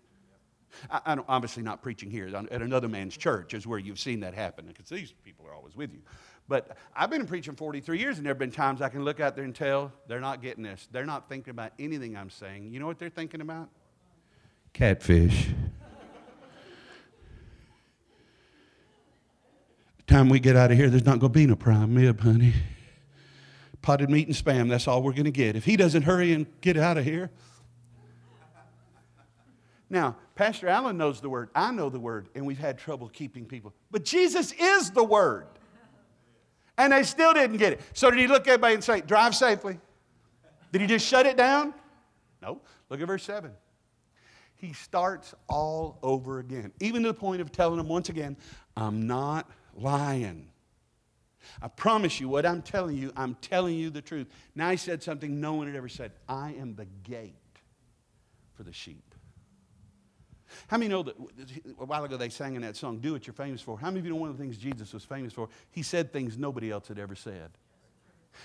I, 0.89 1.13
am 1.13 1.23
obviously 1.27 1.63
not 1.63 1.81
preaching 1.81 2.09
here. 2.09 2.27
At 2.27 2.62
another 2.62 2.88
man's 2.88 3.15
church 3.17 3.53
is 3.53 3.67
where 3.67 3.79
you've 3.79 3.99
seen 3.99 4.19
that 4.21 4.33
happen 4.33 4.65
because 4.67 4.89
these 4.89 5.13
people 5.23 5.45
are 5.47 5.53
always 5.53 5.75
with 5.75 5.93
you. 5.93 6.01
But 6.47 6.77
I've 6.95 7.09
been 7.09 7.25
preaching 7.25 7.55
43 7.55 7.99
years, 7.99 8.17
and 8.17 8.25
there 8.25 8.31
have 8.31 8.39
been 8.39 8.51
times 8.51 8.81
I 8.81 8.89
can 8.89 9.05
look 9.05 9.19
out 9.19 9.36
there 9.36 9.45
and 9.45 9.55
tell 9.55 9.91
they're 10.07 10.19
not 10.19 10.41
getting 10.41 10.63
this. 10.63 10.88
They're 10.91 11.05
not 11.05 11.29
thinking 11.29 11.51
about 11.51 11.71
anything 11.79 12.17
I'm 12.17 12.29
saying. 12.29 12.71
You 12.71 12.79
know 12.79 12.86
what 12.88 12.99
they're 12.99 13.09
thinking 13.09 13.41
about? 13.41 13.69
Catfish. 14.73 15.49
time 20.13 20.29
we 20.29 20.39
get 20.39 20.55
out 20.55 20.69
of 20.71 20.77
here, 20.77 20.89
there's 20.89 21.05
not 21.05 21.19
going 21.19 21.33
to 21.33 21.39
be 21.39 21.45
no 21.47 21.55
prime 21.55 21.95
rib, 21.95 22.19
honey. 22.19 22.53
Potted 23.81 24.09
meat 24.09 24.27
and 24.27 24.36
spam, 24.36 24.69
that's 24.69 24.88
all 24.88 25.01
we're 25.01 25.12
going 25.12 25.23
to 25.25 25.31
get. 25.31 25.55
If 25.55 25.65
he 25.65 25.75
doesn't 25.75 26.03
hurry 26.03 26.33
and 26.33 26.45
get 26.62 26.77
out 26.77 26.97
of 26.97 27.03
here. 27.03 27.31
Now, 29.89 30.15
Pastor 30.36 30.67
Allen 30.67 30.98
knows 30.98 31.22
the 31.22 31.30
word. 31.30 31.50
I 31.54 31.72
know 31.72 31.89
the 31.89 32.00
word, 32.00 32.30
and 32.36 32.46
we've 32.46 32.58
had 32.58 32.78
trouble 32.78 33.10
keeping 33.10 33.46
people. 33.46 33.74
But 33.91 34.04
Jesus 34.04 34.52
is 34.54 34.91
the 34.91 35.04
word. 35.04 35.48
And 36.78 36.91
they 36.91 37.04
still 37.04 37.34
didn't 37.34 37.58
get 37.58 37.74
it. 37.74 37.82
So 37.93 38.10
did 38.10 38.19
he 38.19 38.28
look 38.28 38.48
at 38.48 38.54
everybody 38.54 38.74
and 38.74 38.84
say, 38.84 39.02
drive 39.02 39.36
safely? 39.36 39.80
Did 40.72 40.82
he 40.82 40.88
just 40.88 41.06
shut 41.06 41.28
it 41.28 41.38
down? 41.38 41.74
No. 42.41 42.62
Look 42.89 43.00
at 43.00 43.08
verse 43.08 43.24
7 43.24 43.52
he 44.63 44.72
starts 44.72 45.36
all 45.50 46.00
over 46.02 46.39
again, 46.39 46.72
even 46.80 47.04
to 47.04 47.10
the 47.10 47.13
point 47.13 47.41
of 47.41 47.52
telling 47.52 47.78
them 47.78 47.89
once 47.89 48.08
again, 48.08 48.38
I'm 48.78 49.06
not 49.06 49.50
lying. 49.76 50.48
I 51.62 51.67
promise 51.67 52.22
you, 52.22 52.30
what 52.30 52.46
I'm 52.46 52.62
telling 52.62 52.96
you, 52.96 53.12
I'm 53.17 53.36
telling 53.41 53.76
you 53.76 53.89
the 53.89 54.02
truth. 54.02 54.28
Now 54.56 54.72
he 54.72 54.78
said 54.78 55.04
something 55.04 55.41
no 55.41 55.56
one 55.56 55.67
had 55.67 55.76
ever 55.76 55.89
said 55.89 56.13
I 56.30 56.54
am 56.54 56.76
the 56.76 56.86
gate 57.04 57.36
for 58.54 58.63
the 58.63 58.72
sheep. 58.72 59.12
How 60.67 60.78
many 60.78 60.89
know 60.89 61.04
that 61.04 61.15
a 61.80 61.86
while 61.86 62.04
ago 62.04 62.17
they 62.17 62.30
sang 62.30 62.56
in 62.56 62.62
that 62.62 62.76
song, 62.76 62.99
Do 62.99 63.13
What 63.13 63.28
You're 63.28 63.34
Famous 63.34 63.62
For? 63.62 63.78
How 63.78 63.88
many 63.88 63.99
of 63.99 64.06
you 64.06 64.12
know 64.12 64.17
one 64.17 64.30
of 64.30 64.38
the 64.38 64.43
things 64.43 64.58
Jesus 64.58 64.93
was 64.93 65.04
famous 65.04 65.34
for? 65.34 65.49
He 65.71 65.84
said 65.84 66.13
things 66.13 66.38
nobody 66.38 66.71
else 66.71 66.88
had 66.88 66.99
ever 66.99 67.15
said. 67.15 67.52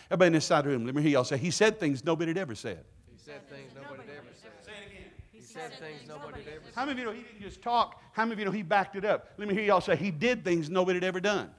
Everybody 0.07 0.27
in 0.29 0.33
this 0.35 0.45
side 0.45 0.61
of 0.61 0.65
the 0.67 0.71
room, 0.71 0.85
let 0.85 0.95
me 0.95 1.03
hear 1.03 1.13
y'all 1.13 1.25
say, 1.25 1.39
He 1.39 1.51
said 1.51 1.79
things 1.79 2.05
nobody 2.05 2.31
had 2.31 2.39
ever 2.39 2.55
said. 2.55 2.85
He 3.11 3.17
said 3.17 3.49
things 3.49 3.73
nobody 3.75 4.03
had 4.03 4.19
ever 4.19 4.27
said. 4.35 4.51
Say 4.65 4.73
it 4.73 4.91
again. 4.91 5.11
He 5.33 5.41
said 5.41 5.73
things 5.79 6.07
nobody 6.07 6.43
had 6.43 6.55
ever 6.55 6.65
said. 6.67 6.75
How 6.75 6.85
many 6.85 6.93
of 6.93 6.99
you 6.99 7.05
know 7.05 7.13
he 7.13 7.23
didn't 7.23 7.41
just 7.41 7.63
talk? 7.63 8.03
How 8.13 8.25
many 8.25 8.35
of 8.35 8.39
you 8.41 8.45
know 8.47 8.51
he 8.51 8.63
backed 8.63 8.97
it 8.97 9.05
up? 9.05 9.33
Let 9.39 9.49
me 9.49 9.55
hear 9.55 9.65
y'all 9.65 9.81
say, 9.81 9.97
He 9.97 10.11
did 10.11 10.45
things 10.45 10.69
nobody 10.69 10.97
had 10.97 11.05
ever 11.05 11.21
done. 11.21 11.51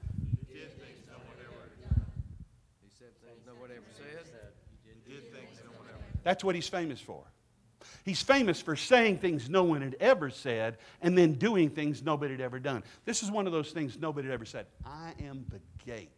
He 0.48 0.60
said 0.60 0.72
things 0.80 1.00
nobody 3.48 3.74
had 3.74 3.78
ever 3.78 3.86
done. 3.86 5.20
That's 6.24 6.44
what 6.44 6.54
he's 6.54 6.68
famous 6.68 7.00
for. 7.00 7.24
He's 8.10 8.24
famous 8.24 8.60
for 8.60 8.76
saying 8.76 9.20
things 9.20 9.52
no 9.52 9.64
one 9.64 9.84
had 9.84 9.96
ever 10.00 10.32
said 10.32 10.80
and 11.00 11.16
then 11.16 11.34
doing 11.34 11.70
things 11.70 12.02
nobody 12.02 12.34
had 12.34 12.42
ever 12.42 12.60
done. 12.60 12.84
This 13.06 13.22
is 13.22 13.30
one 13.30 13.46
of 13.46 13.54
those 13.54 13.70
things 13.70 14.00
nobody 14.00 14.28
had 14.28 14.34
ever 14.34 14.46
said. 14.46 14.66
I 14.84 15.14
am 15.24 15.46
the 15.50 15.60
gate 15.86 16.10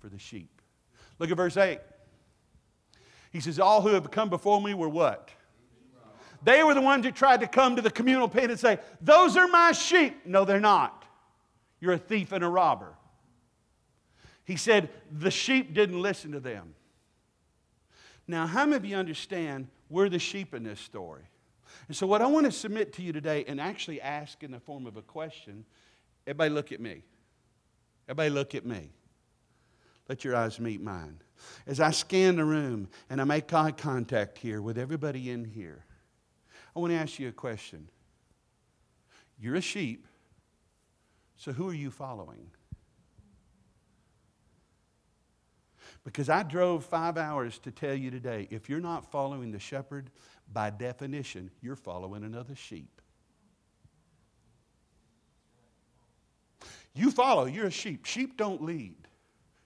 for 0.00 0.08
the 0.08 0.18
sheep. 0.20 0.62
Look 1.18 1.28
at 1.28 1.36
verse 1.36 1.56
8. 1.56 1.80
He 3.32 3.40
says, 3.40 3.58
All 3.58 3.82
who 3.82 3.94
have 3.94 4.12
come 4.12 4.30
before 4.30 4.62
me 4.62 4.74
were 4.74 4.88
what? 4.88 5.28
They 6.44 6.62
were 6.62 6.72
the 6.74 6.80
ones 6.80 7.04
who 7.04 7.10
tried 7.10 7.40
to 7.40 7.48
come 7.48 7.74
to 7.74 7.82
the 7.82 7.90
communal 7.90 8.28
pit 8.28 8.48
and 8.48 8.60
say, 8.60 8.78
Those 9.00 9.36
are 9.36 9.48
my 9.48 9.72
sheep. 9.72 10.24
No, 10.24 10.44
they're 10.44 10.60
not. 10.60 11.04
You're 11.80 11.94
a 11.94 11.98
thief 11.98 12.30
and 12.30 12.44
a 12.44 12.48
robber. 12.48 12.94
He 14.44 14.54
said, 14.54 14.88
The 15.10 15.32
sheep 15.32 15.74
didn't 15.74 16.00
listen 16.00 16.30
to 16.30 16.38
them. 16.38 16.76
Now, 18.28 18.46
how 18.46 18.66
many 18.66 18.76
of 18.76 18.84
you 18.84 18.94
understand 18.94 19.66
we're 19.88 20.08
the 20.08 20.18
sheep 20.18 20.54
in 20.54 20.62
this 20.64 20.80
story? 20.80 21.24
And 21.88 21.96
so, 21.96 22.06
what 22.06 22.22
I 22.22 22.26
want 22.26 22.46
to 22.46 22.52
submit 22.52 22.92
to 22.94 23.02
you 23.02 23.12
today 23.12 23.44
and 23.46 23.60
actually 23.60 24.00
ask 24.00 24.42
in 24.42 24.50
the 24.50 24.60
form 24.60 24.86
of 24.86 24.96
a 24.96 25.02
question 25.02 25.64
everybody 26.26 26.50
look 26.50 26.72
at 26.72 26.80
me. 26.80 27.02
Everybody 28.08 28.30
look 28.30 28.54
at 28.54 28.64
me. 28.64 28.90
Let 30.08 30.24
your 30.24 30.36
eyes 30.36 30.60
meet 30.60 30.80
mine. 30.80 31.20
As 31.66 31.80
I 31.80 31.90
scan 31.90 32.36
the 32.36 32.44
room 32.44 32.88
and 33.10 33.20
I 33.20 33.24
make 33.24 33.52
eye 33.52 33.72
contact 33.72 34.38
here 34.38 34.62
with 34.62 34.78
everybody 34.78 35.30
in 35.30 35.44
here, 35.44 35.84
I 36.74 36.78
want 36.78 36.92
to 36.92 36.98
ask 36.98 37.18
you 37.18 37.28
a 37.28 37.32
question. 37.32 37.88
You're 39.38 39.56
a 39.56 39.60
sheep, 39.60 40.06
so 41.36 41.52
who 41.52 41.68
are 41.68 41.74
you 41.74 41.90
following? 41.90 42.50
Because 46.06 46.28
I 46.28 46.44
drove 46.44 46.84
five 46.84 47.18
hours 47.18 47.58
to 47.58 47.72
tell 47.72 47.92
you 47.92 48.12
today 48.12 48.46
if 48.52 48.70
you're 48.70 48.80
not 48.80 49.10
following 49.10 49.50
the 49.50 49.58
shepherd, 49.58 50.08
by 50.52 50.70
definition, 50.70 51.50
you're 51.60 51.74
following 51.74 52.22
another 52.22 52.54
sheep. 52.54 53.00
You 56.94 57.10
follow, 57.10 57.46
you're 57.46 57.66
a 57.66 57.72
sheep. 57.72 58.06
Sheep 58.06 58.36
don't 58.36 58.62
lead, 58.62 58.94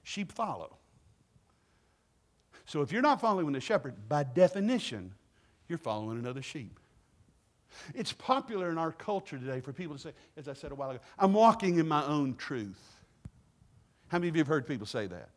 sheep 0.03 0.33
follow. 0.33 0.79
So 2.65 2.81
if 2.81 2.91
you're 2.91 3.03
not 3.03 3.21
following 3.21 3.53
the 3.53 3.61
shepherd, 3.61 4.09
by 4.09 4.23
definition, 4.23 5.13
you're 5.69 5.77
following 5.77 6.19
another 6.19 6.41
sheep. 6.41 6.81
It's 7.95 8.15
popular 8.15 8.71
in 8.71 8.79
our 8.79 8.93
culture 8.93 9.37
today 9.37 9.61
for 9.61 9.75
people 9.75 9.97
to 9.97 10.01
say, 10.01 10.13
as 10.39 10.49
I 10.49 10.55
said 10.55 10.73
a 10.73 10.75
while 10.75 10.91
ago, 10.91 11.01
I'm 11.19 11.35
walking 11.35 11.79
in 11.79 11.87
my 11.87 12.05
own 12.07 12.35
truth. 12.37 12.81
How 14.09 14.19
many 14.19 14.31
of 14.31 14.37
you 14.37 14.41
have 14.41 14.49
heard 14.49 14.67
people 14.67 14.87
say 14.87 15.07
that? 15.07 15.29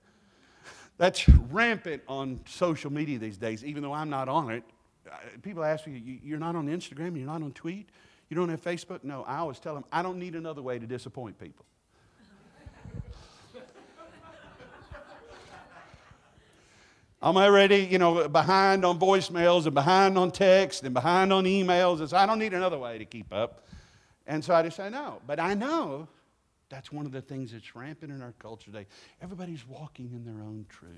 That's 0.98 1.28
rampant 1.28 2.04
on 2.08 2.40
social 2.46 2.92
media 2.92 3.18
these 3.20 3.38
days, 3.38 3.66
even 3.66 3.82
though 3.84 3.94
I'm 3.94 4.10
not 4.10 4.30
on 4.30 4.52
it. 4.52 4.64
Uh, 5.10 5.16
people 5.42 5.64
ask 5.64 5.88
me, 5.88 6.20
You're 6.24 6.40
not 6.40 6.56
on 6.56 6.68
Instagram? 6.68 7.18
You're 7.18 7.26
not 7.26 7.42
on 7.42 7.52
Tweet? 7.52 7.90
You 8.30 8.36
don't 8.36 8.50
have 8.50 8.62
Facebook? 8.62 9.04
No, 9.04 9.24
I 9.24 9.38
always 9.38 9.60
tell 9.60 9.74
them, 9.74 9.86
I 9.92 10.02
don't 10.02 10.18
need 10.18 10.36
another 10.36 10.62
way 10.62 10.80
to 10.80 10.86
disappoint 10.86 11.38
people. 11.40 11.66
I'm 17.22 17.38
already, 17.38 17.88
you 17.92 17.98
know, 17.98 18.28
behind 18.28 18.86
on 18.86 19.00
voicemails 19.00 19.66
and 19.66 19.74
behind 19.74 20.18
on 20.18 20.32
text 20.32 20.84
and 20.84 20.94
behind 20.94 21.34
on 21.34 21.46
emails. 21.46 22.00
And 22.00 22.10
so 22.10 22.18
I 22.18 22.26
don't 22.26 22.40
need 22.40 22.54
another 22.54 22.78
way 22.80 22.98
to 22.98 23.06
keep 23.06 23.34
up. 23.34 23.68
And 24.26 24.44
so 24.44 24.56
I 24.56 24.64
just 24.64 24.78
say 24.78 24.90
no. 24.90 25.22
But 25.28 25.40
I 25.40 25.54
know 25.54 26.08
that's 26.70 26.92
one 26.92 27.06
of 27.06 27.12
the 27.12 27.22
things 27.22 27.52
that's 27.52 27.76
rampant 27.76 28.12
in 28.12 28.22
our 28.22 28.34
culture 28.40 28.72
today. 28.72 28.88
Everybody's 29.22 29.68
walking 29.68 30.12
in 30.14 30.26
their 30.26 30.44
own 30.44 30.66
truth. 30.70 30.92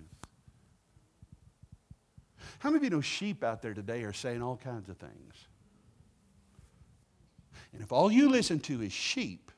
How 2.60 2.70
many 2.70 2.78
of 2.78 2.84
you 2.84 2.90
know 2.90 3.02
sheep 3.02 3.44
out 3.44 3.62
there 3.62 3.74
today 3.74 4.04
are 4.04 4.14
saying 4.14 4.42
all 4.42 4.58
kinds 4.58 4.90
of 4.90 4.98
things? 4.98 5.48
And 7.74 7.82
if 7.82 7.92
all 7.92 8.12
you 8.12 8.30
listen 8.30 8.60
to 8.62 8.82
is 8.82 8.94
sheep, 8.94 9.52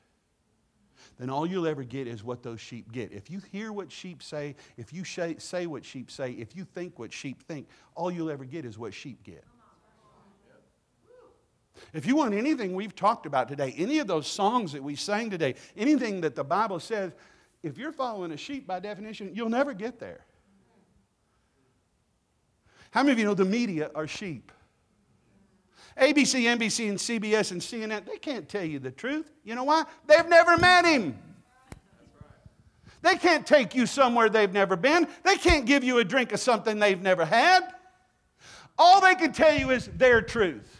then 1.18 1.30
all 1.30 1.46
you'll 1.46 1.66
ever 1.66 1.82
get 1.82 2.06
is 2.06 2.22
what 2.22 2.42
those 2.42 2.60
sheep 2.60 2.92
get. 2.92 3.12
If 3.12 3.30
you 3.30 3.40
hear 3.52 3.72
what 3.72 3.90
sheep 3.90 4.22
say, 4.22 4.54
if 4.76 4.92
you 4.92 5.04
say 5.04 5.66
what 5.66 5.84
sheep 5.84 6.10
say, 6.10 6.32
if 6.32 6.56
you 6.56 6.64
think 6.64 6.98
what 6.98 7.12
sheep 7.12 7.42
think, 7.42 7.68
all 7.94 8.10
you'll 8.10 8.30
ever 8.30 8.44
get 8.44 8.64
is 8.64 8.78
what 8.78 8.94
sheep 8.94 9.22
get. 9.24 9.44
If 11.92 12.06
you 12.06 12.16
want 12.16 12.34
anything 12.34 12.74
we've 12.74 12.94
talked 12.94 13.26
about 13.26 13.48
today, 13.48 13.74
any 13.76 13.98
of 13.98 14.06
those 14.06 14.26
songs 14.26 14.72
that 14.72 14.82
we 14.82 14.94
sang 14.96 15.30
today, 15.30 15.54
anything 15.76 16.20
that 16.22 16.34
the 16.34 16.44
Bible 16.44 16.80
says, 16.80 17.12
if 17.62 17.78
you're 17.78 17.92
following 17.92 18.32
a 18.32 18.36
sheep 18.36 18.66
by 18.66 18.80
definition, 18.80 19.30
you'll 19.34 19.48
never 19.48 19.74
get 19.74 19.98
there. 19.98 20.20
How 22.90 23.02
many 23.02 23.12
of 23.12 23.18
you 23.18 23.24
know 23.24 23.34
the 23.34 23.44
media 23.44 23.90
are 23.94 24.06
sheep? 24.06 24.52
ABC, 26.00 26.44
NBC, 26.44 26.88
and 26.88 26.98
CBS 26.98 27.50
and 27.52 27.60
CNN, 27.60 28.06
they 28.06 28.18
can't 28.18 28.48
tell 28.48 28.64
you 28.64 28.78
the 28.78 28.90
truth. 28.90 29.32
You 29.44 29.54
know 29.56 29.64
why? 29.64 29.84
They've 30.06 30.28
never 30.28 30.56
met 30.56 30.84
him. 30.86 31.18
They 33.02 33.16
can't 33.16 33.46
take 33.46 33.74
you 33.74 33.86
somewhere 33.86 34.28
they've 34.28 34.52
never 34.52 34.76
been. 34.76 35.08
They 35.24 35.36
can't 35.36 35.66
give 35.66 35.84
you 35.84 35.98
a 35.98 36.04
drink 36.04 36.32
of 36.32 36.40
something 36.40 36.78
they've 36.78 37.00
never 37.00 37.24
had. 37.24 37.74
All 38.76 39.00
they 39.00 39.14
can 39.16 39.32
tell 39.32 39.56
you 39.56 39.70
is 39.70 39.88
their 39.96 40.22
truth. 40.22 40.77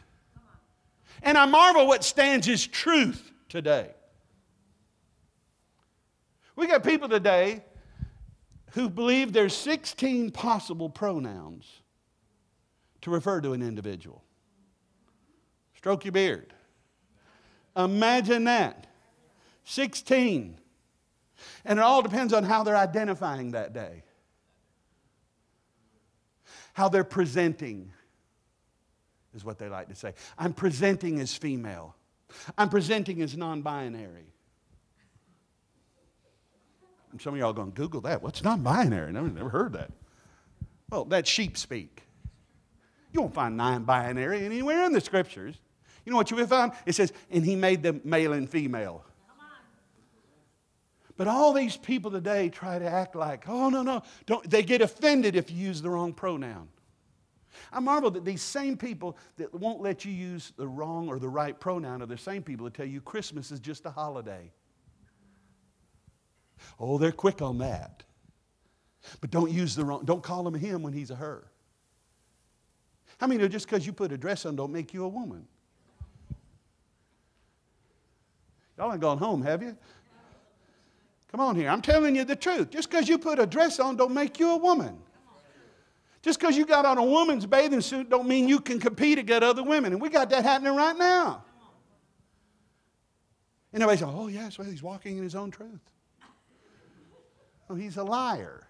And 1.22 1.36
I 1.36 1.46
marvel 1.46 1.86
what 1.86 2.04
stands 2.04 2.48
as 2.48 2.66
truth 2.66 3.30
today. 3.48 3.90
We 6.56 6.66
got 6.66 6.82
people 6.82 7.08
today 7.08 7.62
who 8.72 8.88
believe 8.88 9.32
there's 9.32 9.54
16 9.54 10.30
possible 10.30 10.90
pronouns 10.90 11.82
to 13.02 13.10
refer 13.10 13.40
to 13.40 13.52
an 13.52 13.62
individual. 13.62 14.22
Stroke 15.76 16.04
your 16.04 16.12
beard. 16.12 16.52
Imagine 17.76 18.44
that. 18.44 18.86
16. 19.64 20.58
And 21.64 21.78
it 21.78 21.82
all 21.82 22.02
depends 22.02 22.32
on 22.32 22.42
how 22.42 22.64
they're 22.64 22.76
identifying 22.76 23.52
that 23.52 23.72
day, 23.72 24.02
how 26.72 26.88
they're 26.88 27.04
presenting 27.04 27.92
is 29.34 29.44
what 29.44 29.58
they 29.58 29.68
like 29.68 29.88
to 29.88 29.94
say. 29.94 30.14
I'm 30.38 30.52
presenting 30.52 31.20
as 31.20 31.34
female. 31.34 31.94
I'm 32.56 32.68
presenting 32.68 33.22
as 33.22 33.36
non 33.36 33.62
binary. 33.62 34.32
Some 37.20 37.34
of 37.34 37.40
y'all 37.40 37.52
going, 37.52 37.70
Google 37.70 38.02
that. 38.02 38.22
What's 38.22 38.42
non 38.44 38.62
binary? 38.62 39.12
Never, 39.12 39.28
never 39.28 39.48
heard 39.48 39.72
that. 39.72 39.90
Well, 40.90 41.04
that's 41.04 41.28
sheep 41.28 41.56
speak. 41.56 42.02
You 43.12 43.22
won't 43.22 43.34
find 43.34 43.56
non 43.56 43.84
binary 43.84 44.44
anywhere 44.44 44.84
in 44.84 44.92
the 44.92 45.00
scriptures. 45.00 45.56
You 46.04 46.12
know 46.12 46.18
what 46.18 46.30
you 46.30 46.36
will 46.36 46.46
find? 46.46 46.72
It 46.86 46.94
says, 46.94 47.12
and 47.30 47.44
he 47.44 47.56
made 47.56 47.82
them 47.82 48.00
male 48.04 48.32
and 48.32 48.48
female. 48.48 49.04
But 51.18 51.26
all 51.26 51.52
these 51.52 51.76
people 51.76 52.12
today 52.12 52.48
try 52.48 52.78
to 52.78 52.84
act 52.84 53.16
like, 53.16 53.48
oh, 53.48 53.68
no, 53.68 53.82
no. 53.82 54.02
Don't, 54.26 54.48
they 54.48 54.62
get 54.62 54.80
offended 54.80 55.34
if 55.34 55.50
you 55.50 55.56
use 55.56 55.82
the 55.82 55.90
wrong 55.90 56.12
pronoun. 56.12 56.68
I 57.72 57.80
marvel 57.80 58.10
that 58.10 58.24
these 58.24 58.42
same 58.42 58.76
people 58.76 59.16
that 59.36 59.52
won't 59.54 59.80
let 59.80 60.04
you 60.04 60.12
use 60.12 60.52
the 60.56 60.66
wrong 60.66 61.08
or 61.08 61.18
the 61.18 61.28
right 61.28 61.58
pronoun 61.58 62.02
are 62.02 62.06
the 62.06 62.16
same 62.16 62.42
people 62.42 62.64
that 62.64 62.74
tell 62.74 62.86
you 62.86 63.00
Christmas 63.00 63.50
is 63.50 63.60
just 63.60 63.84
a 63.86 63.90
holiday. 63.90 64.50
Oh, 66.80 66.98
they're 66.98 67.12
quick 67.12 67.42
on 67.42 67.58
that. 67.58 68.02
But 69.20 69.30
don't 69.30 69.50
use 69.50 69.74
the 69.74 69.84
wrong, 69.84 70.04
don't 70.04 70.22
call 70.22 70.46
him 70.46 70.54
him 70.54 70.82
when 70.82 70.92
he's 70.92 71.10
a 71.10 71.14
her. 71.14 71.46
I 73.20 73.26
mean, 73.26 73.46
just 73.50 73.66
because 73.66 73.86
you 73.86 73.92
put 73.92 74.12
a 74.12 74.18
dress 74.18 74.46
on 74.46 74.56
don't 74.56 74.72
make 74.72 74.94
you 74.94 75.04
a 75.04 75.08
woman? 75.08 75.46
Y'all 78.76 78.92
ain't 78.92 79.00
gone 79.00 79.18
home, 79.18 79.42
have 79.42 79.62
you? 79.62 79.76
Come 81.30 81.40
on 81.40 81.56
here. 81.56 81.68
I'm 81.68 81.82
telling 81.82 82.14
you 82.14 82.24
the 82.24 82.36
truth. 82.36 82.70
Just 82.70 82.88
because 82.88 83.08
you 83.08 83.18
put 83.18 83.38
a 83.38 83.46
dress 83.46 83.80
on 83.80 83.96
don't 83.96 84.14
make 84.14 84.38
you 84.38 84.50
a 84.52 84.56
woman. 84.56 84.96
Just 86.22 86.40
because 86.40 86.56
you 86.56 86.66
got 86.66 86.84
on 86.84 86.98
a 86.98 87.04
woman's 87.04 87.46
bathing 87.46 87.80
suit 87.80 88.10
don't 88.10 88.26
mean 88.26 88.48
you 88.48 88.60
can 88.60 88.80
compete 88.80 89.18
against 89.18 89.44
other 89.44 89.62
women. 89.62 89.92
And 89.92 90.02
we 90.02 90.08
got 90.08 90.30
that 90.30 90.44
happening 90.44 90.74
right 90.74 90.96
now. 90.96 91.44
And 93.72 93.82
everybody 93.82 93.98
says, 93.98 94.14
oh, 94.16 94.28
yes, 94.28 94.58
well, 94.58 94.68
he's 94.68 94.82
walking 94.82 95.18
in 95.18 95.22
his 95.22 95.34
own 95.34 95.50
truth. 95.50 95.80
Oh, 97.70 97.74
he's 97.74 97.98
a 97.98 98.04
liar. 98.04 98.66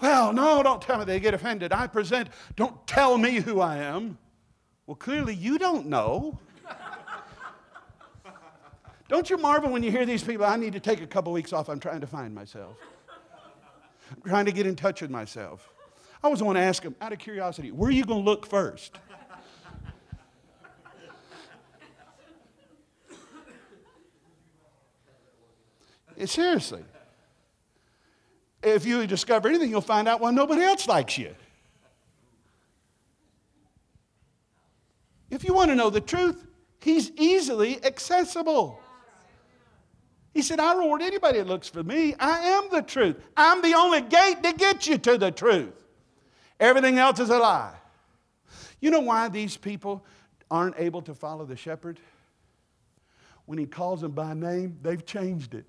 Well, 0.00 0.32
no, 0.32 0.62
don't 0.62 0.82
tell 0.82 0.98
me 0.98 1.04
they 1.04 1.20
get 1.20 1.34
offended. 1.34 1.72
I 1.72 1.86
present, 1.86 2.28
don't 2.56 2.84
tell 2.86 3.16
me 3.16 3.36
who 3.36 3.60
I 3.60 3.76
am. 3.76 4.18
Well, 4.86 4.96
clearly 4.96 5.34
you 5.34 5.56
don't 5.58 5.86
know. 5.86 6.38
don't 9.08 9.30
you 9.30 9.38
marvel 9.38 9.70
when 9.70 9.82
you 9.84 9.92
hear 9.92 10.04
these 10.04 10.24
people? 10.24 10.44
I 10.44 10.56
need 10.56 10.72
to 10.72 10.80
take 10.80 11.00
a 11.00 11.06
couple 11.06 11.32
weeks 11.32 11.52
off. 11.52 11.68
I'm 11.68 11.80
trying 11.80 12.00
to 12.00 12.06
find 12.06 12.34
myself. 12.34 12.76
I'm 14.14 14.30
trying 14.30 14.46
to 14.46 14.52
get 14.52 14.66
in 14.66 14.76
touch 14.76 15.02
with 15.02 15.10
myself. 15.10 15.68
I 16.22 16.28
was 16.28 16.42
want 16.42 16.56
to 16.56 16.62
ask 16.62 16.82
him, 16.82 16.94
out 17.00 17.12
of 17.12 17.18
curiosity, 17.18 17.70
where 17.70 17.88
are 17.88 17.92
you 17.92 18.04
going 18.04 18.24
to 18.24 18.30
look 18.30 18.46
first? 18.46 18.98
Eh, 26.16 26.26
seriously. 26.26 26.84
If 28.62 28.86
you 28.86 29.04
discover 29.08 29.48
anything, 29.48 29.68
you'll 29.68 29.80
find 29.80 30.06
out 30.06 30.20
why 30.20 30.30
nobody 30.30 30.62
else 30.62 30.86
likes 30.86 31.18
you. 31.18 31.34
If 35.28 35.42
you 35.42 35.52
want 35.52 35.70
to 35.70 35.74
know 35.74 35.90
the 35.90 36.00
truth, 36.00 36.46
he's 36.80 37.10
easily 37.16 37.84
accessible. 37.84 38.80
He 40.34 40.42
said, 40.42 40.58
I 40.58 40.74
reward 40.74 41.00
anybody 41.00 41.38
that 41.38 41.46
looks 41.46 41.68
for 41.68 41.84
me. 41.84 42.14
I 42.18 42.40
am 42.40 42.68
the 42.70 42.82
truth. 42.82 43.16
I'm 43.36 43.62
the 43.62 43.74
only 43.74 44.00
gate 44.00 44.42
to 44.42 44.52
get 44.52 44.86
you 44.86 44.98
to 44.98 45.16
the 45.16 45.30
truth. 45.30 45.84
Everything 46.58 46.98
else 46.98 47.20
is 47.20 47.30
a 47.30 47.38
lie. 47.38 47.74
You 48.80 48.90
know 48.90 49.00
why 49.00 49.28
these 49.28 49.56
people 49.56 50.04
aren't 50.50 50.74
able 50.78 51.02
to 51.02 51.14
follow 51.14 51.44
the 51.44 51.56
shepherd? 51.56 52.00
When 53.46 53.58
he 53.58 53.66
calls 53.66 54.00
them 54.00 54.10
by 54.10 54.34
name, 54.34 54.76
they've 54.82 55.06
changed 55.06 55.54
it. 55.54 55.66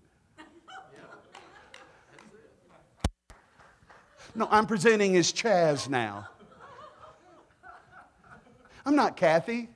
No, 4.33 4.47
I'm 4.49 4.65
presenting 4.65 5.15
as 5.15 5.31
Chaz 5.31 5.87
now. 5.87 6.27
I'm 8.85 8.95
not 8.95 9.15
Kathy. 9.15 9.69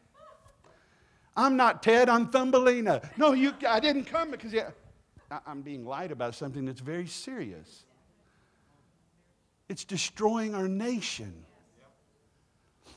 I'm 1.38 1.56
not 1.56 1.82
Ted, 1.82 2.10
I'm 2.10 2.28
Thumbelina. 2.30 3.02
No, 3.16 3.32
you, 3.32 3.54
I 3.66 3.80
didn't 3.80 4.04
come 4.04 4.32
because 4.32 4.54
I, 4.54 4.66
I'm 5.46 5.62
being 5.62 5.86
lied 5.86 6.12
about 6.12 6.36
something 6.36 6.66
that's 6.66 6.80
very 6.80 7.08
serious. 7.08 7.84
It's 9.68 9.84
destroying 9.84 10.56
our 10.56 10.68
nation. 10.68 11.46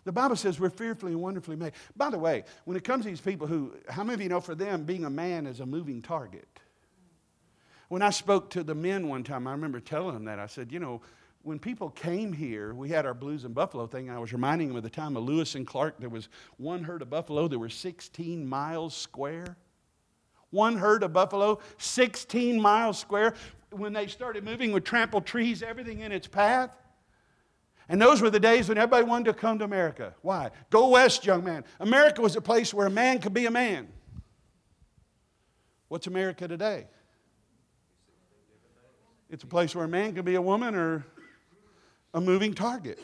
The 0.04 0.12
Bible 0.12 0.36
says 0.36 0.58
we're 0.58 0.70
fearfully 0.70 1.12
and 1.12 1.20
wonderfully 1.20 1.56
made. 1.56 1.72
By 1.96 2.10
the 2.10 2.18
way, 2.18 2.44
when 2.64 2.76
it 2.76 2.82
comes 2.82 3.04
to 3.04 3.10
these 3.10 3.20
people 3.20 3.46
who, 3.46 3.74
how 3.88 4.02
many 4.02 4.14
of 4.14 4.20
you 4.22 4.28
know 4.28 4.40
for 4.40 4.54
them, 4.54 4.84
being 4.84 5.04
a 5.04 5.10
man 5.10 5.46
is 5.46 5.60
a 5.60 5.66
moving 5.66 6.02
target? 6.02 6.48
When 7.88 8.02
I 8.02 8.10
spoke 8.10 8.50
to 8.50 8.64
the 8.64 8.74
men 8.74 9.08
one 9.08 9.22
time, 9.22 9.46
I 9.46 9.52
remember 9.52 9.78
telling 9.78 10.14
them 10.14 10.24
that. 10.24 10.38
I 10.38 10.46
said, 10.46 10.72
you 10.72 10.80
know, 10.80 11.02
when 11.42 11.58
people 11.58 11.90
came 11.90 12.32
here, 12.32 12.74
we 12.74 12.88
had 12.88 13.04
our 13.04 13.14
Blues 13.14 13.44
and 13.44 13.54
Buffalo 13.54 13.86
thing. 13.86 14.10
I 14.10 14.18
was 14.18 14.32
reminding 14.32 14.68
them 14.68 14.76
of 14.76 14.82
the 14.82 14.90
time 14.90 15.16
of 15.16 15.24
Lewis 15.24 15.54
and 15.54 15.66
Clark. 15.66 16.00
There 16.00 16.08
was 16.08 16.28
one 16.56 16.84
herd 16.84 17.02
of 17.02 17.10
buffalo, 17.10 17.48
that 17.48 17.58
were 17.58 17.68
16 17.68 18.46
miles 18.46 18.96
square. 18.96 19.56
One 20.52 20.76
herd 20.76 21.02
of 21.02 21.12
buffalo, 21.12 21.58
16 21.78 22.60
miles 22.60 22.98
square. 22.98 23.34
When 23.70 23.92
they 23.92 24.06
started 24.06 24.44
moving 24.44 24.70
with 24.70 24.84
trampled 24.84 25.26
trees, 25.26 25.62
everything 25.62 26.00
in 26.00 26.12
its 26.12 26.28
path. 26.28 26.76
And 27.88 28.00
those 28.00 28.22
were 28.22 28.30
the 28.30 28.38
days 28.38 28.68
when 28.68 28.78
everybody 28.78 29.04
wanted 29.04 29.32
to 29.32 29.34
come 29.34 29.58
to 29.58 29.64
America. 29.64 30.14
Why? 30.22 30.50
Go 30.70 30.88
west, 30.88 31.26
young 31.26 31.42
man. 31.42 31.64
America 31.80 32.22
was 32.22 32.36
a 32.36 32.40
place 32.40 32.72
where 32.72 32.86
a 32.86 32.90
man 32.90 33.18
could 33.18 33.34
be 33.34 33.46
a 33.46 33.50
man. 33.50 33.88
What's 35.88 36.06
America 36.06 36.46
today? 36.46 36.86
It's 39.30 39.44
a 39.44 39.46
place 39.46 39.74
where 39.74 39.86
a 39.86 39.88
man 39.88 40.14
can 40.14 40.24
be 40.24 40.34
a 40.34 40.42
woman 40.42 40.74
or 40.74 41.06
a 42.12 42.20
moving 42.20 42.52
target. 42.52 42.98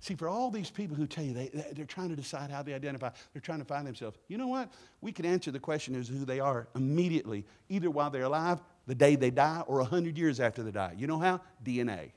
See, 0.00 0.14
for 0.14 0.28
all 0.28 0.50
these 0.50 0.70
people 0.70 0.96
who 0.96 1.06
tell 1.06 1.24
you 1.24 1.34
they, 1.34 1.50
they're 1.72 1.84
trying 1.84 2.10
to 2.10 2.16
decide 2.16 2.50
how 2.50 2.62
they 2.62 2.72
identify, 2.72 3.10
they're 3.32 3.42
trying 3.42 3.58
to 3.58 3.64
find 3.64 3.86
themselves. 3.86 4.16
You 4.28 4.38
know 4.38 4.46
what? 4.46 4.72
We 5.00 5.10
can 5.10 5.26
answer 5.26 5.50
the 5.50 5.58
question 5.58 5.96
as 5.96 6.08
who 6.08 6.24
they 6.24 6.38
are 6.38 6.68
immediately, 6.76 7.44
either 7.68 7.90
while 7.90 8.08
they're 8.08 8.22
alive, 8.22 8.60
the 8.86 8.94
day 8.94 9.16
they 9.16 9.30
die, 9.30 9.62
or 9.66 9.78
100 9.78 10.16
years 10.16 10.38
after 10.38 10.62
they 10.62 10.70
die. 10.70 10.94
You 10.96 11.08
know 11.08 11.18
how? 11.18 11.40
DNA. 11.64 12.12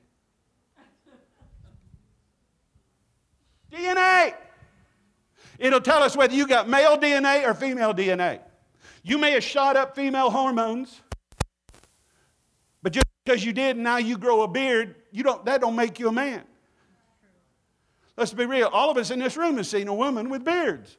DNA. 3.73 4.35
It'll 5.57 5.81
tell 5.81 6.03
us 6.03 6.15
whether 6.15 6.35
you 6.35 6.47
got 6.47 6.69
male 6.69 6.97
DNA 6.97 7.47
or 7.47 7.55
female 7.55 7.93
DNA. 7.93 8.39
You 9.03 9.17
may 9.17 9.31
have 9.31 9.43
shot 9.43 9.75
up 9.75 9.95
female 9.95 10.29
hormones, 10.29 11.01
but 12.83 12.93
just 12.93 13.07
because 13.25 13.43
you 13.43 13.53
did 13.53 13.75
and 13.75 13.83
now 13.83 13.97
you 13.97 14.19
grow 14.19 14.43
a 14.43 14.47
beard, 14.47 14.95
you 15.11 15.23
don't, 15.23 15.43
that 15.45 15.61
don't 15.61 15.75
make 15.75 15.99
you 15.99 16.09
a 16.09 16.11
man. 16.11 16.43
Let's 18.21 18.33
be 18.33 18.45
real. 18.45 18.67
All 18.67 18.91
of 18.91 18.97
us 18.97 19.09
in 19.09 19.17
this 19.17 19.35
room 19.35 19.57
have 19.57 19.65
seen 19.65 19.87
a 19.87 19.93
woman 19.95 20.29
with 20.29 20.45
beards. 20.45 20.95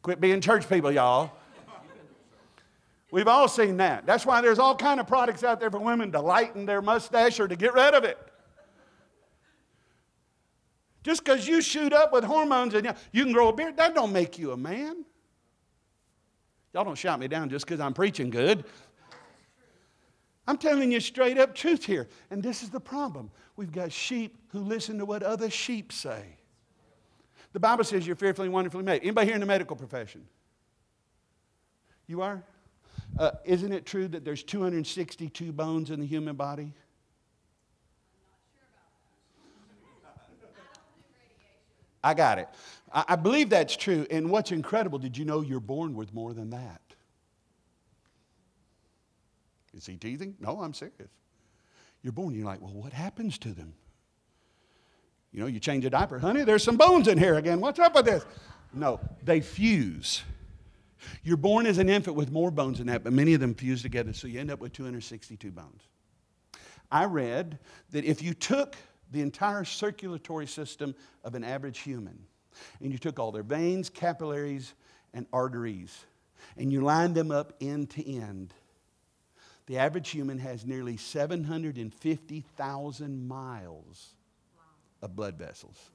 Quit 0.00 0.20
being 0.20 0.40
church 0.40 0.68
people, 0.68 0.92
y'all. 0.92 1.32
We've 3.10 3.26
all 3.26 3.48
seen 3.48 3.78
that. 3.78 4.06
That's 4.06 4.24
why 4.24 4.40
there's 4.40 4.60
all 4.60 4.76
kind 4.76 5.00
of 5.00 5.08
products 5.08 5.42
out 5.42 5.58
there 5.58 5.72
for 5.72 5.80
women 5.80 6.12
to 6.12 6.20
lighten 6.20 6.66
their 6.66 6.80
mustache 6.80 7.40
or 7.40 7.48
to 7.48 7.56
get 7.56 7.74
rid 7.74 7.94
of 7.94 8.04
it. 8.04 8.16
Just 11.02 11.24
because 11.24 11.48
you 11.48 11.60
shoot 11.60 11.92
up 11.92 12.12
with 12.12 12.22
hormones 12.22 12.74
and 12.74 12.94
you 13.10 13.24
can 13.24 13.32
grow 13.32 13.48
a 13.48 13.52
beard, 13.52 13.76
that 13.78 13.92
don't 13.92 14.12
make 14.12 14.38
you 14.38 14.52
a 14.52 14.56
man. 14.56 15.04
Y'all 16.72 16.84
don't 16.84 16.94
shout 16.94 17.18
me 17.18 17.26
down 17.26 17.50
just 17.50 17.66
because 17.66 17.80
I'm 17.80 17.92
preaching 17.92 18.30
good. 18.30 18.66
I'm 20.46 20.56
telling 20.58 20.90
you 20.90 21.00
straight 21.00 21.38
up 21.38 21.54
truth 21.54 21.84
here. 21.84 22.08
And 22.30 22.42
this 22.42 22.62
is 22.62 22.70
the 22.70 22.80
problem. 22.80 23.30
We've 23.56 23.72
got 23.72 23.92
sheep 23.92 24.38
who 24.48 24.60
listen 24.60 24.98
to 24.98 25.04
what 25.04 25.22
other 25.22 25.50
sheep 25.50 25.92
say. 25.92 26.24
The 27.52 27.60
Bible 27.60 27.84
says 27.84 28.06
you're 28.06 28.16
fearfully 28.16 28.46
and 28.46 28.54
wonderfully 28.54 28.82
made. 28.82 29.02
Anybody 29.02 29.26
here 29.26 29.34
in 29.34 29.40
the 29.40 29.46
medical 29.46 29.76
profession? 29.76 30.26
You 32.06 32.22
are? 32.22 32.42
Uh, 33.18 33.32
isn't 33.44 33.72
it 33.72 33.84
true 33.84 34.08
that 34.08 34.24
there's 34.24 34.42
262 34.42 35.52
bones 35.52 35.90
in 35.90 36.00
the 36.00 36.06
human 36.06 36.34
body? 36.34 36.72
I 42.02 42.14
got 42.14 42.38
it. 42.38 42.48
I, 42.92 43.04
I 43.08 43.16
believe 43.16 43.50
that's 43.50 43.76
true. 43.76 44.06
And 44.10 44.30
what's 44.30 44.50
incredible, 44.50 44.98
did 44.98 45.16
you 45.16 45.24
know 45.24 45.40
you're 45.40 45.60
born 45.60 45.94
with 45.94 46.12
more 46.12 46.32
than 46.32 46.50
that? 46.50 46.80
Is 49.74 49.86
he 49.86 49.96
teasing? 49.96 50.34
No, 50.40 50.60
I'm 50.60 50.74
serious. 50.74 51.10
You're 52.02 52.12
born, 52.12 52.34
you're 52.34 52.46
like, 52.46 52.60
well, 52.60 52.74
what 52.74 52.92
happens 52.92 53.38
to 53.38 53.50
them? 53.50 53.74
You 55.32 55.40
know, 55.40 55.46
you 55.46 55.60
change 55.60 55.84
a 55.84 55.90
diaper, 55.90 56.18
honey, 56.18 56.44
there's 56.44 56.62
some 56.62 56.76
bones 56.76 57.08
in 57.08 57.16
here 57.16 57.36
again. 57.36 57.60
What's 57.60 57.78
up 57.78 57.94
with 57.94 58.04
this? 58.04 58.24
No, 58.74 59.00
they 59.22 59.40
fuse. 59.40 60.22
You're 61.22 61.36
born 61.36 61.66
as 61.66 61.78
an 61.78 61.88
infant 61.88 62.16
with 62.16 62.30
more 62.30 62.50
bones 62.50 62.78
than 62.78 62.86
that, 62.88 63.02
but 63.02 63.12
many 63.12 63.34
of 63.34 63.40
them 63.40 63.54
fuse 63.54 63.82
together, 63.82 64.12
so 64.12 64.26
you 64.26 64.40
end 64.40 64.50
up 64.50 64.60
with 64.60 64.72
262 64.72 65.50
bones. 65.50 65.82
I 66.90 67.06
read 67.06 67.58
that 67.90 68.04
if 68.04 68.22
you 68.22 68.34
took 68.34 68.76
the 69.10 69.20
entire 69.20 69.64
circulatory 69.64 70.46
system 70.46 70.94
of 71.24 71.34
an 71.34 71.44
average 71.44 71.78
human 71.78 72.18
and 72.80 72.92
you 72.92 72.98
took 72.98 73.18
all 73.18 73.32
their 73.32 73.42
veins, 73.42 73.88
capillaries, 73.88 74.74
and 75.14 75.26
arteries, 75.32 76.04
and 76.56 76.72
you 76.72 76.82
lined 76.82 77.14
them 77.14 77.30
up 77.30 77.54
end 77.60 77.90
to 77.90 78.06
end, 78.06 78.52
the 79.66 79.78
average 79.78 80.10
human 80.10 80.38
has 80.38 80.66
nearly 80.66 80.96
750,000 80.96 83.28
miles 83.28 84.14
of 85.00 85.16
blood 85.16 85.38
vessels. 85.38 85.90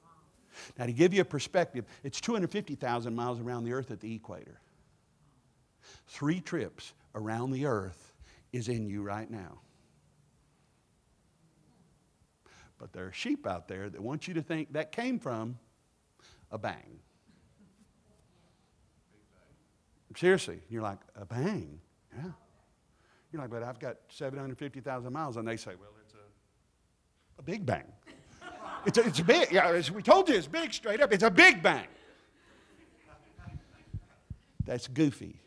Now, 0.78 0.86
to 0.86 0.92
give 0.92 1.14
you 1.14 1.20
a 1.20 1.24
perspective, 1.24 1.84
it's 2.02 2.20
250,000 2.20 3.14
miles 3.14 3.40
around 3.40 3.64
the 3.64 3.72
earth 3.72 3.90
at 3.90 4.00
the 4.00 4.14
equator. 4.14 4.60
Three 6.06 6.40
trips 6.40 6.92
around 7.14 7.52
the 7.52 7.66
earth 7.66 8.14
is 8.52 8.68
in 8.68 8.86
you 8.86 9.02
right 9.02 9.30
now. 9.30 9.60
But 12.78 12.92
there 12.92 13.06
are 13.06 13.12
sheep 13.12 13.46
out 13.46 13.68
there 13.68 13.90
that 13.90 14.00
want 14.00 14.28
you 14.28 14.34
to 14.34 14.42
think 14.42 14.72
that 14.72 14.92
came 14.92 15.18
from 15.18 15.58
a 16.50 16.58
bang. 16.58 17.00
Seriously, 20.16 20.60
you're 20.68 20.82
like, 20.82 20.98
a 21.14 21.24
bang? 21.24 21.80
Yeah. 22.16 22.30
You're 23.32 23.42
like, 23.42 23.50
but 23.50 23.62
I've 23.62 23.78
got 23.78 23.96
750,000 24.08 25.12
miles. 25.12 25.36
And 25.36 25.46
they 25.46 25.56
say, 25.56 25.72
well, 25.78 25.90
it's 26.04 26.14
a, 26.14 27.40
a 27.40 27.42
big 27.42 27.66
bang. 27.66 27.84
it's, 28.86 28.98
a, 28.98 29.06
it's 29.06 29.18
a 29.18 29.24
big, 29.24 29.52
yeah, 29.52 29.68
as 29.68 29.90
we 29.90 30.02
told 30.02 30.28
you, 30.28 30.36
it's 30.36 30.46
big 30.46 30.72
straight 30.72 31.00
up. 31.00 31.12
It's 31.12 31.22
a 31.22 31.30
big 31.30 31.62
bang. 31.62 31.86
That's 34.64 34.86
goofy. 34.86 35.40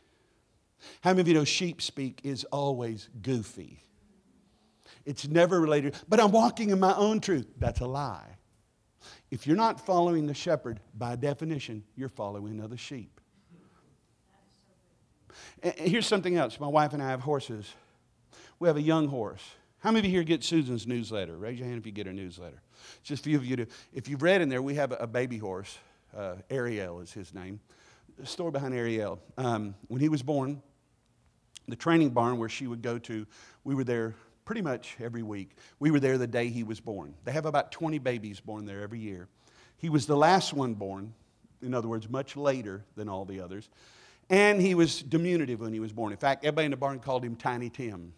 How 1.02 1.12
many 1.12 1.22
of 1.22 1.28
you 1.28 1.34
know 1.36 1.44
sheep 1.44 1.82
speak 1.82 2.22
is 2.24 2.44
always 2.46 3.08
goofy? 3.22 3.84
It's 5.06 5.28
never 5.28 5.62
related, 5.62 5.96
but 6.10 6.20
I'm 6.20 6.32
walking 6.32 6.72
in 6.72 6.80
my 6.80 6.96
own 6.96 7.20
truth. 7.20 7.48
That's 7.60 7.82
a 7.82 7.86
lie. 7.86 8.38
If 9.30 9.46
you're 9.48 9.56
not 9.56 9.84
following 9.84 10.26
the 10.26 10.34
shepherd, 10.34 10.80
by 10.96 11.16
definition, 11.16 11.84
you're 11.96 12.10
following 12.10 12.62
other 12.62 12.78
sheep. 12.78 13.21
And 15.64 15.74
here's 15.74 16.08
something 16.08 16.38
else. 16.38 16.60
My 16.60 16.68
wife 16.68 16.94
and 16.94 17.02
I 17.02 17.10
have 17.10 17.22
horses. 17.22 17.72
We 18.60 18.68
have 18.68 18.78
a 18.78 18.82
young 18.82 19.08
horse. 19.08 19.44
How 19.80 19.90
many 19.90 20.00
of 20.00 20.06
you 20.06 20.12
here 20.12 20.24
get 20.24 20.44
Susan's 20.44 20.86
newsletter? 20.86 21.36
Raise 21.36 21.58
your 21.58 21.68
hand 21.68 21.80
if 21.80 21.86
you 21.88 21.92
get 21.92 22.06
her 22.06 22.14
newsletter. 22.14 22.62
Just 23.02 23.26
a 23.26 23.30
few 23.30 23.38
of 23.38 23.46
you 23.46 23.56
do. 23.56 23.66
If 23.94 24.08
you've 24.08 24.22
read 24.22 24.42
in 24.42 24.50
there, 24.50 24.62
we 24.62 24.76
have 24.76 24.94
a, 25.00 25.08
baby 25.08 25.40
horse. 25.40 25.78
Uh, 26.16 26.36
Ariel 26.52 27.00
is 27.02 27.12
his 27.12 27.34
name. 27.34 27.60
The 28.20 28.26
story 28.28 28.52
behind 28.52 28.76
Ariel. 28.76 29.20
Um, 29.38 29.74
when 29.88 30.00
he 30.00 30.10
was 30.10 30.22
born, 30.22 30.62
the 31.68 31.76
training 31.76 32.12
barn 32.12 32.38
where 32.38 32.50
she 32.50 32.68
would 32.68 32.84
go 32.84 33.00
to, 33.00 33.26
we 33.64 33.74
were 33.74 33.84
there 33.84 34.14
pretty 34.46 34.62
much 34.62 34.98
every 35.00 35.24
week. 35.24 35.56
We 35.80 35.90
were 35.90 36.00
there 36.00 36.18
the 36.18 36.28
day 36.28 36.50
he 36.50 36.64
was 36.64 36.80
born. 36.80 37.16
They 37.24 37.32
have 37.32 37.46
about 37.46 37.72
20 37.72 37.98
babies 38.00 38.40
born 38.40 38.66
there 38.66 38.82
every 38.82 39.00
year. 39.00 39.28
He 39.78 39.90
was 39.90 40.06
the 40.06 40.18
last 40.18 40.54
one 40.54 40.76
born, 40.76 41.14
in 41.64 41.74
other 41.74 41.88
words, 41.88 42.08
much 42.08 42.38
later 42.38 42.84
than 42.96 43.10
all 43.10 43.26
the 43.26 43.40
others. 43.42 43.70
And 44.30 44.62
he 44.62 44.76
was 44.76 45.02
diminutive 45.02 45.60
when 45.60 45.74
he 45.74 45.80
was 45.80 45.92
born. 45.92 46.12
In 46.12 46.18
fact, 46.18 46.46
everybody 46.46 46.66
in 46.66 46.72
the 46.72 46.78
barn 46.78 47.00
called 47.00 47.24
him 47.24 47.36
Tiny 47.36 47.70
Tim. 47.70 48.14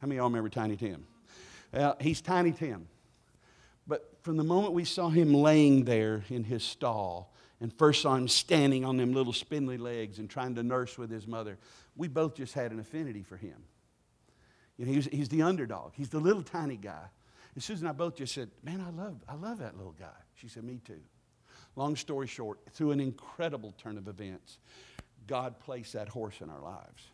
How 0.00 0.06
many 0.06 0.18
of 0.18 0.22
y'all 0.22 0.28
remember 0.28 0.48
Tiny 0.48 0.76
Tim? 0.76 1.06
He's 2.00 2.20
Tiny 2.20 2.52
Tim. 2.52 2.88
But 3.86 4.16
from 4.22 4.36
the 4.36 4.44
moment 4.44 4.74
we 4.74 4.84
saw 4.84 5.08
him 5.08 5.34
laying 5.34 5.84
there 5.84 6.24
in 6.28 6.44
his 6.44 6.62
stall 6.62 7.34
and 7.60 7.72
first 7.72 8.02
saw 8.02 8.14
him 8.14 8.28
standing 8.28 8.84
on 8.84 8.96
them 8.96 9.12
little 9.12 9.32
spindly 9.32 9.78
legs 9.78 10.18
and 10.18 10.28
trying 10.28 10.54
to 10.56 10.62
nurse 10.62 10.98
with 10.98 11.10
his 11.10 11.26
mother, 11.26 11.58
we 11.96 12.08
both 12.08 12.34
just 12.34 12.54
had 12.54 12.72
an 12.72 12.80
affinity 12.80 13.22
for 13.22 13.36
him. 13.36 13.56
You 14.76 14.86
know, 14.86 14.92
he's, 14.92 15.06
he's 15.06 15.28
the 15.28 15.42
underdog. 15.42 15.92
He's 15.94 16.08
the 16.08 16.18
little 16.20 16.42
tiny 16.42 16.76
guy. 16.76 17.04
And 17.54 17.62
Susan 17.62 17.86
and 17.86 17.94
I 17.94 17.96
both 17.96 18.16
just 18.16 18.34
said, 18.34 18.50
Man, 18.62 18.80
I 18.80 18.90
love, 18.90 19.16
I 19.28 19.34
love 19.34 19.58
that 19.58 19.76
little 19.76 19.92
guy. 19.92 20.06
She 20.34 20.48
said, 20.48 20.64
Me 20.64 20.80
too. 20.84 21.00
Long 21.76 21.96
story 21.96 22.26
short, 22.26 22.58
through 22.72 22.90
an 22.90 23.00
incredible 23.00 23.72
turn 23.78 23.96
of 23.96 24.08
events, 24.08 24.58
God 25.26 25.58
placed 25.58 25.94
that 25.94 26.08
horse 26.08 26.40
in 26.40 26.50
our 26.50 26.60
lives. 26.60 27.04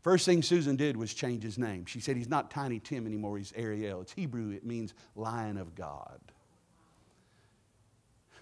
First 0.00 0.24
thing 0.24 0.42
Susan 0.42 0.76
did 0.76 0.96
was 0.96 1.12
change 1.12 1.42
his 1.42 1.58
name. 1.58 1.84
She 1.84 2.00
said 2.00 2.16
he's 2.16 2.28
not 2.28 2.50
Tiny 2.50 2.78
Tim 2.78 3.06
anymore, 3.06 3.38
he's 3.38 3.52
Ariel. 3.56 4.00
It's 4.00 4.12
Hebrew, 4.12 4.50
it 4.50 4.64
means 4.64 4.94
Lion 5.14 5.58
of 5.58 5.74
God. 5.74 6.20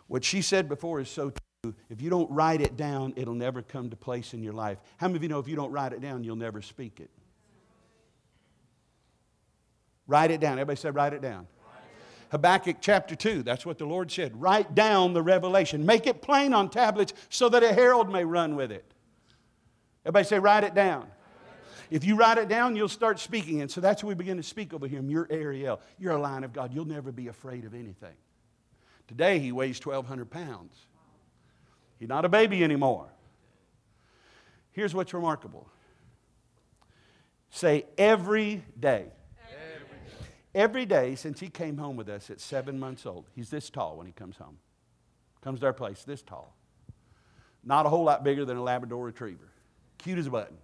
What 0.07 0.24
she 0.24 0.43
said 0.43 0.68
before 0.68 1.01
is 1.01 1.09
so 1.09 1.32
true. 1.62 1.74
If 1.89 2.03
you 2.03 2.11
don't 2.11 2.30
write 2.30 2.61
it 2.61 2.76
down, 2.76 3.14
it'll 3.16 3.35
never 3.35 3.62
come 3.62 3.89
to 3.89 3.97
place 3.97 4.35
in 4.35 4.43
your 4.43 4.53
life. 4.53 4.78
How 4.99 5.09
many 5.09 5.16
of 5.16 5.22
you 5.22 5.30
know 5.30 5.39
if 5.39 5.49
you 5.49 5.57
don't 5.57 5.72
write 5.72 5.95
it 5.95 6.03
down, 6.03 6.22
you'll 6.22 6.37
never 6.37 6.61
speak 6.61 7.01
it? 7.01 7.09
Write 10.07 10.30
it 10.30 10.41
down. 10.41 10.59
Everybody 10.59 10.76
said, 10.76 10.95
write 10.95 11.14
it 11.14 11.22
down. 11.22 11.47
Habakkuk 12.31 12.77
chapter 12.81 13.14
2, 13.14 13.43
that's 13.43 13.64
what 13.64 13.79
the 13.79 13.85
Lord 13.85 14.11
said. 14.11 14.41
Write 14.41 14.75
down 14.75 15.12
the 15.12 15.22
revelation. 15.22 15.87
Make 15.87 16.07
it 16.07 16.22
plain 16.22 16.53
on 16.53 16.68
tablets 16.70 17.12
so 17.29 17.49
that 17.49 17.62
a 17.62 17.72
herald 17.72 18.11
may 18.11 18.25
run 18.25 18.57
with 18.57 18.72
it. 18.72 18.85
Everybody 20.05 20.27
say, 20.27 20.39
write 20.39 20.64
it 20.64 20.75
down. 20.75 21.07
If 21.91 22.05
you 22.05 22.16
write 22.16 22.39
it 22.39 22.49
down, 22.49 22.77
you'll 22.77 22.89
start 22.89 23.18
speaking. 23.20 23.61
And 23.61 23.70
so 23.70 23.81
that's 23.81 24.03
what 24.03 24.09
we 24.09 24.14
begin 24.14 24.37
to 24.37 24.43
speak 24.43 24.75
over 24.75 24.87
him. 24.87 25.11
You're 25.11 25.29
Ariel. 25.31 25.81
You're 25.99 26.12
a 26.12 26.20
lion 26.20 26.45
of 26.45 26.53
God. 26.53 26.75
You'll 26.75 26.87
never 26.87 27.12
be 27.12 27.29
afraid 27.29 27.64
of 27.64 27.75
anything. 27.75 28.14
Today, 29.07 29.39
he 29.39 29.53
weighs 29.53 29.85
1,200 29.85 30.31
pounds. 30.31 30.77
He's 31.99 32.09
not 32.09 32.25
a 32.25 32.29
baby 32.29 32.64
anymore. 32.64 33.09
Here's 34.72 34.95
what's 34.95 35.14
remarkable 35.14 35.68
say, 37.51 37.87
every 37.97 38.64
day. 38.79 39.07
Every 40.55 40.87
day 40.87 41.17
since 41.17 41.41
he 41.41 41.49
came 41.49 41.79
home 41.79 41.97
with 41.97 42.09
us 42.09 42.31
at 42.31 42.41
seven 42.41 42.79
months 42.79 43.07
old, 43.07 43.27
he's 43.35 43.51
this 43.51 43.71
tall 43.71 43.97
when 43.97 44.07
he 44.07 44.13
comes 44.13 44.37
home. 44.37 44.59
Comes 45.43 45.61
to 45.61 45.67
our 45.67 45.73
place, 45.73 46.05
this 46.05 46.23
tall. 46.23 46.55
Not 47.65 47.87
a 47.87 47.89
whole 47.89 48.05
lot 48.05 48.23
bigger 48.23 48.45
than 48.45 48.57
a 48.57 48.63
Labrador 48.63 49.05
retriever. 49.05 49.49
Cute 49.99 50.19
as 50.19 50.27
a 50.27 50.31
button 50.31 50.57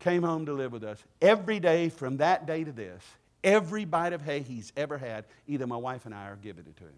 came 0.00 0.22
home 0.22 0.46
to 0.46 0.52
live 0.52 0.72
with 0.72 0.84
us. 0.84 1.02
Every 1.22 1.60
day 1.60 1.88
from 1.88 2.18
that 2.18 2.46
day 2.46 2.64
to 2.64 2.72
this, 2.72 3.02
every 3.42 3.84
bite 3.84 4.12
of 4.12 4.22
hay 4.22 4.40
he's 4.40 4.72
ever 4.76 4.98
had, 4.98 5.24
either 5.46 5.66
my 5.66 5.76
wife 5.76 6.04
and 6.04 6.14
I 6.14 6.26
are 6.28 6.36
giving 6.36 6.66
it 6.66 6.76
to 6.76 6.84
him. 6.84 6.94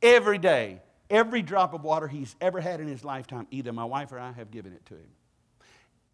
Every 0.00 0.38
day, 0.38 0.80
every 1.10 1.42
drop 1.42 1.74
of 1.74 1.82
water 1.82 2.08
he's 2.08 2.36
ever 2.40 2.60
had 2.60 2.80
in 2.80 2.88
his 2.88 3.04
lifetime, 3.04 3.46
either 3.50 3.72
my 3.72 3.84
wife 3.84 4.12
or 4.12 4.18
I 4.18 4.32
have 4.32 4.50
given 4.50 4.72
it 4.72 4.86
to 4.86 4.94
him. 4.94 5.10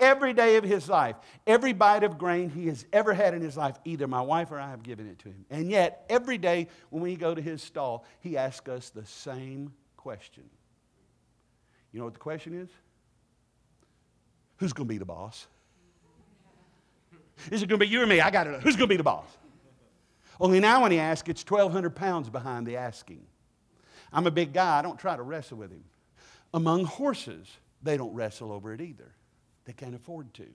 Every 0.01 0.33
day 0.33 0.57
of 0.57 0.65
his 0.65 0.89
life, 0.89 1.17
every 1.47 1.73
bite 1.73 2.03
of 2.03 2.19
grain 2.19 2.51
he 2.51 2.67
has 2.67 2.85
ever 2.93 3.15
had 3.15 3.33
in 3.33 3.41
his 3.41 3.57
life, 3.57 3.77
either 3.85 4.09
my 4.09 4.21
wife 4.21 4.51
or 4.51 4.59
I 4.59 4.71
have 4.71 4.83
given 4.83 5.09
it 5.09 5.21
to 5.21 5.29
him. 5.29 5.47
And 5.51 5.71
yet, 5.71 6.05
every 6.09 6.37
day 6.37 6.69
when 6.91 7.03
we 7.03 7.15
go 7.15 7.35
to 7.35 7.41
his 7.41 7.63
stall, 7.63 8.05
he 8.21 8.37
asks 8.37 8.69
us 8.69 8.91
the 8.91 9.07
same 9.07 9.73
question. 9.97 10.45
You 11.93 12.01
know 12.01 12.07
what 12.07 12.15
the 12.15 12.21
question 12.21 12.61
is? 12.61 12.69
Who's 14.57 14.73
going 14.73 14.89
to 14.89 14.93
be 14.93 14.99
the 14.99 15.05
boss? 15.05 15.47
Is 17.51 17.63
it 17.63 17.69
going 17.69 17.79
to 17.79 17.87
be 17.87 17.91
you 17.91 18.03
or 18.03 18.07
me? 18.07 18.21
I 18.21 18.31
got 18.31 18.45
to 18.45 18.53
know. 18.53 18.59
Who's 18.59 18.77
going 18.77 18.89
to 18.89 18.93
be 18.93 18.97
the 18.97 19.05
boss? 19.05 19.29
Only 20.41 20.61
now 20.61 20.83
when 20.83 20.91
he 20.91 20.99
asks, 20.99 21.29
it's 21.29 21.49
1,200 21.49 21.95
pounds 21.95 22.29
behind 22.29 22.67
the 22.67 22.77
asking. 22.77 23.25
I'm 24.13 24.27
a 24.27 24.31
big 24.31 24.53
guy. 24.53 24.79
I 24.79 24.83
don't 24.83 24.99
try 24.99 25.17
to 25.17 25.23
wrestle 25.23 25.59
with 25.59 25.71
him. 25.71 25.85
Among 26.53 26.85
horses, 26.85 27.47
they 27.83 27.97
don't 27.97 28.15
wrestle 28.15 28.53
over 28.53 28.73
it 28.73 28.81
either. 28.81 29.13
They 29.65 29.73
can't 29.73 29.95
afford 29.95 30.33
to. 30.35 30.47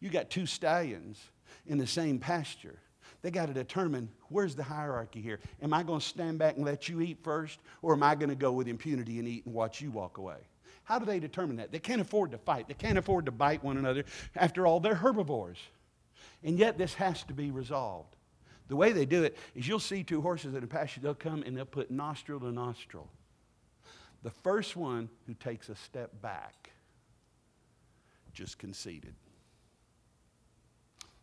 You 0.00 0.10
got 0.10 0.30
two 0.30 0.46
stallions 0.46 1.18
in 1.66 1.78
the 1.78 1.86
same 1.86 2.18
pasture. 2.18 2.78
They 3.22 3.30
got 3.30 3.46
to 3.46 3.54
determine 3.54 4.08
where's 4.28 4.54
the 4.54 4.62
hierarchy 4.62 5.20
here. 5.20 5.40
Am 5.62 5.72
I 5.72 5.82
going 5.82 6.00
to 6.00 6.06
stand 6.06 6.38
back 6.38 6.56
and 6.56 6.64
let 6.64 6.88
you 6.88 7.00
eat 7.00 7.18
first, 7.22 7.58
or 7.82 7.92
am 7.92 8.02
I 8.02 8.14
going 8.14 8.30
to 8.30 8.34
go 8.34 8.52
with 8.52 8.68
impunity 8.68 9.18
and 9.18 9.28
eat 9.28 9.46
and 9.46 9.54
watch 9.54 9.80
you 9.80 9.90
walk 9.90 10.18
away? 10.18 10.38
How 10.84 10.98
do 10.98 11.04
they 11.04 11.20
determine 11.20 11.56
that? 11.56 11.70
They 11.70 11.78
can't 11.78 12.00
afford 12.00 12.32
to 12.32 12.38
fight. 12.38 12.66
They 12.66 12.74
can't 12.74 12.98
afford 12.98 13.26
to 13.26 13.32
bite 13.32 13.62
one 13.62 13.76
another. 13.76 14.04
After 14.34 14.66
all, 14.66 14.80
they're 14.80 14.94
herbivores. 14.94 15.58
And 16.42 16.58
yet, 16.58 16.78
this 16.78 16.94
has 16.94 17.22
to 17.24 17.34
be 17.34 17.50
resolved. 17.50 18.16
The 18.68 18.76
way 18.76 18.92
they 18.92 19.04
do 19.04 19.24
it 19.24 19.36
is 19.54 19.66
you'll 19.68 19.80
see 19.80 20.02
two 20.02 20.20
horses 20.20 20.54
in 20.54 20.62
a 20.62 20.66
pasture, 20.66 21.00
they'll 21.00 21.14
come 21.14 21.42
and 21.42 21.56
they'll 21.56 21.64
put 21.64 21.90
nostril 21.90 22.40
to 22.40 22.52
nostril. 22.52 23.08
The 24.22 24.30
first 24.30 24.76
one 24.76 25.08
who 25.26 25.34
takes 25.34 25.68
a 25.68 25.74
step 25.74 26.22
back 26.22 26.59
just 28.40 28.58
conceded. 28.58 29.14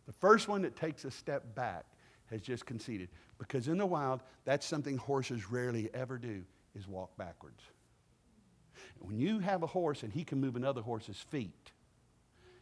The 0.06 0.12
first 0.12 0.46
one 0.46 0.62
that 0.62 0.76
takes 0.76 1.04
a 1.04 1.10
step 1.10 1.56
back 1.56 1.84
has 2.30 2.40
just 2.40 2.64
conceded. 2.64 3.08
Because 3.38 3.66
in 3.66 3.76
the 3.76 3.86
wild, 3.86 4.20
that's 4.44 4.64
something 4.64 4.96
horses 4.96 5.50
rarely 5.50 5.90
ever 5.94 6.16
do 6.16 6.44
is 6.76 6.86
walk 6.86 7.16
backwards. 7.16 7.60
When 9.00 9.18
you 9.18 9.40
have 9.40 9.64
a 9.64 9.66
horse 9.66 10.04
and 10.04 10.12
he 10.12 10.22
can 10.22 10.40
move 10.40 10.54
another 10.54 10.80
horse's 10.80 11.16
feet, 11.16 11.72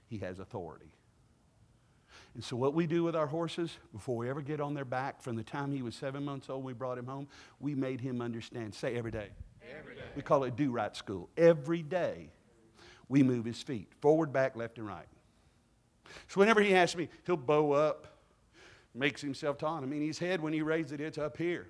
he 0.06 0.18
has 0.18 0.38
authority. 0.38 0.94
And 2.34 2.42
so, 2.42 2.56
what 2.56 2.72
we 2.72 2.86
do 2.86 3.04
with 3.04 3.14
our 3.14 3.26
horses, 3.26 3.76
before 3.92 4.16
we 4.16 4.30
ever 4.30 4.40
get 4.40 4.60
on 4.60 4.72
their 4.72 4.86
back, 4.86 5.20
from 5.20 5.36
the 5.36 5.44
time 5.44 5.70
he 5.70 5.82
was 5.82 5.94
seven 5.94 6.24
months 6.24 6.48
old, 6.48 6.64
we 6.64 6.72
brought 6.72 6.96
him 6.96 7.06
home, 7.06 7.28
we 7.60 7.74
made 7.74 8.00
him 8.00 8.22
understand. 8.22 8.74
Say 8.74 8.96
every 8.96 9.10
day. 9.10 9.28
Every 9.78 9.96
day. 9.96 10.02
We 10.14 10.22
call 10.22 10.44
it 10.44 10.56
do 10.56 10.70
right 10.70 10.96
school. 10.96 11.28
Every 11.36 11.82
day, 11.82 12.30
we 13.08 13.22
move 13.22 13.44
his 13.44 13.62
feet 13.62 13.88
forward, 14.00 14.32
back, 14.32 14.56
left, 14.56 14.78
and 14.78 14.86
right. 14.86 15.06
So, 16.28 16.40
whenever 16.40 16.60
he 16.60 16.74
asks 16.74 16.96
me, 16.96 17.08
he'll 17.24 17.36
bow 17.36 17.72
up, 17.72 18.06
makes 18.94 19.20
himself 19.20 19.58
tall. 19.58 19.76
I 19.76 19.86
mean, 19.86 20.02
his 20.02 20.18
head, 20.18 20.40
when 20.40 20.52
he 20.52 20.62
raises 20.62 20.92
it, 20.92 21.00
it's 21.00 21.18
up 21.18 21.36
here. 21.36 21.68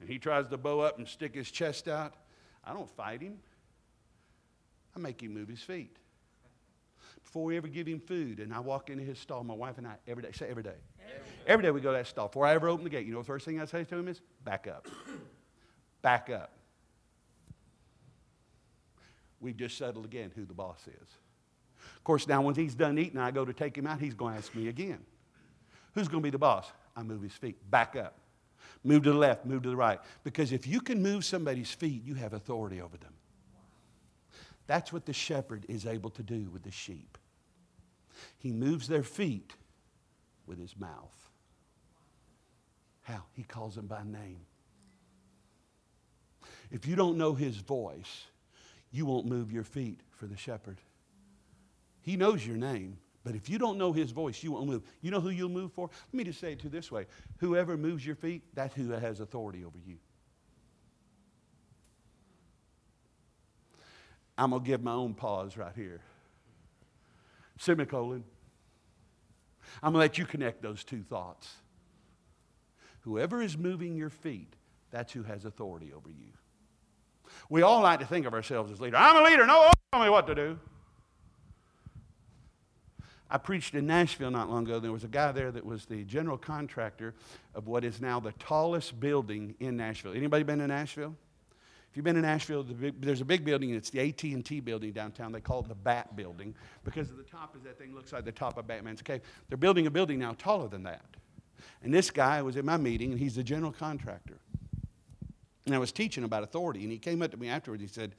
And 0.00 0.08
he 0.08 0.18
tries 0.18 0.46
to 0.48 0.56
bow 0.56 0.80
up 0.80 0.98
and 0.98 1.06
stick 1.06 1.34
his 1.34 1.50
chest 1.50 1.88
out. 1.88 2.14
I 2.64 2.72
don't 2.72 2.90
fight 2.90 3.20
him. 3.20 3.38
I 4.94 4.98
make 4.98 5.22
him 5.22 5.34
move 5.34 5.48
his 5.48 5.60
feet. 5.60 5.96
Before 7.22 7.44
we 7.44 7.56
ever 7.56 7.68
give 7.68 7.86
him 7.86 8.00
food, 8.00 8.40
and 8.40 8.54
I 8.54 8.60
walk 8.60 8.90
into 8.90 9.04
his 9.04 9.18
stall, 9.18 9.44
my 9.44 9.54
wife 9.54 9.76
and 9.78 9.86
I, 9.86 9.94
every 10.06 10.22
day, 10.22 10.32
say 10.32 10.48
every 10.48 10.62
day. 10.62 10.76
Every 11.46 11.62
day, 11.62 11.70
we 11.70 11.80
go 11.80 11.92
to 11.92 11.98
that 11.98 12.06
stall. 12.06 12.28
Before 12.28 12.46
I 12.46 12.54
ever 12.54 12.68
open 12.68 12.84
the 12.84 12.90
gate, 12.90 13.06
you 13.06 13.12
know 13.12 13.18
the 13.18 13.24
first 13.24 13.44
thing 13.44 13.60
I 13.60 13.64
say 13.66 13.84
to 13.84 13.96
him 13.96 14.08
is, 14.08 14.20
back 14.44 14.66
up. 14.66 14.88
back 16.02 16.30
up. 16.30 16.52
We've 19.40 19.56
just 19.56 19.78
settled 19.78 20.04
again 20.04 20.32
who 20.34 20.44
the 20.44 20.54
boss 20.54 20.80
is. 20.86 21.08
Of 21.96 22.04
course, 22.04 22.26
now 22.26 22.42
when 22.42 22.54
he's 22.54 22.74
done 22.74 22.98
eating, 22.98 23.18
I 23.18 23.30
go 23.30 23.44
to 23.44 23.52
take 23.52 23.76
him 23.76 23.86
out, 23.86 24.00
he's 24.00 24.14
going 24.14 24.34
to 24.34 24.38
ask 24.38 24.54
me 24.54 24.68
again. 24.68 24.98
Who's 25.94 26.08
going 26.08 26.22
to 26.22 26.26
be 26.26 26.30
the 26.30 26.38
boss? 26.38 26.70
I 26.96 27.02
move 27.02 27.22
his 27.22 27.32
feet. 27.32 27.56
Back 27.70 27.96
up. 27.96 28.18
Move 28.84 29.04
to 29.04 29.12
the 29.12 29.18
left, 29.18 29.44
move 29.44 29.62
to 29.62 29.70
the 29.70 29.76
right. 29.76 30.00
Because 30.24 30.52
if 30.52 30.66
you 30.66 30.80
can 30.80 31.02
move 31.02 31.24
somebody's 31.24 31.70
feet, 31.70 32.04
you 32.04 32.14
have 32.14 32.32
authority 32.32 32.80
over 32.80 32.96
them. 32.96 33.12
That's 34.66 34.92
what 34.92 35.06
the 35.06 35.12
shepherd 35.12 35.64
is 35.68 35.86
able 35.86 36.10
to 36.10 36.22
do 36.22 36.50
with 36.52 36.62
the 36.62 36.70
sheep. 36.70 37.16
He 38.38 38.52
moves 38.52 38.86
their 38.86 39.02
feet 39.02 39.54
with 40.46 40.58
his 40.58 40.78
mouth. 40.78 41.30
How? 43.02 43.22
He 43.32 43.42
calls 43.42 43.76
them 43.76 43.86
by 43.86 44.02
name. 44.04 44.40
If 46.70 46.86
you 46.86 46.96
don't 46.96 47.16
know 47.16 47.34
his 47.34 47.56
voice, 47.56 48.26
you 48.90 49.06
won't 49.06 49.26
move 49.26 49.52
your 49.52 49.64
feet 49.64 50.00
for 50.10 50.26
the 50.26 50.36
shepherd. 50.36 50.78
He 52.00 52.16
knows 52.16 52.46
your 52.46 52.56
name, 52.56 52.98
but 53.24 53.34
if 53.34 53.48
you 53.48 53.58
don't 53.58 53.78
know 53.78 53.92
his 53.92 54.10
voice, 54.10 54.42
you 54.42 54.52
won't 54.52 54.66
move. 54.66 54.82
You 55.02 55.10
know 55.10 55.20
who 55.20 55.30
you'll 55.30 55.48
move 55.50 55.72
for? 55.72 55.90
Let 56.06 56.14
me 56.14 56.24
just 56.24 56.40
say 56.40 56.52
it 56.52 56.60
to 56.60 56.68
this 56.68 56.90
way 56.90 57.06
whoever 57.38 57.76
moves 57.76 58.06
your 58.06 58.16
feet, 58.16 58.42
that's 58.54 58.74
who 58.74 58.90
has 58.90 59.20
authority 59.20 59.64
over 59.64 59.78
you. 59.86 59.98
I'm 64.38 64.50
going 64.50 64.62
to 64.62 64.66
give 64.66 64.82
my 64.82 64.92
own 64.92 65.14
pause 65.14 65.56
right 65.56 65.74
here. 65.74 66.00
Semicolon. 67.58 68.22
I'm 69.82 69.92
going 69.92 69.94
to 69.94 69.98
let 69.98 70.16
you 70.16 70.24
connect 70.24 70.62
those 70.62 70.84
two 70.84 71.02
thoughts. 71.02 71.52
Whoever 73.00 73.42
is 73.42 73.58
moving 73.58 73.96
your 73.96 74.10
feet, 74.10 74.54
that's 74.90 75.12
who 75.12 75.24
has 75.24 75.44
authority 75.44 75.92
over 75.92 76.08
you. 76.08 76.37
We 77.48 77.62
all 77.62 77.82
like 77.82 78.00
to 78.00 78.06
think 78.06 78.26
of 78.26 78.34
ourselves 78.34 78.72
as 78.72 78.80
leaders. 78.80 78.98
I'm 79.00 79.16
a 79.16 79.28
leader. 79.28 79.46
No 79.46 79.60
one 79.60 79.72
tell 79.92 80.02
me 80.02 80.10
what 80.10 80.26
to 80.26 80.34
do. 80.34 80.58
I 83.30 83.36
preached 83.36 83.74
in 83.74 83.86
Nashville 83.86 84.30
not 84.30 84.48
long 84.48 84.64
ago. 84.64 84.80
There 84.80 84.92
was 84.92 85.04
a 85.04 85.08
guy 85.08 85.32
there 85.32 85.52
that 85.52 85.64
was 85.64 85.84
the 85.84 86.02
general 86.04 86.38
contractor 86.38 87.14
of 87.54 87.66
what 87.66 87.84
is 87.84 88.00
now 88.00 88.20
the 88.20 88.32
tallest 88.32 88.98
building 88.98 89.54
in 89.60 89.76
Nashville. 89.76 90.14
Anybody 90.14 90.44
been 90.44 90.60
to 90.60 90.66
Nashville? 90.66 91.14
If 91.90 91.96
you've 91.96 92.04
been 92.04 92.16
in 92.16 92.22
Nashville, 92.22 92.64
there's 92.64 93.20
a 93.20 93.24
big 93.24 93.44
building. 93.44 93.70
It's 93.70 93.90
the 93.90 94.00
AT&T 94.00 94.60
building 94.60 94.92
downtown. 94.92 95.32
They 95.32 95.40
call 95.40 95.60
it 95.60 95.68
the 95.68 95.74
Bat 95.74 96.16
Building 96.16 96.54
because 96.84 97.08
the 97.08 97.22
top 97.22 97.56
is 97.56 97.62
that 97.62 97.78
thing 97.78 97.94
looks 97.94 98.12
like 98.12 98.24
the 98.24 98.32
top 98.32 98.58
of 98.58 98.66
Batman's 98.66 99.02
cave. 99.02 99.22
They're 99.48 99.58
building 99.58 99.86
a 99.86 99.90
building 99.90 100.18
now 100.18 100.34
taller 100.38 100.68
than 100.68 100.82
that. 100.84 101.04
And 101.82 101.92
this 101.92 102.10
guy 102.10 102.40
was 102.42 102.56
in 102.56 102.64
my 102.64 102.76
meeting, 102.76 103.10
and 103.12 103.18
he's 103.18 103.36
the 103.36 103.42
general 103.42 103.72
contractor. 103.72 104.38
And 105.68 105.74
I 105.74 105.78
was 105.78 105.92
teaching 105.92 106.24
about 106.24 106.42
authority, 106.42 106.82
and 106.82 106.90
he 106.90 106.98
came 106.98 107.20
up 107.20 107.30
to 107.30 107.36
me 107.36 107.48
afterwards. 107.48 107.82
He 107.82 107.88
said, 107.88 108.14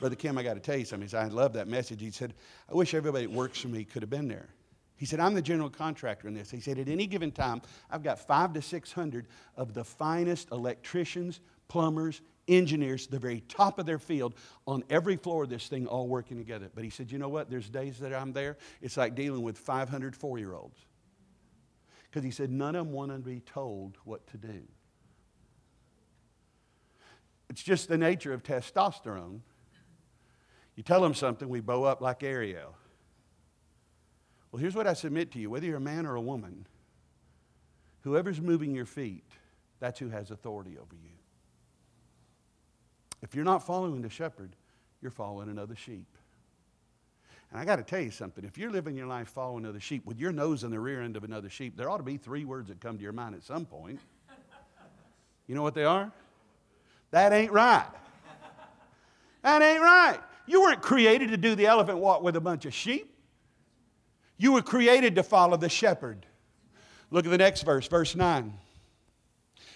Brother 0.00 0.16
Kim, 0.16 0.36
I 0.36 0.42
got 0.42 0.54
to 0.54 0.60
tell 0.60 0.76
you 0.76 0.84
something. 0.84 1.06
He 1.06 1.10
said, 1.10 1.24
I 1.24 1.28
love 1.28 1.54
that 1.54 1.66
message. 1.66 2.02
He 2.02 2.10
said, 2.10 2.34
I 2.68 2.74
wish 2.74 2.92
everybody 2.92 3.24
that 3.24 3.32
works 3.32 3.58
for 3.60 3.68
me 3.68 3.84
could 3.84 4.02
have 4.02 4.10
been 4.10 4.28
there. 4.28 4.50
He 4.96 5.06
said, 5.06 5.18
I'm 5.18 5.32
the 5.32 5.40
general 5.40 5.70
contractor 5.70 6.28
in 6.28 6.34
this. 6.34 6.50
He 6.50 6.60
said, 6.60 6.78
at 6.78 6.88
any 6.88 7.06
given 7.06 7.32
time, 7.32 7.62
I've 7.90 8.02
got 8.02 8.18
five 8.18 8.52
to 8.52 8.60
600 8.60 9.28
of 9.56 9.72
the 9.72 9.82
finest 9.82 10.50
electricians, 10.50 11.40
plumbers, 11.68 12.20
engineers, 12.48 13.06
the 13.06 13.18
very 13.18 13.40
top 13.48 13.78
of 13.78 13.86
their 13.86 13.98
field 13.98 14.34
on 14.66 14.84
every 14.90 15.16
floor 15.16 15.44
of 15.44 15.48
this 15.48 15.68
thing, 15.68 15.86
all 15.86 16.06
working 16.06 16.36
together. 16.36 16.68
But 16.74 16.84
he 16.84 16.90
said, 16.90 17.10
you 17.10 17.16
know 17.16 17.30
what? 17.30 17.48
There's 17.48 17.70
days 17.70 17.98
that 18.00 18.12
I'm 18.12 18.34
there, 18.34 18.58
it's 18.82 18.98
like 18.98 19.14
dealing 19.14 19.42
with 19.42 19.56
500 19.56 20.14
four 20.14 20.38
year 20.38 20.52
olds. 20.52 20.76
Because 22.10 22.22
he 22.22 22.30
said, 22.30 22.50
none 22.50 22.74
of 22.74 22.84
them 22.84 22.92
want 22.92 23.10
to 23.10 23.18
be 23.18 23.40
told 23.40 23.96
what 24.04 24.26
to 24.26 24.36
do. 24.36 24.64
It's 27.50 27.62
just 27.62 27.88
the 27.88 27.98
nature 27.98 28.32
of 28.32 28.44
testosterone. 28.44 29.40
You 30.76 30.84
tell 30.84 31.02
them 31.02 31.14
something, 31.14 31.48
we 31.48 31.60
bow 31.60 31.82
up 31.82 32.00
like 32.00 32.22
Ariel. 32.22 32.76
Well, 34.50 34.60
here's 34.60 34.76
what 34.76 34.86
I 34.86 34.94
submit 34.94 35.32
to 35.32 35.40
you 35.40 35.50
whether 35.50 35.66
you're 35.66 35.76
a 35.76 35.80
man 35.80 36.06
or 36.06 36.14
a 36.14 36.20
woman, 36.20 36.66
whoever's 38.02 38.40
moving 38.40 38.74
your 38.74 38.86
feet, 38.86 39.24
that's 39.80 39.98
who 39.98 40.08
has 40.10 40.30
authority 40.30 40.78
over 40.78 40.94
you. 40.94 41.10
If 43.20 43.34
you're 43.34 43.44
not 43.44 43.66
following 43.66 44.00
the 44.00 44.08
shepherd, 44.08 44.54
you're 45.02 45.10
following 45.10 45.48
another 45.48 45.74
sheep. 45.74 46.06
And 47.50 47.60
I 47.60 47.64
got 47.64 47.76
to 47.76 47.82
tell 47.82 48.00
you 48.00 48.12
something. 48.12 48.44
If 48.44 48.56
you're 48.58 48.70
living 48.70 48.96
your 48.96 49.08
life 49.08 49.28
following 49.28 49.64
another 49.64 49.80
sheep 49.80 50.06
with 50.06 50.20
your 50.20 50.30
nose 50.30 50.62
in 50.62 50.70
the 50.70 50.78
rear 50.78 51.02
end 51.02 51.16
of 51.16 51.24
another 51.24 51.50
sheep, 51.50 51.76
there 51.76 51.90
ought 51.90 51.96
to 51.96 52.04
be 52.04 52.16
three 52.16 52.44
words 52.44 52.68
that 52.68 52.80
come 52.80 52.96
to 52.96 53.02
your 53.02 53.12
mind 53.12 53.34
at 53.34 53.42
some 53.42 53.66
point. 53.66 53.98
You 55.48 55.56
know 55.56 55.62
what 55.62 55.74
they 55.74 55.84
are? 55.84 56.12
That 57.10 57.32
ain't 57.32 57.52
right. 57.52 57.86
That 59.42 59.62
ain't 59.62 59.80
right. 59.80 60.18
You 60.46 60.62
weren't 60.62 60.82
created 60.82 61.30
to 61.30 61.36
do 61.36 61.54
the 61.54 61.66
elephant 61.66 61.98
walk 61.98 62.22
with 62.22 62.36
a 62.36 62.40
bunch 62.40 62.66
of 62.66 62.74
sheep. 62.74 63.14
You 64.36 64.52
were 64.52 64.62
created 64.62 65.16
to 65.16 65.22
follow 65.22 65.56
the 65.56 65.68
shepherd. 65.68 66.26
Look 67.10 67.24
at 67.24 67.30
the 67.30 67.38
next 67.38 67.62
verse, 67.62 67.86
verse 67.88 68.14
9. 68.14 68.54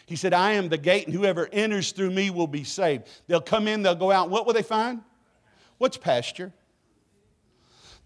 He 0.06 0.16
said, 0.16 0.34
I 0.34 0.52
am 0.52 0.68
the 0.68 0.78
gate, 0.78 1.06
and 1.06 1.14
whoever 1.14 1.48
enters 1.50 1.92
through 1.92 2.10
me 2.10 2.30
will 2.30 2.46
be 2.46 2.64
saved. 2.64 3.08
They'll 3.26 3.40
come 3.40 3.66
in, 3.66 3.82
they'll 3.82 3.94
go 3.94 4.10
out. 4.10 4.30
What 4.30 4.46
will 4.46 4.52
they 4.52 4.62
find? 4.62 5.00
What's 5.78 5.96
pasture? 5.96 6.52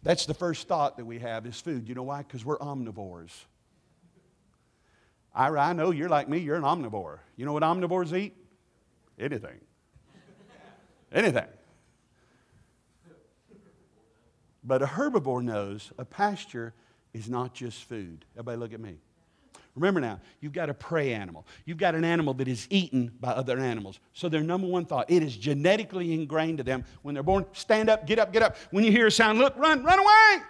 That's 0.02 0.26
the 0.26 0.34
first 0.34 0.68
thought 0.68 0.96
that 0.96 1.04
we 1.04 1.18
have 1.18 1.44
is 1.44 1.60
food. 1.60 1.88
You 1.88 1.94
know 1.94 2.04
why? 2.04 2.18
Because 2.18 2.44
we're 2.44 2.58
omnivores. 2.58 3.32
Ira, 5.34 5.60
I 5.60 5.72
know 5.72 5.90
you're 5.90 6.08
like 6.08 6.28
me, 6.28 6.38
you're 6.38 6.56
an 6.56 6.62
omnivore. 6.62 7.18
You 7.36 7.44
know 7.44 7.52
what 7.52 7.62
omnivores 7.62 8.16
eat? 8.16 8.34
Anything. 9.18 9.60
Anything. 11.12 11.46
But 14.62 14.82
a 14.82 14.86
herbivore 14.86 15.42
knows 15.42 15.92
a 15.98 16.04
pasture 16.04 16.74
is 17.14 17.28
not 17.28 17.54
just 17.54 17.84
food. 17.84 18.24
Everybody 18.34 18.58
look 18.58 18.72
at 18.72 18.80
me. 18.80 18.98
Remember 19.74 20.00
now, 20.00 20.20
you've 20.40 20.52
got 20.52 20.68
a 20.68 20.74
prey 20.74 21.14
animal. 21.14 21.46
You've 21.64 21.78
got 21.78 21.94
an 21.94 22.04
animal 22.04 22.34
that 22.34 22.48
is 22.48 22.66
eaten 22.68 23.12
by 23.20 23.30
other 23.30 23.58
animals. 23.58 24.00
So 24.12 24.28
their 24.28 24.42
number 24.42 24.66
one 24.66 24.84
thought, 24.84 25.10
it 25.10 25.22
is 25.22 25.36
genetically 25.36 26.12
ingrained 26.12 26.58
to 26.58 26.64
them 26.64 26.84
when 27.02 27.14
they're 27.14 27.22
born, 27.22 27.46
stand 27.52 27.88
up, 27.88 28.06
get 28.06 28.18
up, 28.18 28.32
get 28.32 28.42
up. 28.42 28.56
When 28.72 28.84
you 28.84 28.90
hear 28.90 29.06
a 29.06 29.10
sound, 29.10 29.38
look, 29.38 29.56
run, 29.56 29.84
run 29.84 30.00
away. 30.00 30.42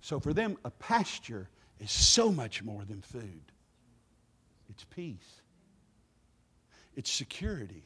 So 0.00 0.20
for 0.20 0.32
them, 0.32 0.56
a 0.64 0.70
pasture 0.70 1.48
is 1.80 1.90
so 1.90 2.30
much 2.30 2.62
more 2.62 2.84
than 2.84 3.02
food. 3.02 3.52
It's 4.70 4.84
peace. 4.84 5.41
It's 6.96 7.10
security. 7.10 7.84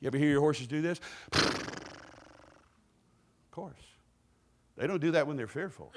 You 0.00 0.06
ever 0.06 0.18
hear 0.18 0.30
your 0.30 0.40
horses 0.40 0.66
do 0.66 0.80
this? 0.80 1.00
of 1.32 1.50
course. 3.50 3.74
They 4.76 4.86
don't 4.86 5.00
do 5.00 5.10
that 5.12 5.26
when 5.26 5.36
they're 5.36 5.46
fearful. 5.46 5.92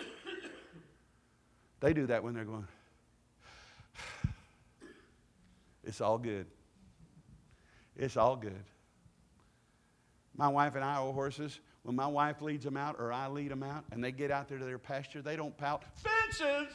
They 1.80 1.94
do 1.94 2.06
that 2.08 2.24
when 2.24 2.34
they're 2.34 2.46
going, 2.46 2.68
it's 5.84 6.02
all 6.02 6.18
good. 6.18 6.48
It's 7.96 8.18
all 8.18 8.36
good. 8.36 8.64
My 10.36 10.48
wife 10.48 10.76
and 10.76 10.84
I 10.84 10.98
owe 11.00 11.12
horses. 11.12 11.60
When 11.84 11.96
my 11.96 12.08
wife 12.08 12.42
leads 12.42 12.64
them 12.64 12.78
out 12.78 12.96
or 12.98 13.12
I 13.12 13.28
lead 13.28 13.52
them 13.52 13.64
out 13.64 13.84
and 13.92 14.02
they 14.02 14.14
get 14.14 14.32
out 14.32 14.48
there 14.48 14.58
to 14.58 14.66
their 14.66 14.80
pasture, 14.80 15.22
they 15.22 15.36
don't 15.36 15.56
pout, 15.58 15.84
fences! 15.96 16.74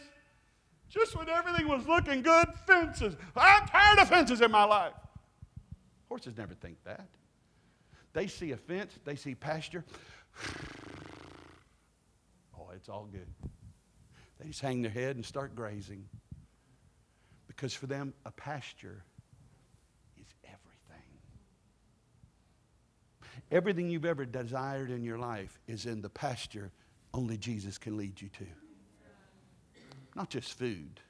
Just 0.89 1.17
when 1.17 1.29
everything 1.29 1.69
was 1.69 1.87
looking 1.87 2.23
good, 2.23 2.49
fences. 2.67 3.15
I'm 3.37 3.67
tired 3.67 3.99
of 3.99 4.09
fences 4.09 4.41
in 4.41 4.51
my 4.51 4.65
life. 4.65 4.95
Horses 6.09 6.37
never 6.37 6.55
think 6.55 6.83
that. 6.85 7.07
They 8.15 8.27
see 8.27 8.53
a 8.53 8.57
fence, 8.57 8.99
they 9.05 9.17
see 9.17 9.35
pasture. 9.35 9.85
Oh, 12.61 12.71
it's 12.75 12.89
all 12.89 13.09
good. 13.11 13.29
They 14.41 14.49
just 14.49 14.61
hang 14.61 14.83
their 14.83 14.91
head 14.91 15.15
and 15.15 15.25
start 15.25 15.55
grazing. 15.55 16.05
Because 17.47 17.73
for 17.73 17.87
them, 17.87 18.13
a 18.27 18.33
pasture 18.33 19.05
is 20.17 20.27
everything. 20.45 21.07
Everything 23.53 23.89
you've 23.89 24.05
ever 24.05 24.27
desired 24.27 24.91
in 24.91 25.05
your 25.05 25.19
life 25.19 25.59
is 25.69 25.87
in 25.87 26.03
the 26.03 26.11
pasture 26.11 26.73
only 27.15 27.37
Jesus 27.37 27.79
can 27.79 27.97
lead 27.97 28.21
you 28.21 28.29
to. 28.29 28.47
Not 30.19 30.31
just 30.31 30.53
food, 30.59 31.01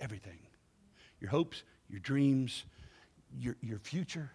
everything. 0.00 0.40
Your 1.20 1.30
hopes, 1.30 1.62
your 1.88 2.00
dreams, 2.00 2.64
your, 3.38 3.56
your 3.62 3.78
future, 3.78 4.32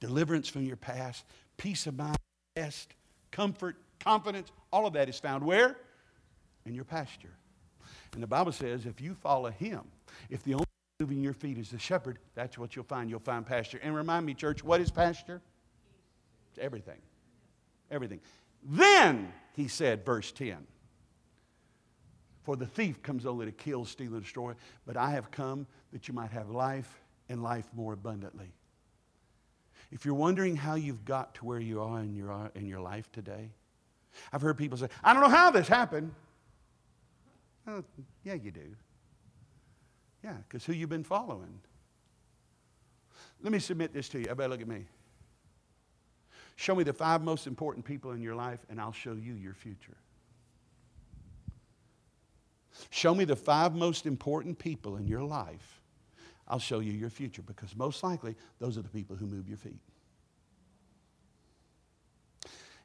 deliverance 0.00 0.50
from 0.50 0.64
your 0.64 0.76
past, 0.76 1.24
peace 1.56 1.86
of 1.86 1.96
mind, 1.96 2.18
rest, 2.58 2.92
comfort, 3.30 3.76
confidence, 4.00 4.52
all 4.70 4.86
of 4.86 4.92
that 4.92 5.08
is 5.08 5.18
found 5.18 5.42
where? 5.42 5.76
in 6.66 6.74
your 6.74 6.84
pasture. 6.84 7.32
And 8.12 8.22
the 8.22 8.26
Bible 8.26 8.52
says 8.52 8.84
if 8.84 9.00
you 9.00 9.14
follow 9.14 9.50
him, 9.50 9.82
if 10.28 10.42
the 10.42 10.54
only 10.54 10.66
moving 11.00 11.22
your 11.22 11.32
feet 11.32 11.56
is 11.56 11.70
the 11.70 11.78
shepherd, 11.78 12.18
that's 12.34 12.58
what 12.58 12.76
you'll 12.76 12.84
find. 12.84 13.08
You'll 13.08 13.20
find 13.20 13.46
pasture. 13.46 13.78
And 13.82 13.94
remind 13.94 14.26
me, 14.26 14.34
church, 14.34 14.62
what 14.64 14.80
is 14.80 14.90
pasture? 14.90 15.40
It's 16.50 16.58
everything. 16.58 16.98
Everything. 17.90 18.20
Then, 18.62 19.32
he 19.54 19.68
said, 19.68 20.04
verse 20.04 20.32
10. 20.32 20.66
For 22.46 22.54
the 22.54 22.64
thief 22.64 23.02
comes 23.02 23.26
only 23.26 23.44
to 23.46 23.50
kill, 23.50 23.84
steal, 23.84 24.14
and 24.14 24.22
destroy, 24.22 24.54
but 24.86 24.96
I 24.96 25.10
have 25.10 25.32
come 25.32 25.66
that 25.92 26.06
you 26.06 26.14
might 26.14 26.30
have 26.30 26.48
life 26.48 27.02
and 27.28 27.42
life 27.42 27.68
more 27.74 27.92
abundantly. 27.92 28.52
If 29.90 30.04
you're 30.04 30.14
wondering 30.14 30.54
how 30.54 30.76
you've 30.76 31.04
got 31.04 31.34
to 31.34 31.44
where 31.44 31.58
you 31.58 31.82
are 31.82 31.98
in 31.98 32.14
your, 32.14 32.52
in 32.54 32.64
your 32.66 32.78
life 32.78 33.10
today, 33.10 33.50
I've 34.32 34.42
heard 34.42 34.56
people 34.56 34.78
say, 34.78 34.86
I 35.02 35.12
don't 35.12 35.24
know 35.24 35.28
how 35.28 35.50
this 35.50 35.66
happened. 35.66 36.14
Oh, 37.66 37.82
yeah, 38.22 38.34
you 38.34 38.52
do. 38.52 38.76
Yeah, 40.22 40.36
because 40.48 40.64
who 40.64 40.72
you've 40.72 40.88
been 40.88 41.02
following. 41.02 41.58
Let 43.42 43.52
me 43.52 43.58
submit 43.58 43.92
this 43.92 44.08
to 44.10 44.20
you. 44.20 44.26
Everybody 44.26 44.50
look 44.50 44.60
at 44.60 44.68
me. 44.68 44.84
Show 46.54 46.76
me 46.76 46.84
the 46.84 46.92
five 46.92 47.22
most 47.22 47.48
important 47.48 47.84
people 47.84 48.12
in 48.12 48.22
your 48.22 48.36
life, 48.36 48.60
and 48.70 48.80
I'll 48.80 48.92
show 48.92 49.14
you 49.14 49.34
your 49.34 49.54
future. 49.54 49.96
Show 52.90 53.14
me 53.14 53.24
the 53.24 53.36
five 53.36 53.74
most 53.74 54.06
important 54.06 54.58
people 54.58 54.96
in 54.96 55.06
your 55.06 55.22
life. 55.22 55.80
I'll 56.48 56.58
show 56.58 56.78
you 56.78 56.92
your 56.92 57.10
future 57.10 57.42
because 57.42 57.74
most 57.76 58.02
likely 58.02 58.36
those 58.58 58.78
are 58.78 58.82
the 58.82 58.88
people 58.88 59.16
who 59.16 59.26
move 59.26 59.48
your 59.48 59.58
feet. 59.58 59.80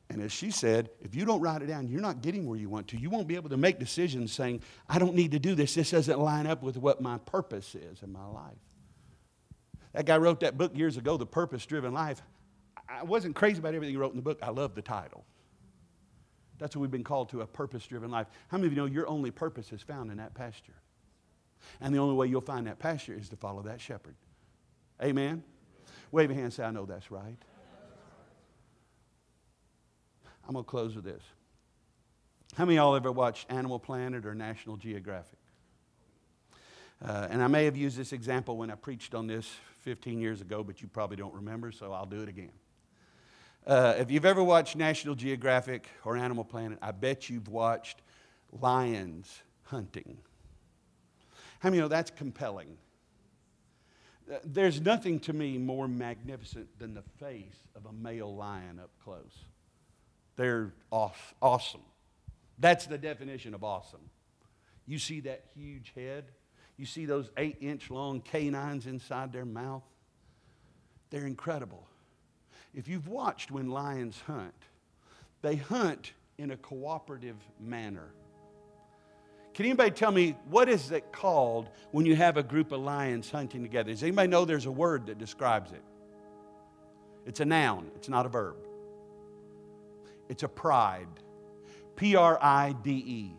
And 0.09 0.21
as 0.21 0.33
she 0.33 0.51
said, 0.51 0.89
if 1.01 1.15
you 1.15 1.23
don't 1.23 1.39
write 1.39 1.61
it 1.61 1.67
down, 1.67 1.87
you're 1.87 2.01
not 2.01 2.21
getting 2.21 2.45
where 2.45 2.57
you 2.57 2.67
want 2.67 2.89
to. 2.89 2.97
You 2.97 3.09
won't 3.09 3.27
be 3.27 3.35
able 3.35 3.49
to 3.49 3.55
make 3.55 3.79
decisions 3.79 4.33
saying, 4.33 4.61
I 4.89 4.99
don't 4.99 5.15
need 5.15 5.31
to 5.31 5.39
do 5.39 5.55
this. 5.55 5.73
This 5.75 5.91
doesn't 5.91 6.19
line 6.19 6.47
up 6.47 6.61
with 6.61 6.75
what 6.75 6.99
my 6.99 7.17
purpose 7.19 7.75
is 7.75 8.03
in 8.03 8.11
my 8.11 8.25
life. 8.25 8.57
That 9.93 10.05
guy 10.05 10.17
wrote 10.17 10.41
that 10.41 10.57
book 10.57 10.75
years 10.75 10.97
ago, 10.97 11.15
The 11.15 11.25
Purpose 11.25 11.65
Driven 11.65 11.93
Life. 11.93 12.21
I 12.89 13.03
wasn't 13.03 13.35
crazy 13.35 13.59
about 13.59 13.73
everything 13.73 13.93
he 13.93 13.97
wrote 13.97 14.11
in 14.11 14.17
the 14.17 14.21
book. 14.21 14.39
I 14.41 14.49
love 14.49 14.75
the 14.75 14.81
title. 14.81 15.23
That's 16.61 16.75
what 16.75 16.83
we've 16.83 16.91
been 16.91 17.03
called 17.03 17.29
to 17.29 17.41
a 17.41 17.47
purpose 17.47 17.87
driven 17.87 18.11
life. 18.11 18.27
How 18.49 18.57
many 18.57 18.67
of 18.67 18.73
you 18.73 18.77
know 18.77 18.85
your 18.85 19.09
only 19.09 19.31
purpose 19.31 19.73
is 19.73 19.81
found 19.81 20.11
in 20.11 20.17
that 20.17 20.35
pasture? 20.35 20.75
And 21.81 21.93
the 21.93 21.97
only 21.97 22.13
way 22.13 22.27
you'll 22.27 22.39
find 22.39 22.67
that 22.67 22.77
pasture 22.77 23.15
is 23.15 23.29
to 23.29 23.35
follow 23.35 23.63
that 23.63 23.81
shepherd. 23.81 24.13
Amen? 25.01 25.41
Wave 26.11 26.29
a 26.29 26.35
hand 26.35 26.45
and 26.45 26.53
say, 26.53 26.63
I 26.63 26.69
know 26.69 26.85
that's 26.85 27.09
right. 27.09 27.35
I'm 30.47 30.53
going 30.53 30.63
to 30.63 30.69
close 30.69 30.95
with 30.95 31.03
this. 31.03 31.23
How 32.55 32.65
many 32.65 32.77
of 32.77 32.83
y'all 32.83 32.95
ever 32.95 33.11
watched 33.11 33.51
Animal 33.51 33.79
Planet 33.79 34.27
or 34.27 34.35
National 34.35 34.77
Geographic? 34.77 35.39
Uh, 37.03 37.27
and 37.31 37.41
I 37.41 37.47
may 37.47 37.65
have 37.65 37.75
used 37.75 37.97
this 37.97 38.13
example 38.13 38.55
when 38.55 38.69
I 38.69 38.75
preached 38.75 39.15
on 39.15 39.25
this 39.25 39.49
15 39.79 40.21
years 40.21 40.41
ago, 40.41 40.63
but 40.63 40.79
you 40.79 40.87
probably 40.87 41.17
don't 41.17 41.33
remember, 41.33 41.71
so 41.71 41.91
I'll 41.91 42.05
do 42.05 42.21
it 42.21 42.29
again. 42.29 42.51
Uh, 43.65 43.93
if 43.97 44.09
you've 44.09 44.25
ever 44.25 44.43
watched 44.43 44.75
National 44.75 45.13
Geographic 45.13 45.87
or 46.03 46.17
Animal 46.17 46.43
Planet, 46.43 46.79
I 46.81 46.91
bet 46.91 47.29
you've 47.29 47.47
watched 47.47 48.01
lions 48.51 49.41
hunting. 49.63 50.17
How 51.59 51.69
many 51.69 51.77
you 51.77 51.83
know 51.83 51.87
that's 51.87 52.09
compelling? 52.09 52.75
Uh, 54.31 54.37
There's 54.43 54.81
nothing 54.81 55.19
to 55.21 55.33
me 55.33 55.59
more 55.59 55.87
magnificent 55.87 56.67
than 56.79 56.95
the 56.95 57.03
face 57.19 57.67
of 57.75 57.85
a 57.85 57.93
male 57.93 58.35
lion 58.35 58.79
up 58.79 58.89
close. 59.03 59.45
They're 60.37 60.73
aw- 60.89 61.11
awesome. 61.39 61.81
That's 62.57 62.87
the 62.87 62.97
definition 62.97 63.53
of 63.53 63.63
awesome. 63.63 64.09
You 64.87 64.97
see 64.97 65.19
that 65.21 65.45
huge 65.53 65.93
head, 65.95 66.25
you 66.77 66.87
see 66.87 67.05
those 67.05 67.29
eight 67.37 67.57
inch 67.61 67.91
long 67.91 68.21
canines 68.21 68.87
inside 68.87 69.31
their 69.31 69.45
mouth. 69.45 69.83
They're 71.11 71.27
incredible. 71.27 71.87
If 72.73 72.87
you've 72.87 73.07
watched 73.07 73.51
when 73.51 73.69
lions 73.69 74.21
hunt, 74.25 74.53
they 75.41 75.55
hunt 75.55 76.13
in 76.37 76.51
a 76.51 76.57
cooperative 76.57 77.37
manner. 77.59 78.13
Can 79.53 79.65
anybody 79.65 79.91
tell 79.91 80.11
me 80.11 80.37
what 80.49 80.69
is 80.69 80.91
it 80.91 81.11
called 81.11 81.69
when 81.91 82.05
you 82.05 82.15
have 82.15 82.37
a 82.37 82.43
group 82.43 82.71
of 82.71 82.79
lions 82.79 83.29
hunting 83.29 83.61
together? 83.61 83.91
Does 83.91 84.03
anybody 84.03 84.29
know 84.29 84.45
there's 84.45 84.65
a 84.65 84.71
word 84.71 85.07
that 85.07 85.17
describes 85.17 85.71
it? 85.71 85.83
It's 87.25 87.41
a 87.41 87.45
noun, 87.45 87.91
it's 87.95 88.09
not 88.09 88.25
a 88.25 88.29
verb. 88.29 88.55
It's 90.29 90.43
a 90.43 90.47
pride. 90.47 91.07
P 91.97 92.15
R 92.15 92.39
I 92.41 92.73
D 92.81 92.91
E. 92.91 93.35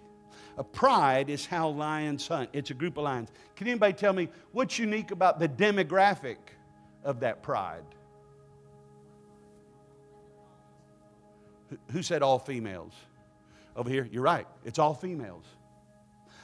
A 0.59 0.65
pride 0.65 1.31
is 1.31 1.47
how 1.47 1.71
lions 1.71 2.29
hunt. 2.29 2.51
It's 2.53 2.71
a 2.71 2.75
group 2.75 2.99
of 2.99 3.05
lions. 3.05 3.31
Can 3.57 3.67
anybody 3.67 3.95
tell 3.95 4.13
me 4.13 4.29
what's 4.53 4.79
unique 4.79 5.11
about 5.11 5.41
the 5.41 5.49
demographic 5.49 6.37
of 7.03 7.21
that 7.21 7.43
pride? 7.43 7.85
Who- 11.93 12.03
said 12.03 12.23
all 12.23 12.39
females? 12.39 12.93
Over 13.77 13.89
here, 13.89 14.09
you're 14.11 14.23
right. 14.23 14.47
It's 14.65 14.79
all 14.79 14.95
females. 14.95 15.45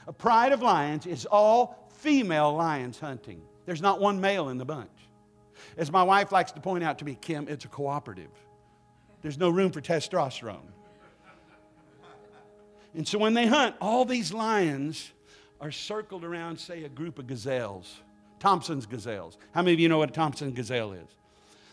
A 0.06 0.12
pride 0.12 0.52
of 0.52 0.62
lions 0.62 1.06
is 1.06 1.26
all 1.26 1.88
female 1.90 2.54
lions 2.54 2.98
hunting. 2.98 3.42
There's 3.66 3.82
not 3.82 4.00
one 4.00 4.20
male 4.20 4.48
in 4.48 4.56
the 4.56 4.64
bunch. 4.64 4.90
As 5.76 5.92
my 5.92 6.02
wife 6.02 6.32
likes 6.32 6.52
to 6.52 6.60
point 6.60 6.84
out 6.84 6.98
to 7.00 7.04
me, 7.04 7.18
Kim, 7.20 7.46
it's 7.48 7.64
a 7.64 7.68
cooperative. 7.68 8.30
There's 9.20 9.36
no 9.36 9.50
room 9.50 9.72
for 9.72 9.80
testosterone. 9.80 10.72
And 12.94 13.06
so 13.06 13.18
when 13.18 13.34
they 13.34 13.46
hunt, 13.46 13.76
all 13.80 14.04
these 14.04 14.32
lions 14.32 15.12
are 15.60 15.70
circled 15.70 16.24
around, 16.24 16.58
say, 16.58 16.84
a 16.84 16.88
group 16.88 17.18
of 17.18 17.26
gazelles, 17.26 18.00
Thomson's 18.38 18.86
gazelles. 18.86 19.36
How 19.52 19.62
many 19.62 19.74
of 19.74 19.80
you 19.80 19.88
know 19.88 19.98
what 19.98 20.10
a 20.10 20.12
Thomson 20.12 20.52
gazelle 20.52 20.92
is? 20.92 21.08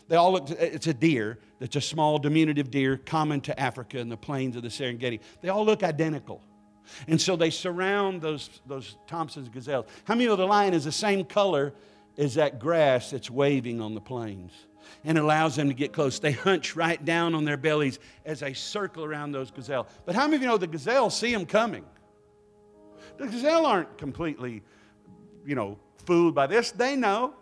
They 0.08 0.16
all 0.16 0.32
look, 0.32 0.50
it's 0.50 0.86
a 0.86 0.94
deer 0.94 1.38
that's 1.58 1.76
a 1.76 1.80
small 1.80 2.18
diminutive 2.18 2.70
deer 2.70 2.96
common 2.96 3.40
to 3.42 3.58
Africa 3.58 3.98
and 3.98 4.10
the 4.10 4.16
plains 4.16 4.56
of 4.56 4.62
the 4.62 4.68
Serengeti. 4.68 5.20
They 5.40 5.48
all 5.48 5.64
look 5.64 5.82
identical. 5.82 6.42
And 7.08 7.20
so 7.20 7.34
they 7.34 7.50
surround 7.50 8.22
those, 8.22 8.48
those 8.66 8.96
Thomson's 9.08 9.48
gazelles. 9.48 9.86
How 10.04 10.14
many 10.14 10.26
know 10.26 10.36
the 10.36 10.46
lion 10.46 10.74
is 10.74 10.84
the 10.84 10.92
same 10.92 11.24
color 11.24 11.74
as 12.16 12.34
that 12.34 12.60
grass 12.60 13.10
that's 13.10 13.30
waving 13.30 13.80
on 13.80 13.94
the 13.94 14.00
plains? 14.00 14.52
And 15.04 15.18
allows 15.18 15.56
them 15.56 15.66
to 15.66 15.74
get 15.74 15.92
close. 15.92 16.20
They 16.20 16.30
hunch 16.30 16.76
right 16.76 17.04
down 17.04 17.34
on 17.34 17.44
their 17.44 17.56
bellies 17.56 17.98
as 18.24 18.38
they 18.38 18.52
circle 18.52 19.02
around 19.02 19.32
those 19.32 19.50
gazelles. 19.50 19.86
But 20.04 20.14
how 20.14 20.22
many 20.26 20.36
of 20.36 20.42
you 20.42 20.48
know 20.48 20.58
the 20.58 20.68
gazelles 20.68 21.16
see 21.16 21.32
them 21.32 21.44
coming? 21.44 21.84
The 23.18 23.26
gazelle 23.26 23.66
aren't 23.66 23.98
completely, 23.98 24.62
you 25.44 25.56
know, 25.56 25.78
fooled 26.04 26.36
by 26.36 26.46
this. 26.46 26.70
They 26.70 26.94
know. 26.94 27.34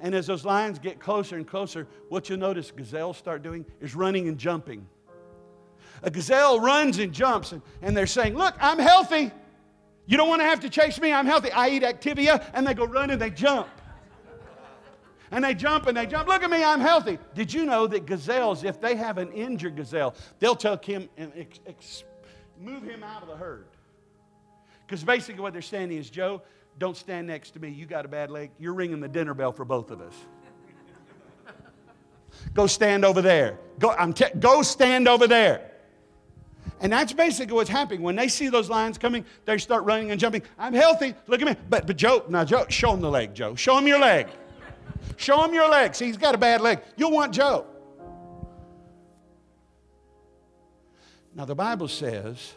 And 0.00 0.14
as 0.14 0.26
those 0.26 0.44
lions 0.44 0.78
get 0.78 0.98
closer 0.98 1.36
and 1.36 1.46
closer, 1.46 1.86
what 2.08 2.28
you'll 2.28 2.38
notice 2.38 2.70
gazelles 2.70 3.18
start 3.18 3.42
doing 3.42 3.66
is 3.80 3.94
running 3.94 4.28
and 4.28 4.38
jumping. 4.38 4.86
A 6.02 6.10
gazelle 6.10 6.58
runs 6.58 6.98
and 6.98 7.12
jumps, 7.12 7.52
and, 7.52 7.60
and 7.82 7.94
they're 7.94 8.06
saying, 8.06 8.34
Look, 8.34 8.54
I'm 8.60 8.78
healthy. 8.78 9.30
You 10.06 10.16
don't 10.16 10.28
want 10.28 10.40
to 10.40 10.46
have 10.46 10.60
to 10.60 10.70
chase 10.70 10.98
me. 11.00 11.12
I'm 11.12 11.26
healthy. 11.26 11.52
I 11.52 11.68
eat 11.68 11.82
Activia, 11.82 12.44
and 12.54 12.66
they 12.66 12.74
go 12.74 12.84
run 12.84 13.10
and 13.10 13.20
they 13.20 13.30
jump. 13.30 13.68
And 15.30 15.44
they 15.44 15.54
jump 15.54 15.86
and 15.86 15.96
they 15.96 16.06
jump. 16.06 16.26
Look 16.26 16.42
at 16.42 16.50
me, 16.50 16.64
I'm 16.64 16.80
healthy. 16.80 17.18
Did 17.34 17.52
you 17.52 17.64
know 17.64 17.86
that 17.86 18.06
gazelles, 18.06 18.64
if 18.64 18.80
they 18.80 18.96
have 18.96 19.18
an 19.18 19.30
injured 19.32 19.76
gazelle, 19.76 20.16
they'll 20.40 20.56
tell 20.56 20.76
Kim 20.76 21.08
and 21.16 21.32
ex- 21.36 21.60
ex- 21.66 22.04
move 22.58 22.82
him 22.82 23.04
out 23.04 23.22
of 23.22 23.28
the 23.28 23.36
herd. 23.36 23.66
Because 24.86 25.04
basically 25.04 25.40
what 25.40 25.52
they're 25.52 25.62
saying 25.62 25.92
is, 25.92 26.10
Joe, 26.10 26.42
don't 26.80 26.96
stand 26.96 27.26
next 27.26 27.50
to 27.50 27.60
me. 27.60 27.68
You 27.68 27.84
got 27.84 28.06
a 28.06 28.08
bad 28.08 28.30
leg. 28.30 28.50
You're 28.58 28.72
ringing 28.72 29.00
the 29.00 29.08
dinner 29.08 29.34
bell 29.34 29.52
for 29.52 29.66
both 29.66 29.90
of 29.90 30.00
us. 30.00 30.14
go 32.54 32.66
stand 32.66 33.04
over 33.04 33.20
there. 33.20 33.58
Go, 33.78 33.90
I'm 33.90 34.14
te- 34.14 34.32
go 34.40 34.62
stand 34.62 35.06
over 35.06 35.28
there. 35.28 35.70
And 36.80 36.90
that's 36.90 37.12
basically 37.12 37.54
what's 37.54 37.68
happening. 37.68 38.00
When 38.00 38.16
they 38.16 38.28
see 38.28 38.48
those 38.48 38.70
lions 38.70 38.96
coming, 38.96 39.26
they 39.44 39.58
start 39.58 39.84
running 39.84 40.10
and 40.10 40.18
jumping. 40.18 40.40
I'm 40.58 40.72
healthy. 40.72 41.14
Look 41.26 41.42
at 41.42 41.46
me. 41.46 41.54
But, 41.68 41.86
but 41.86 41.98
Joe, 41.98 42.24
now, 42.30 42.46
Joe, 42.46 42.64
show 42.70 42.94
him 42.94 43.02
the 43.02 43.10
leg, 43.10 43.34
Joe. 43.34 43.54
Show 43.54 43.76
him 43.76 43.86
your 43.86 43.98
leg. 43.98 44.28
Show 45.18 45.44
him 45.44 45.52
your 45.52 45.68
leg. 45.68 45.94
See, 45.94 46.06
he's 46.06 46.16
got 46.16 46.34
a 46.34 46.38
bad 46.38 46.62
leg. 46.62 46.80
You'll 46.96 47.12
want 47.12 47.34
Joe. 47.34 47.66
Now, 51.34 51.44
the 51.44 51.54
Bible 51.54 51.88
says 51.88 52.54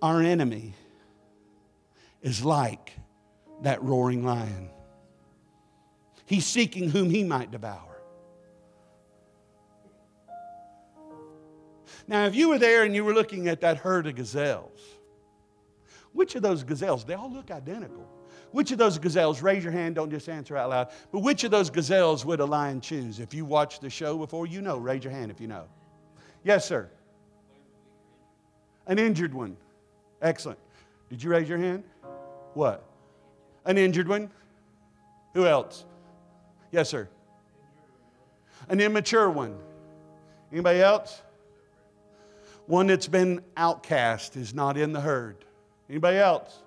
our 0.00 0.22
enemy 0.22 0.72
is 2.24 2.44
like 2.44 2.94
that 3.62 3.80
roaring 3.82 4.24
lion. 4.24 4.70
He's 6.24 6.46
seeking 6.46 6.88
whom 6.88 7.10
he 7.10 7.22
might 7.22 7.50
devour. 7.50 8.00
Now, 12.08 12.24
if 12.24 12.34
you 12.34 12.48
were 12.48 12.58
there 12.58 12.82
and 12.82 12.94
you 12.94 13.04
were 13.04 13.14
looking 13.14 13.46
at 13.48 13.60
that 13.60 13.76
herd 13.76 14.06
of 14.06 14.16
gazelles, 14.16 14.80
which 16.12 16.34
of 16.34 16.42
those 16.42 16.64
gazelles, 16.64 17.04
they 17.04 17.14
all 17.14 17.30
look 17.30 17.50
identical. 17.50 18.08
Which 18.52 18.70
of 18.72 18.78
those 18.78 18.98
gazelles, 18.98 19.42
raise 19.42 19.62
your 19.62 19.72
hand, 19.72 19.96
don't 19.96 20.10
just 20.10 20.28
answer 20.28 20.56
out 20.56 20.70
loud, 20.70 20.88
but 21.12 21.20
which 21.20 21.44
of 21.44 21.50
those 21.50 21.70
gazelles 21.70 22.24
would 22.24 22.40
a 22.40 22.44
lion 22.44 22.80
choose? 22.80 23.20
If 23.20 23.34
you 23.34 23.44
watched 23.44 23.80
the 23.80 23.90
show 23.90 24.16
before, 24.16 24.46
you 24.46 24.62
know. 24.62 24.78
Raise 24.78 25.04
your 25.04 25.12
hand 25.12 25.30
if 25.30 25.40
you 25.40 25.48
know. 25.48 25.64
Yes, 26.42 26.64
sir. 26.64 26.88
An 28.86 28.98
injured 28.98 29.34
one. 29.34 29.56
Excellent. 30.22 30.58
Did 31.10 31.22
you 31.22 31.30
raise 31.30 31.48
your 31.48 31.58
hand? 31.58 31.84
What? 32.54 32.84
An 33.64 33.78
injured 33.78 34.08
one? 34.08 34.30
Who 35.34 35.46
else? 35.46 35.84
Yes, 36.70 36.88
sir. 36.88 37.08
An 38.68 38.80
immature 38.80 39.28
one. 39.28 39.56
Anybody 40.52 40.80
else? 40.80 41.20
One 42.66 42.86
that's 42.86 43.08
been 43.08 43.42
outcast 43.56 44.36
is 44.36 44.54
not 44.54 44.76
in 44.76 44.92
the 44.92 45.00
herd. 45.00 45.44
Anybody 45.90 46.16
else? 46.16 46.62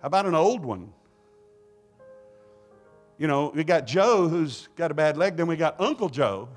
How 0.00 0.06
about 0.06 0.26
an 0.26 0.34
old 0.34 0.64
one? 0.64 0.92
You 3.18 3.26
know, 3.26 3.52
we 3.54 3.64
got 3.64 3.86
Joe 3.86 4.28
who's 4.28 4.68
got 4.76 4.90
a 4.90 4.94
bad 4.94 5.16
leg, 5.16 5.36
then 5.36 5.46
we 5.46 5.56
got 5.56 5.80
Uncle 5.80 6.08
Joe. 6.08 6.48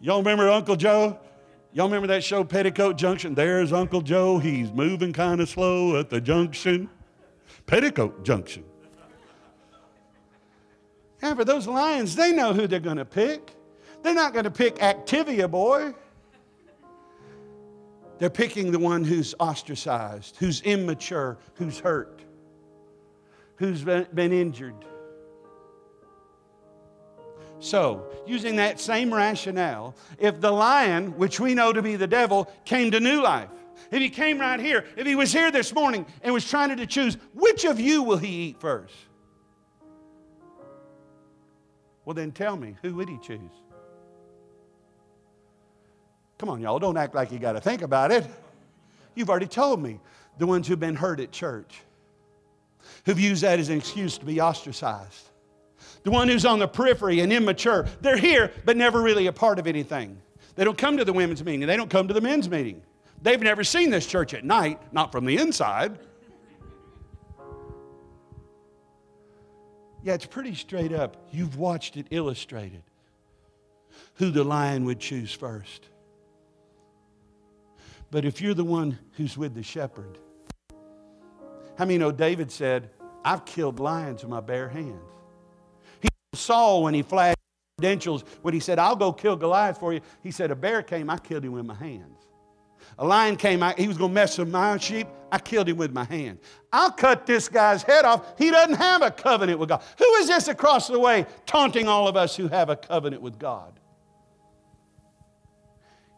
Y'all 0.00 0.18
remember 0.18 0.48
Uncle 0.48 0.76
Joe? 0.76 1.18
Y'all 1.76 1.84
remember 1.88 2.06
that 2.06 2.24
show, 2.24 2.42
Petticoat 2.42 2.96
Junction? 2.96 3.34
There's 3.34 3.70
Uncle 3.70 4.00
Joe. 4.00 4.38
He's 4.38 4.72
moving 4.72 5.12
kind 5.12 5.42
of 5.42 5.48
slow 5.50 6.00
at 6.00 6.08
the 6.08 6.22
junction. 6.22 6.88
Petticoat 7.66 8.24
Junction. 8.24 8.64
Yeah, 11.22 11.34
but 11.34 11.46
those 11.46 11.66
lions, 11.66 12.16
they 12.16 12.32
know 12.32 12.54
who 12.54 12.66
they're 12.66 12.80
going 12.80 12.96
to 12.96 13.04
pick. 13.04 13.54
They're 14.02 14.14
not 14.14 14.32
going 14.32 14.46
to 14.46 14.50
pick 14.50 14.76
Activia, 14.76 15.50
boy. 15.50 15.94
They're 18.20 18.30
picking 18.30 18.72
the 18.72 18.78
one 18.78 19.04
who's 19.04 19.34
ostracized, 19.38 20.36
who's 20.38 20.62
immature, 20.62 21.36
who's 21.56 21.78
hurt, 21.78 22.22
who's 23.56 23.84
been 23.84 24.32
injured. 24.32 24.82
So, 27.58 28.06
using 28.26 28.56
that 28.56 28.78
same 28.80 29.12
rationale, 29.12 29.94
if 30.18 30.40
the 30.40 30.50
lion, 30.50 31.16
which 31.16 31.40
we 31.40 31.54
know 31.54 31.72
to 31.72 31.82
be 31.82 31.96
the 31.96 32.06
devil, 32.06 32.50
came 32.64 32.90
to 32.90 33.00
new 33.00 33.22
life, 33.22 33.48
if 33.90 34.00
he 34.00 34.10
came 34.10 34.38
right 34.38 34.60
here, 34.60 34.84
if 34.96 35.06
he 35.06 35.14
was 35.14 35.32
here 35.32 35.50
this 35.50 35.74
morning 35.74 36.06
and 36.22 36.34
was 36.34 36.48
trying 36.48 36.76
to 36.76 36.86
choose, 36.86 37.16
which 37.34 37.64
of 37.64 37.80
you 37.80 38.02
will 38.02 38.18
he 38.18 38.48
eat 38.48 38.60
first? 38.60 38.94
Well, 42.04 42.14
then 42.14 42.30
tell 42.30 42.56
me, 42.56 42.76
who 42.82 42.94
would 42.96 43.08
he 43.08 43.18
choose? 43.18 43.40
Come 46.38 46.50
on, 46.50 46.60
y'all, 46.60 46.78
don't 46.78 46.96
act 46.96 47.14
like 47.14 47.32
you 47.32 47.38
got 47.38 47.52
to 47.52 47.60
think 47.60 47.82
about 47.82 48.12
it. 48.12 48.26
You've 49.14 49.30
already 49.30 49.46
told 49.46 49.82
me 49.82 50.00
the 50.38 50.46
ones 50.46 50.68
who've 50.68 50.78
been 50.78 50.94
hurt 50.94 51.18
at 51.20 51.32
church, 51.32 51.80
who've 53.06 53.18
used 53.18 53.42
that 53.42 53.58
as 53.58 53.70
an 53.70 53.78
excuse 53.78 54.18
to 54.18 54.26
be 54.26 54.40
ostracized. 54.40 55.25
The 56.06 56.12
one 56.12 56.28
who's 56.28 56.44
on 56.44 56.60
the 56.60 56.68
periphery 56.68 57.18
and 57.18 57.32
immature, 57.32 57.84
they're 58.00 58.16
here, 58.16 58.52
but 58.64 58.76
never 58.76 59.02
really 59.02 59.26
a 59.26 59.32
part 59.32 59.58
of 59.58 59.66
anything. 59.66 60.16
They 60.54 60.62
don't 60.62 60.78
come 60.78 60.98
to 60.98 61.04
the 61.04 61.12
women's 61.12 61.44
meeting, 61.44 61.66
they 61.66 61.76
don't 61.76 61.90
come 61.90 62.06
to 62.06 62.14
the 62.14 62.20
men's 62.20 62.48
meeting. 62.48 62.80
They've 63.22 63.40
never 63.40 63.64
seen 63.64 63.90
this 63.90 64.06
church 64.06 64.32
at 64.32 64.44
night, 64.44 64.80
not 64.92 65.10
from 65.10 65.24
the 65.24 65.36
inside. 65.36 65.98
Yeah, 70.04 70.14
it's 70.14 70.26
pretty 70.26 70.54
straight 70.54 70.92
up. 70.92 71.16
You've 71.32 71.56
watched 71.56 71.96
it 71.96 72.06
illustrated. 72.12 72.84
who 74.14 74.30
the 74.30 74.44
lion 74.44 74.84
would 74.84 75.00
choose 75.00 75.32
first. 75.32 75.88
But 78.12 78.24
if 78.24 78.40
you're 78.40 78.54
the 78.54 78.62
one 78.62 78.96
who's 79.16 79.36
with 79.36 79.56
the 79.56 79.64
shepherd, 79.64 80.18
how 81.76 81.84
many 81.84 81.98
know 81.98 82.12
David 82.12 82.52
said, 82.52 82.90
I've 83.24 83.44
killed 83.44 83.80
lions 83.80 84.22
with 84.22 84.30
my 84.30 84.40
bare 84.40 84.68
hands? 84.68 85.15
Saul 86.36 86.82
when 86.84 86.94
he 86.94 87.02
flashed 87.02 87.38
credentials, 87.78 88.24
when 88.42 88.54
he 88.54 88.60
said, 88.60 88.78
I'll 88.78 88.96
go 88.96 89.12
kill 89.12 89.36
Goliath 89.36 89.78
for 89.78 89.92
you, 89.92 90.00
he 90.22 90.30
said, 90.30 90.50
A 90.50 90.56
bear 90.56 90.82
came, 90.82 91.10
I 91.10 91.18
killed 91.18 91.44
him 91.44 91.52
with 91.52 91.66
my 91.66 91.74
hands. 91.74 92.26
A 92.98 93.06
lion 93.06 93.36
came, 93.36 93.62
I, 93.62 93.74
he 93.76 93.88
was 93.88 93.98
going 93.98 94.10
to 94.10 94.14
mess 94.14 94.38
with 94.38 94.48
my 94.48 94.78
sheep, 94.78 95.08
I 95.30 95.38
killed 95.38 95.68
him 95.68 95.76
with 95.76 95.92
my 95.92 96.04
hand. 96.04 96.38
I'll 96.72 96.92
cut 96.92 97.26
this 97.26 97.48
guy's 97.48 97.82
head 97.82 98.04
off. 98.04 98.38
He 98.38 98.50
doesn't 98.50 98.76
have 98.76 99.02
a 99.02 99.10
covenant 99.10 99.58
with 99.58 99.68
God. 99.68 99.82
Who 99.98 100.14
is 100.14 100.28
this 100.28 100.48
across 100.48 100.88
the 100.88 100.98
way 100.98 101.26
taunting 101.44 101.88
all 101.88 102.08
of 102.08 102.16
us 102.16 102.36
who 102.36 102.48
have 102.48 102.70
a 102.70 102.76
covenant 102.76 103.22
with 103.22 103.38
God? 103.38 103.78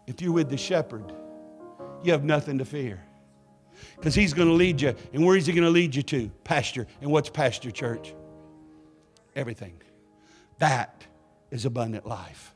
If 0.06 0.22
you're 0.22 0.32
with 0.32 0.50
the 0.50 0.56
shepherd, 0.56 1.12
you 2.02 2.12
have 2.12 2.24
nothing 2.24 2.58
to 2.58 2.64
fear. 2.64 3.02
Because 3.96 4.14
he's 4.14 4.32
going 4.32 4.48
to 4.48 4.54
lead 4.54 4.80
you. 4.80 4.94
And 5.12 5.24
where 5.24 5.36
is 5.36 5.46
he 5.46 5.52
going 5.52 5.64
to 5.64 5.70
lead 5.70 5.94
you 5.94 6.02
to? 6.02 6.28
Pasture. 6.44 6.86
And 7.00 7.10
what's 7.10 7.28
pasture, 7.28 7.70
church? 7.70 8.14
Everything. 9.34 9.80
That 10.58 11.04
is 11.50 11.64
abundant 11.64 12.06
life. 12.06 12.54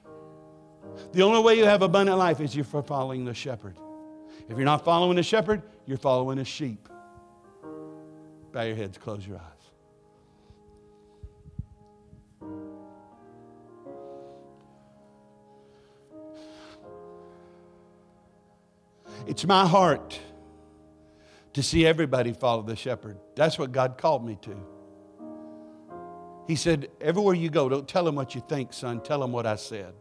The 1.13 1.23
only 1.23 1.41
way 1.41 1.57
you 1.57 1.65
have 1.65 1.83
abundant 1.83 2.19
life 2.19 2.41
is 2.41 2.55
you're 2.55 2.65
following 2.65 3.25
the 3.25 3.35
shepherd. 3.35 3.77
If 4.49 4.57
you're 4.57 4.65
not 4.65 4.85
following 4.85 5.17
the 5.17 5.23
shepherd, 5.23 5.63
you're 5.87 5.99
following 5.99 6.39
a 6.39 6.45
sheep. 6.45 6.89
Bow 8.53 8.63
your 8.63 8.77
heads, 8.77 8.99
close 8.99 9.27
your 9.27 9.39
eyes. 9.39 9.45
It's 19.27 19.45
my 19.47 19.67
heart 19.67 20.19
to 21.53 21.63
see 21.63 21.87
everybody 21.87 22.33
follow 22.33 22.63
the 22.63 22.77
shepherd. 22.77 23.19
That's 23.37 23.59
what 23.59 23.71
God 23.73 23.97
called 23.97 24.27
me 24.27 24.37
to. 24.43 24.72
He 26.47 26.57
said, 26.57 26.89
Everywhere 27.01 27.35
you 27.35 27.51
go, 27.51 27.69
don't 27.69 27.89
tell 27.89 28.05
them 28.05 28.15
what 28.15 28.35
you 28.35 28.43
think, 28.49 28.73
son. 28.73 29.01
Tell 29.01 29.21
them 29.21 29.33
what 29.33 29.47
I 29.47 29.57
said. 29.57 29.95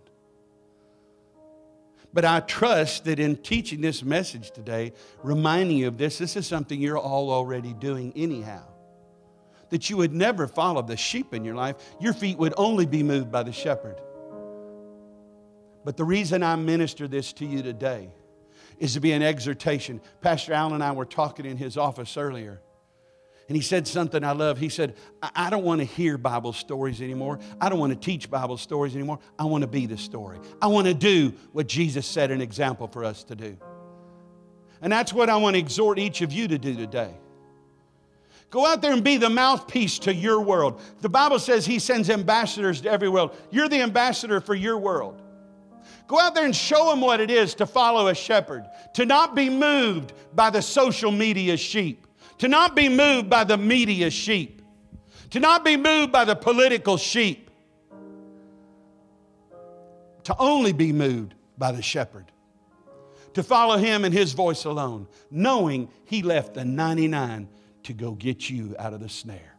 But 2.13 2.25
I 2.25 2.41
trust 2.41 3.05
that 3.05 3.19
in 3.19 3.37
teaching 3.37 3.79
this 3.79 4.03
message 4.03 4.51
today, 4.51 4.93
reminding 5.23 5.77
you 5.77 5.87
of 5.87 5.97
this, 5.97 6.17
this 6.17 6.35
is 6.35 6.45
something 6.45 6.79
you're 6.81 6.97
all 6.97 7.31
already 7.31 7.73
doing 7.73 8.11
anyhow. 8.15 8.63
That 9.69 9.89
you 9.89 9.95
would 9.97 10.13
never 10.13 10.47
follow 10.47 10.81
the 10.81 10.97
sheep 10.97 11.33
in 11.33 11.45
your 11.45 11.55
life, 11.55 11.77
your 12.01 12.11
feet 12.11 12.37
would 12.37 12.53
only 12.57 12.85
be 12.85 13.03
moved 13.03 13.31
by 13.31 13.43
the 13.43 13.53
shepherd. 13.53 14.01
But 15.85 15.95
the 15.95 16.03
reason 16.03 16.43
I 16.43 16.55
minister 16.57 17.07
this 17.07 17.31
to 17.33 17.45
you 17.45 17.63
today 17.63 18.09
is 18.77 18.93
to 18.95 18.99
be 18.99 19.13
an 19.13 19.23
exhortation. 19.23 20.01
Pastor 20.19 20.53
Allen 20.53 20.73
and 20.73 20.83
I 20.83 20.91
were 20.91 21.05
talking 21.05 21.45
in 21.45 21.55
his 21.55 21.77
office 21.77 22.17
earlier. 22.17 22.61
And 23.47 23.55
he 23.55 23.61
said 23.61 23.87
something 23.87 24.23
I 24.23 24.31
love. 24.31 24.57
He 24.57 24.69
said, 24.69 24.95
I, 25.21 25.49
don't 25.49 25.63
want 25.63 25.79
to 25.79 25.85
hear 25.85 26.17
Bible 26.17 26.53
stories 26.53 27.01
anymore. 27.01 27.39
I 27.59 27.67
don't 27.67 27.79
want 27.79 27.91
to 27.91 27.99
teach 27.99 28.29
Bible 28.29 28.57
stories 28.57 28.95
anymore. 28.95 29.19
I 29.37 29.45
want 29.45 29.63
to 29.63 29.67
be 29.67 29.85
the 29.85 29.97
story. 29.97 30.39
I 30.61 30.67
want 30.67 30.87
to 30.87 30.93
do 30.93 31.33
what 31.51 31.67
Jesus 31.67 32.05
set 32.05 32.31
an 32.31 32.41
example 32.41 32.87
for 32.87 33.03
us 33.03 33.23
to 33.25 33.35
do. 33.35 33.57
And 34.81 34.91
that's 34.91 35.11
what 35.11 35.29
I 35.29 35.35
want 35.35 35.55
to 35.55 35.59
exhort 35.59 35.99
each 35.99 36.21
of 36.21 36.31
you 36.31 36.47
to 36.47 36.57
do 36.57 36.75
today. 36.75 37.13
Go 38.51 38.65
out 38.65 38.81
there 38.81 38.91
and 38.91 39.03
be 39.03 39.17
the 39.17 39.29
mouthpiece 39.29 39.99
to 39.99 40.13
your 40.13 40.41
world. 40.41 40.81
The 40.99 41.09
Bible 41.09 41.39
says 41.39 41.65
he 41.65 41.79
sends 41.79 42.09
ambassadors 42.09 42.81
to 42.81 42.91
every 42.91 43.07
world. 43.07 43.35
You're 43.49 43.69
the 43.69 43.81
ambassador 43.81 44.41
for 44.41 44.55
your 44.55 44.77
world. 44.77 45.21
Go 46.07 46.19
out 46.19 46.35
there 46.35 46.43
and 46.45 46.55
show 46.55 46.89
them 46.89 46.99
what 46.99 47.21
it 47.21 47.31
is 47.31 47.55
to 47.55 47.65
follow 47.65 48.07
a 48.07 48.15
shepherd, 48.15 48.65
to 48.95 49.05
not 49.05 49.35
be 49.35 49.49
moved 49.49 50.11
by 50.35 50.49
the 50.49 50.61
social 50.61 51.11
media 51.11 51.55
sheep, 51.55 52.05
to 52.41 52.47
not 52.47 52.75
be 52.75 52.89
moved 52.89 53.29
by 53.29 53.43
the 53.43 53.55
media 53.55 54.09
sheep, 54.09 54.63
to 55.29 55.39
not 55.39 55.63
be 55.63 55.77
moved 55.77 56.11
by 56.11 56.25
the 56.25 56.35
political 56.35 56.97
sheep, 56.97 57.51
to 60.23 60.35
only 60.39 60.73
be 60.73 60.91
moved 60.91 61.35
by 61.59 61.71
the 61.71 61.83
shepherd, 61.83 62.25
to 63.35 63.43
follow 63.43 63.77
him 63.77 64.03
and 64.03 64.11
his 64.11 64.33
voice 64.33 64.65
alone, 64.65 65.07
knowing 65.29 65.87
he 66.05 66.23
left 66.23 66.55
the 66.55 66.65
99 66.65 67.47
to 67.83 67.93
go 67.93 68.13
get 68.13 68.49
you 68.49 68.75
out 68.79 68.93
of 68.95 69.01
the 69.01 69.09
snare. 69.09 69.55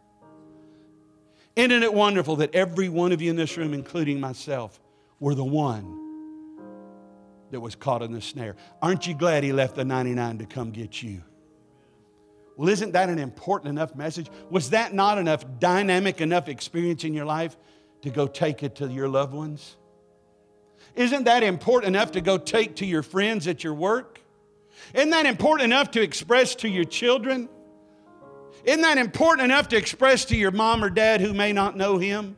Isn't 1.54 1.84
it 1.84 1.94
wonderful 1.94 2.34
that 2.36 2.52
every 2.52 2.88
one 2.88 3.12
of 3.12 3.22
you 3.22 3.30
in 3.30 3.36
this 3.36 3.56
room, 3.56 3.74
including 3.74 4.18
myself, 4.18 4.80
were 5.20 5.36
the 5.36 5.44
one 5.44 6.00
that 7.52 7.60
was 7.60 7.76
caught 7.76 8.02
in 8.02 8.10
the 8.10 8.20
snare. 8.20 8.56
Aren't 8.80 9.06
you 9.06 9.14
glad 9.14 9.44
he 9.44 9.52
left 9.52 9.76
the 9.76 9.84
99 9.84 10.38
to 10.38 10.46
come 10.46 10.72
get 10.72 11.00
you? 11.00 11.22
Well, 12.56 12.68
isn't 12.68 12.92
that 12.92 13.08
an 13.08 13.18
important 13.18 13.70
enough 13.70 13.94
message? 13.94 14.28
Was 14.50 14.70
that 14.70 14.92
not 14.92 15.18
enough 15.18 15.44
dynamic 15.58 16.20
enough 16.20 16.48
experience 16.48 17.04
in 17.04 17.14
your 17.14 17.24
life 17.24 17.56
to 18.02 18.10
go 18.10 18.26
take 18.26 18.62
it 18.62 18.76
to 18.76 18.88
your 18.88 19.08
loved 19.08 19.32
ones? 19.32 19.76
Isn't 20.94 21.24
that 21.24 21.42
important 21.42 21.96
enough 21.96 22.12
to 22.12 22.20
go 22.20 22.36
take 22.36 22.76
to 22.76 22.86
your 22.86 23.02
friends 23.02 23.48
at 23.48 23.64
your 23.64 23.74
work? 23.74 24.20
Isn't 24.94 25.10
that 25.10 25.26
important 25.26 25.64
enough 25.64 25.92
to 25.92 26.02
express 26.02 26.54
to 26.56 26.68
your 26.68 26.84
children? 26.84 27.48
Isn't 28.64 28.82
that 28.82 28.98
important 28.98 29.44
enough 29.44 29.68
to 29.68 29.76
express 29.76 30.26
to 30.26 30.36
your 30.36 30.50
mom 30.50 30.84
or 30.84 30.90
dad 30.90 31.20
who 31.20 31.32
may 31.32 31.52
not 31.52 31.76
know 31.76 31.98
him? 31.98 32.36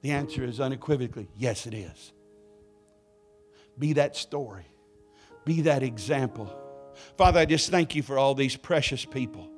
The 0.00 0.12
answer 0.12 0.44
is 0.44 0.60
unequivocally 0.60 1.28
yes, 1.36 1.66
it 1.66 1.74
is. 1.74 2.12
Be 3.78 3.92
that 3.94 4.16
story, 4.16 4.66
be 5.44 5.62
that 5.62 5.82
example. 5.82 6.56
Father, 7.16 7.40
I 7.40 7.44
just 7.44 7.70
thank 7.70 7.94
you 7.94 8.02
for 8.02 8.18
all 8.18 8.34
these 8.34 8.56
precious 8.56 9.04
people. 9.04 9.50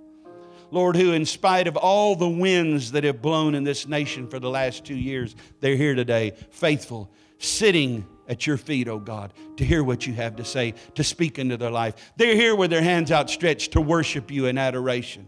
Lord, 0.71 0.97
who, 0.97 1.13
in 1.13 1.27
spite 1.27 1.67
of 1.67 1.77
all 1.77 2.15
the 2.15 2.29
winds 2.29 2.93
that 2.93 3.05
have 3.05 3.21
blown 3.21 3.55
in 3.55 3.65
this 3.65 3.89
nation 3.89 4.29
for 4.29 4.39
the 4.39 4.51
last 4.51 4.85
two 4.85 4.95
years, 4.95 5.35
they're 5.61 5.77
here 5.77 5.95
today, 5.95 6.33
faithful, 6.51 7.11
sitting 7.39 8.07
at 8.29 8.47
your 8.47 8.57
feet, 8.57 8.87
oh 8.87 9.01
God, 9.01 9.33
to 9.57 9.65
hear 9.65 9.83
what 9.83 10.07
you 10.07 10.15
have 10.15 10.37
to 10.37 10.45
say, 10.45 10.75
to 10.95 11.03
speak 11.03 11.41
into 11.41 11.57
their 11.57 11.71
life. 11.71 12.13
They're 12.17 12.37
here 12.37 12.55
with 12.55 12.71
their 12.71 12.83
hands 12.83 13.11
outstretched 13.11 13.73
to 13.73 13.81
worship 13.81 14.31
you 14.31 14.47
in 14.47 14.59
adoration, 14.59 15.27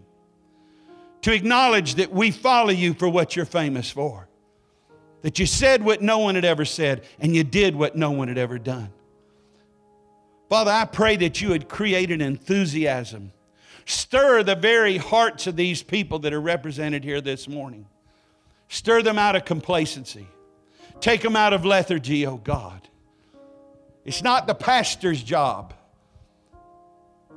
to 1.22 1.34
acknowledge 1.34 1.96
that 1.96 2.12
we 2.12 2.30
follow 2.30 2.70
you 2.70 2.94
for 2.94 3.08
what 3.08 3.34
you're 3.34 3.44
famous 3.44 3.90
for 3.90 4.28
that 5.22 5.38
you 5.38 5.46
said 5.46 5.82
what 5.82 6.02
no 6.02 6.18
one 6.18 6.34
had 6.34 6.44
ever 6.44 6.64
said 6.64 7.04
and 7.18 7.34
you 7.34 7.42
did 7.42 7.74
what 7.74 7.96
no 7.96 8.10
one 8.10 8.28
had 8.28 8.38
ever 8.38 8.58
done. 8.58 8.92
Father, 10.52 10.70
I 10.70 10.84
pray 10.84 11.16
that 11.16 11.40
you 11.40 11.48
would 11.48 11.66
create 11.66 12.10
an 12.10 12.20
enthusiasm. 12.20 13.32
Stir 13.86 14.42
the 14.42 14.54
very 14.54 14.98
hearts 14.98 15.46
of 15.46 15.56
these 15.56 15.82
people 15.82 16.18
that 16.18 16.34
are 16.34 16.42
represented 16.42 17.04
here 17.04 17.22
this 17.22 17.48
morning. 17.48 17.86
Stir 18.68 19.00
them 19.00 19.18
out 19.18 19.34
of 19.34 19.46
complacency. 19.46 20.26
Take 21.00 21.22
them 21.22 21.36
out 21.36 21.54
of 21.54 21.64
lethargy, 21.64 22.26
oh 22.26 22.36
God. 22.36 22.86
It's 24.04 24.22
not 24.22 24.46
the 24.46 24.54
pastor's 24.54 25.22
job, 25.22 25.72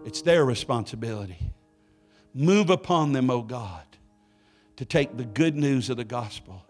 it's 0.04 0.22
their 0.22 0.44
responsibility. 0.44 1.40
Move 2.34 2.70
upon 2.70 3.14
them, 3.14 3.30
oh 3.30 3.44
God, 3.44 3.86
to 4.76 4.84
take 4.84 5.16
the 5.16 5.24
good 5.24 5.56
news 5.56 5.90
of 5.90 5.96
the 5.96 6.04
gospel 6.04 6.66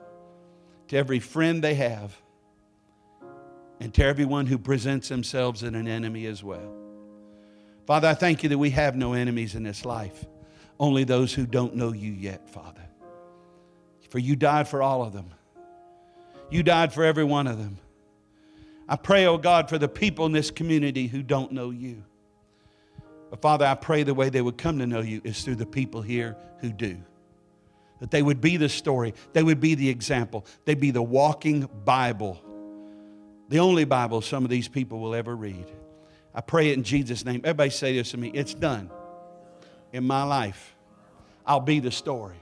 to 0.89 0.95
every 0.95 1.17
friend 1.17 1.63
they 1.63 1.73
have, 1.73 2.15
and 3.79 3.93
to 3.93 4.03
everyone 4.03 4.45
who 4.45 4.57
presents 4.57 5.09
themselves 5.09 5.63
as 5.63 5.73
an 5.73 5.87
enemy 5.87 6.25
as 6.25 6.43
well. 6.43 6.73
Father, 7.85 8.07
I 8.07 8.13
thank 8.13 8.43
you 8.43 8.49
that 8.49 8.57
we 8.57 8.71
have 8.71 8.95
no 8.95 9.13
enemies 9.13 9.55
in 9.55 9.63
this 9.63 9.85
life, 9.85 10.25
only 10.79 11.03
those 11.03 11.33
who 11.33 11.45
don't 11.45 11.75
know 11.75 11.91
you 11.91 12.11
yet, 12.11 12.49
Father. 12.49 12.81
For 14.09 14.19
you 14.19 14.35
died 14.35 14.67
for 14.67 14.81
all 14.81 15.03
of 15.03 15.13
them, 15.13 15.31
you 16.49 16.63
died 16.63 16.93
for 16.93 17.03
every 17.03 17.23
one 17.23 17.47
of 17.47 17.57
them. 17.57 17.77
I 18.87 18.95
pray, 18.95 19.25
oh 19.25 19.37
God, 19.37 19.67
for 19.67 19.77
the 19.77 19.87
people 19.87 20.25
in 20.25 20.31
this 20.31 20.51
community 20.51 21.07
who 21.07 21.23
don't 21.23 21.51
know 21.51 21.71
you. 21.71 22.03
But 23.31 23.41
Father, 23.41 23.65
I 23.65 23.73
pray 23.73 24.03
the 24.03 24.13
way 24.13 24.29
they 24.29 24.41
would 24.41 24.57
come 24.57 24.77
to 24.79 24.85
know 24.85 25.01
you 25.01 25.21
is 25.23 25.43
through 25.43 25.55
the 25.55 25.65
people 25.65 26.01
here 26.01 26.37
who 26.59 26.71
do 26.71 26.97
that 27.99 28.11
they 28.11 28.21
would 28.21 28.41
be 28.41 28.57
the 28.57 28.69
story, 28.69 29.13
they 29.33 29.43
would 29.43 29.59
be 29.59 29.75
the 29.75 29.89
example, 29.89 30.45
they'd 30.65 30.79
be 30.79 30.91
the 30.91 31.01
walking 31.01 31.67
Bible, 31.85 32.41
the 33.49 33.59
only 33.59 33.85
Bible 33.85 34.21
some 34.21 34.43
of 34.43 34.49
these 34.49 34.67
people 34.67 34.99
will 34.99 35.15
ever 35.15 35.35
read. 35.35 35.65
I 36.33 36.41
pray 36.41 36.69
it 36.69 36.77
in 36.77 36.83
Jesus' 36.83 37.23
name. 37.23 37.41
Everybody 37.43 37.69
say 37.69 37.95
this 37.95 38.11
to 38.11 38.17
me 38.17 38.29
it's 38.29 38.53
done 38.53 38.89
in 39.93 40.03
my 40.03 40.23
life. 40.23 40.75
I'll 41.45 41.59
be 41.59 41.79
the 41.79 41.91
story. 41.91 42.35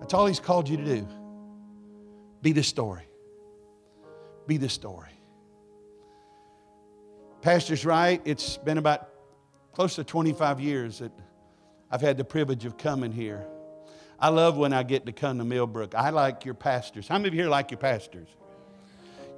That's 0.00 0.14
all 0.14 0.26
He's 0.26 0.40
called 0.40 0.68
you 0.68 0.76
to 0.76 0.84
do. 0.84 1.08
Be 2.42 2.52
the 2.52 2.62
story. 2.62 3.06
Be 4.46 4.56
the 4.56 4.68
story. 4.68 5.08
Pastor's 7.42 7.84
right. 7.84 8.20
It's 8.24 8.56
been 8.58 8.78
about 8.78 9.08
close 9.72 9.94
to 9.94 10.04
25 10.04 10.60
years 10.60 10.98
that 10.98 11.12
I've 11.90 12.00
had 12.00 12.16
the 12.16 12.24
privilege 12.24 12.64
of 12.64 12.76
coming 12.76 13.12
here. 13.12 13.46
I 14.18 14.28
love 14.28 14.58
when 14.58 14.72
I 14.74 14.82
get 14.82 15.06
to 15.06 15.12
come 15.12 15.38
to 15.38 15.44
Millbrook. 15.44 15.94
I 15.94 16.10
like 16.10 16.44
your 16.44 16.54
pastors. 16.54 17.08
How 17.08 17.16
many 17.16 17.28
of 17.28 17.34
you 17.34 17.40
here 17.40 17.50
like 17.50 17.70
your 17.70 17.78
pastors? 17.78 18.28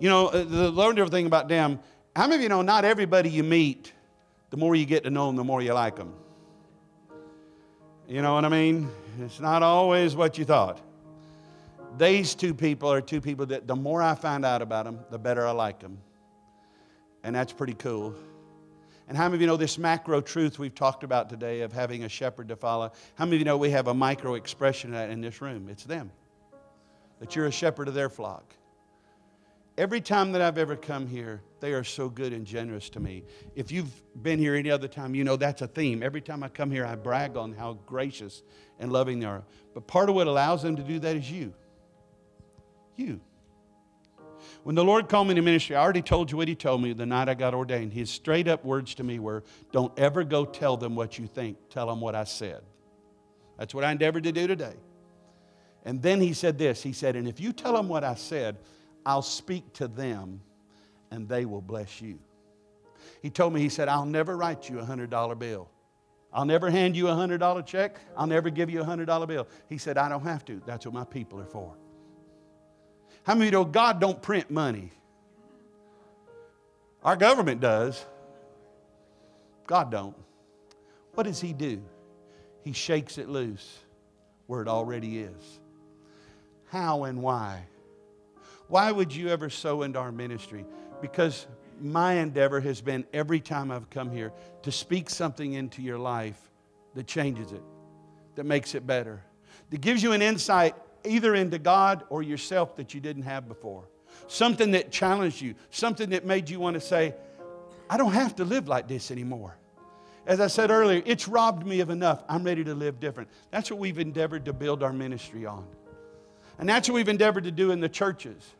You 0.02 0.08
know, 0.08 0.26
uh, 0.26 0.42
the 0.42 0.72
wonderful 0.72 1.12
thing 1.12 1.26
about 1.26 1.46
them, 1.46 1.78
how 2.16 2.26
many 2.26 2.34
of 2.34 2.42
you 2.42 2.48
know 2.48 2.62
not 2.62 2.84
everybody 2.84 3.30
you 3.30 3.44
meet, 3.44 3.92
the 4.50 4.56
more 4.56 4.74
you 4.74 4.84
get 4.84 5.04
to 5.04 5.10
know 5.10 5.28
them, 5.28 5.36
the 5.36 5.44
more 5.44 5.62
you 5.62 5.74
like 5.74 5.94
them? 5.94 6.12
You 8.08 8.20
know 8.20 8.34
what 8.34 8.44
I 8.44 8.48
mean? 8.48 8.90
It's 9.20 9.38
not 9.38 9.62
always 9.62 10.16
what 10.16 10.38
you 10.38 10.44
thought. 10.44 10.80
These 11.98 12.34
two 12.34 12.52
people 12.52 12.92
are 12.92 13.00
two 13.00 13.20
people 13.20 13.46
that 13.46 13.68
the 13.68 13.76
more 13.76 14.02
I 14.02 14.16
find 14.16 14.44
out 14.44 14.60
about 14.60 14.86
them, 14.86 14.98
the 15.12 15.20
better 15.20 15.46
I 15.46 15.52
like 15.52 15.78
them. 15.78 15.98
And 17.22 17.32
that's 17.32 17.52
pretty 17.52 17.74
cool. 17.74 18.12
And 19.06 19.16
how 19.16 19.26
many 19.26 19.36
of 19.36 19.40
you 19.42 19.46
know 19.46 19.56
this 19.56 19.78
macro 19.78 20.20
truth 20.20 20.58
we've 20.58 20.74
talked 20.74 21.04
about 21.04 21.30
today 21.30 21.60
of 21.60 21.72
having 21.72 22.02
a 22.02 22.08
shepherd 22.08 22.48
to 22.48 22.56
follow? 22.56 22.90
How 23.14 23.24
many 23.24 23.36
of 23.36 23.38
you 23.38 23.44
know 23.44 23.56
we 23.56 23.70
have 23.70 23.86
a 23.86 23.94
micro 23.94 24.34
expression 24.34 24.94
in 24.94 25.20
this 25.20 25.40
room? 25.40 25.68
It's 25.68 25.84
them. 25.84 26.10
That 27.20 27.36
you're 27.36 27.46
a 27.46 27.52
shepherd 27.52 27.86
of 27.86 27.94
their 27.94 28.10
flock. 28.10 28.52
Every 29.82 30.00
time 30.00 30.30
that 30.30 30.40
I've 30.40 30.58
ever 30.58 30.76
come 30.76 31.08
here, 31.08 31.42
they 31.58 31.72
are 31.72 31.82
so 31.82 32.08
good 32.08 32.32
and 32.32 32.46
generous 32.46 32.88
to 32.90 33.00
me. 33.00 33.24
If 33.56 33.72
you've 33.72 33.90
been 34.22 34.38
here 34.38 34.54
any 34.54 34.70
other 34.70 34.86
time, 34.86 35.12
you 35.12 35.24
know 35.24 35.34
that's 35.34 35.60
a 35.60 35.66
theme. 35.66 36.04
Every 36.04 36.20
time 36.20 36.44
I 36.44 36.50
come 36.50 36.70
here, 36.70 36.86
I 36.86 36.94
brag 36.94 37.36
on 37.36 37.52
how 37.52 37.80
gracious 37.84 38.44
and 38.78 38.92
loving 38.92 39.18
they 39.18 39.26
are. 39.26 39.42
But 39.74 39.88
part 39.88 40.08
of 40.08 40.14
what 40.14 40.28
allows 40.28 40.62
them 40.62 40.76
to 40.76 40.84
do 40.84 41.00
that 41.00 41.16
is 41.16 41.28
you. 41.28 41.52
You. 42.94 43.20
When 44.62 44.76
the 44.76 44.84
Lord 44.84 45.08
called 45.08 45.26
me 45.26 45.34
to 45.34 45.42
ministry, 45.42 45.74
I 45.74 45.82
already 45.82 46.00
told 46.00 46.30
you 46.30 46.36
what 46.36 46.46
He 46.46 46.54
told 46.54 46.80
me 46.80 46.92
the 46.92 47.04
night 47.04 47.28
I 47.28 47.34
got 47.34 47.52
ordained. 47.52 47.92
His 47.92 48.08
straight 48.08 48.46
up 48.46 48.64
words 48.64 48.94
to 48.94 49.02
me 49.02 49.18
were 49.18 49.42
don't 49.72 49.92
ever 49.98 50.22
go 50.22 50.44
tell 50.44 50.76
them 50.76 50.94
what 50.94 51.18
you 51.18 51.26
think, 51.26 51.56
tell 51.70 51.88
them 51.88 52.00
what 52.00 52.14
I 52.14 52.22
said. 52.22 52.62
That's 53.58 53.74
what 53.74 53.82
I 53.82 53.90
endeavored 53.90 54.22
to 54.22 54.32
do 54.32 54.46
today. 54.46 54.76
And 55.84 56.00
then 56.00 56.20
He 56.20 56.34
said 56.34 56.56
this 56.56 56.84
He 56.84 56.92
said, 56.92 57.16
and 57.16 57.26
if 57.26 57.40
you 57.40 57.52
tell 57.52 57.72
them 57.72 57.88
what 57.88 58.04
I 58.04 58.14
said, 58.14 58.58
I'll 59.04 59.22
speak 59.22 59.72
to 59.74 59.88
them 59.88 60.40
and 61.10 61.28
they 61.28 61.44
will 61.44 61.60
bless 61.60 62.00
you. 62.00 62.18
He 63.20 63.30
told 63.30 63.52
me, 63.52 63.60
He 63.60 63.68
said, 63.68 63.88
I'll 63.88 64.06
never 64.06 64.36
write 64.36 64.68
you 64.68 64.80
a 64.80 64.84
$100 64.84 65.38
bill. 65.38 65.68
I'll 66.32 66.46
never 66.46 66.70
hand 66.70 66.96
you 66.96 67.08
a 67.08 67.12
$100 67.12 67.66
check. 67.66 67.96
I'll 68.16 68.26
never 68.26 68.48
give 68.48 68.70
you 68.70 68.80
a 68.80 68.84
$100 68.84 69.28
bill. 69.28 69.46
He 69.68 69.76
said, 69.76 69.98
I 69.98 70.08
don't 70.08 70.22
have 70.22 70.44
to. 70.46 70.62
That's 70.64 70.86
what 70.86 70.94
my 70.94 71.04
people 71.04 71.38
are 71.40 71.46
for. 71.46 71.74
How 73.24 73.34
many 73.34 73.50
know 73.50 73.64
God 73.64 74.00
don't 74.00 74.20
print 74.20 74.50
money? 74.50 74.90
Our 77.04 77.16
government 77.16 77.60
does. 77.60 78.04
God 79.66 79.90
don't. 79.90 80.16
What 81.14 81.24
does 81.24 81.40
he 81.40 81.52
do? 81.52 81.82
He 82.62 82.72
shakes 82.72 83.18
it 83.18 83.28
loose 83.28 83.78
where 84.46 84.62
it 84.62 84.68
already 84.68 85.18
is. 85.18 85.60
How 86.68 87.04
and 87.04 87.22
why? 87.22 87.64
Why 88.72 88.90
would 88.90 89.14
you 89.14 89.28
ever 89.28 89.50
sow 89.50 89.82
into 89.82 89.98
our 89.98 90.10
ministry? 90.10 90.64
Because 91.02 91.46
my 91.78 92.14
endeavor 92.14 92.58
has 92.58 92.80
been 92.80 93.04
every 93.12 93.38
time 93.38 93.70
I've 93.70 93.90
come 93.90 94.10
here 94.10 94.32
to 94.62 94.72
speak 94.72 95.10
something 95.10 95.52
into 95.52 95.82
your 95.82 95.98
life 95.98 96.40
that 96.94 97.06
changes 97.06 97.52
it, 97.52 97.62
that 98.34 98.44
makes 98.44 98.74
it 98.74 98.86
better, 98.86 99.22
that 99.68 99.82
gives 99.82 100.02
you 100.02 100.12
an 100.12 100.22
insight 100.22 100.74
either 101.04 101.34
into 101.34 101.58
God 101.58 102.04
or 102.08 102.22
yourself 102.22 102.76
that 102.76 102.94
you 102.94 103.00
didn't 103.02 103.24
have 103.24 103.46
before. 103.46 103.84
Something 104.26 104.70
that 104.70 104.90
challenged 104.90 105.42
you, 105.42 105.54
something 105.68 106.08
that 106.08 106.24
made 106.24 106.48
you 106.48 106.58
want 106.58 106.72
to 106.72 106.80
say, 106.80 107.14
I 107.90 107.98
don't 107.98 108.12
have 108.12 108.36
to 108.36 108.44
live 108.46 108.68
like 108.68 108.88
this 108.88 109.10
anymore. 109.10 109.54
As 110.26 110.40
I 110.40 110.46
said 110.46 110.70
earlier, 110.70 111.02
it's 111.04 111.28
robbed 111.28 111.66
me 111.66 111.80
of 111.80 111.90
enough. 111.90 112.24
I'm 112.26 112.42
ready 112.42 112.64
to 112.64 112.74
live 112.74 113.00
different. 113.00 113.28
That's 113.50 113.70
what 113.70 113.78
we've 113.78 113.98
endeavored 113.98 114.46
to 114.46 114.54
build 114.54 114.82
our 114.82 114.94
ministry 114.94 115.44
on. 115.44 115.66
And 116.58 116.66
that's 116.66 116.88
what 116.88 116.94
we've 116.94 117.10
endeavored 117.10 117.44
to 117.44 117.50
do 117.50 117.70
in 117.70 117.80
the 117.80 117.88
churches. 117.90 118.54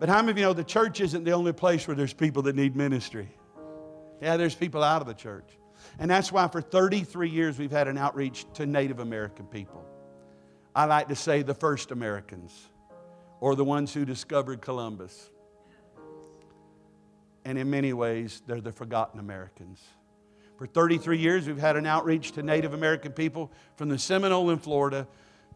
But 0.00 0.08
how 0.08 0.16
many 0.16 0.30
of 0.30 0.38
you 0.38 0.44
know 0.44 0.52
the 0.54 0.64
church 0.64 1.00
isn't 1.02 1.24
the 1.24 1.32
only 1.32 1.52
place 1.52 1.86
where 1.86 1.94
there's 1.94 2.14
people 2.14 2.42
that 2.44 2.56
need 2.56 2.74
ministry? 2.74 3.28
Yeah, 4.22 4.38
there's 4.38 4.54
people 4.54 4.82
out 4.82 5.02
of 5.02 5.06
the 5.06 5.14
church. 5.14 5.48
And 5.98 6.10
that's 6.10 6.32
why 6.32 6.48
for 6.48 6.62
33 6.62 7.28
years 7.28 7.58
we've 7.58 7.70
had 7.70 7.86
an 7.86 7.98
outreach 7.98 8.46
to 8.54 8.64
Native 8.64 8.98
American 8.98 9.46
people. 9.46 9.84
I 10.74 10.86
like 10.86 11.08
to 11.08 11.14
say 11.14 11.42
the 11.42 11.54
first 11.54 11.90
Americans 11.90 12.68
or 13.40 13.54
the 13.54 13.64
ones 13.64 13.92
who 13.92 14.06
discovered 14.06 14.62
Columbus. 14.62 15.30
And 17.44 17.58
in 17.58 17.68
many 17.68 17.92
ways, 17.92 18.42
they're 18.46 18.60
the 18.60 18.72
forgotten 18.72 19.20
Americans. 19.20 19.82
For 20.56 20.66
33 20.66 21.18
years, 21.18 21.46
we've 21.46 21.58
had 21.58 21.76
an 21.76 21.86
outreach 21.86 22.32
to 22.32 22.42
Native 22.42 22.72
American 22.72 23.12
people 23.12 23.50
from 23.76 23.90
the 23.90 23.98
Seminole 23.98 24.50
in 24.50 24.58
Florida 24.58 25.06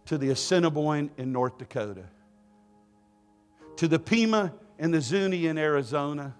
to 0.07 0.18
the 0.18 0.30
Assiniboine 0.30 1.11
in 1.16 1.32
North 1.32 1.57
Dakota, 1.57 2.05
to 3.77 3.89
the 3.89 3.99
Pima 3.99 4.53
and 4.79 4.93
the 4.93 5.01
Zuni 5.01 5.47
in 5.47 5.59
Arizona, 5.59 6.35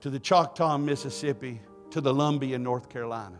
to 0.00 0.10
the 0.10 0.18
Choctaw 0.18 0.74
in 0.74 0.84
Mississippi, 0.84 1.60
to 1.90 2.00
the 2.00 2.12
Lumbee 2.12 2.52
in 2.52 2.62
North 2.62 2.88
Carolina. 2.88 3.38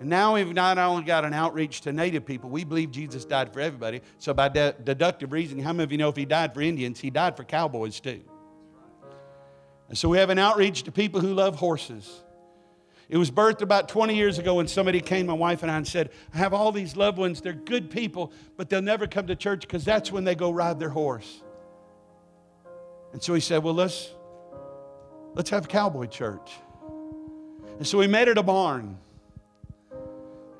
And 0.00 0.08
now 0.08 0.34
we've 0.34 0.54
not 0.54 0.78
only 0.78 1.02
got 1.02 1.24
an 1.24 1.34
outreach 1.34 1.80
to 1.82 1.92
native 1.92 2.24
people, 2.24 2.50
we 2.50 2.62
believe 2.62 2.92
Jesus 2.92 3.24
died 3.24 3.52
for 3.52 3.60
everybody. 3.60 4.00
So, 4.18 4.32
by 4.32 4.48
de- 4.48 4.74
deductive 4.84 5.32
reasoning, 5.32 5.64
how 5.64 5.72
many 5.72 5.84
of 5.84 5.92
you 5.92 5.98
know 5.98 6.08
if 6.08 6.16
he 6.16 6.24
died 6.24 6.54
for 6.54 6.60
Indians, 6.60 7.00
he 7.00 7.10
died 7.10 7.36
for 7.36 7.42
cowboys 7.42 7.98
too? 7.98 8.20
And 9.88 9.96
so 9.96 10.08
we 10.08 10.18
have 10.18 10.30
an 10.30 10.38
outreach 10.38 10.82
to 10.84 10.92
people 10.92 11.20
who 11.20 11.32
love 11.32 11.56
horses. 11.56 12.22
It 13.08 13.16
was 13.16 13.30
birthed 13.30 13.62
about 13.62 13.88
20 13.88 14.14
years 14.14 14.38
ago 14.38 14.56
when 14.56 14.68
somebody 14.68 15.00
came, 15.00 15.26
my 15.26 15.32
wife 15.32 15.62
and 15.62 15.70
I, 15.70 15.76
and 15.78 15.86
said, 15.86 16.10
I 16.34 16.38
have 16.38 16.52
all 16.52 16.72
these 16.72 16.94
loved 16.94 17.16
ones. 17.16 17.40
They're 17.40 17.54
good 17.54 17.90
people, 17.90 18.32
but 18.56 18.68
they'll 18.68 18.82
never 18.82 19.06
come 19.06 19.26
to 19.28 19.36
church 19.36 19.62
because 19.62 19.84
that's 19.84 20.12
when 20.12 20.24
they 20.24 20.34
go 20.34 20.50
ride 20.50 20.78
their 20.78 20.90
horse. 20.90 21.42
And 23.12 23.22
so 23.22 23.32
he 23.32 23.40
said, 23.40 23.62
Well, 23.62 23.72
let's, 23.72 24.10
let's 25.34 25.48
have 25.50 25.68
cowboy 25.68 26.06
church. 26.06 26.52
And 27.78 27.86
so 27.86 27.96
we 27.96 28.06
made 28.06 28.28
it 28.28 28.36
a 28.36 28.42
barn. 28.42 28.98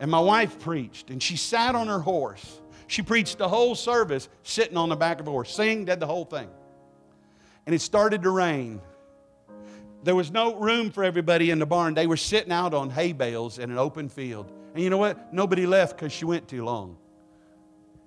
And 0.00 0.10
my 0.10 0.20
wife 0.20 0.58
preached, 0.60 1.10
and 1.10 1.22
she 1.22 1.36
sat 1.36 1.74
on 1.74 1.88
her 1.88 1.98
horse. 1.98 2.60
She 2.86 3.02
preached 3.02 3.36
the 3.36 3.48
whole 3.48 3.74
service 3.74 4.28
sitting 4.42 4.76
on 4.76 4.88
the 4.88 4.96
back 4.96 5.20
of 5.20 5.26
a 5.28 5.30
horse, 5.30 5.52
sing, 5.52 5.84
did 5.84 6.00
the 6.00 6.06
whole 6.06 6.24
thing. 6.24 6.48
And 7.66 7.74
it 7.74 7.80
started 7.80 8.22
to 8.22 8.30
rain. 8.30 8.80
There 10.02 10.14
was 10.14 10.30
no 10.30 10.56
room 10.56 10.90
for 10.90 11.04
everybody 11.04 11.50
in 11.50 11.58
the 11.58 11.66
barn. 11.66 11.94
They 11.94 12.06
were 12.06 12.16
sitting 12.16 12.52
out 12.52 12.72
on 12.74 12.90
hay 12.90 13.12
bales 13.12 13.58
in 13.58 13.70
an 13.70 13.78
open 13.78 14.08
field. 14.08 14.50
And 14.74 14.82
you 14.82 14.90
know 14.90 14.98
what? 14.98 15.32
Nobody 15.32 15.66
left 15.66 15.96
because 15.96 16.12
she 16.12 16.24
went 16.24 16.48
too 16.48 16.64
long. 16.64 16.96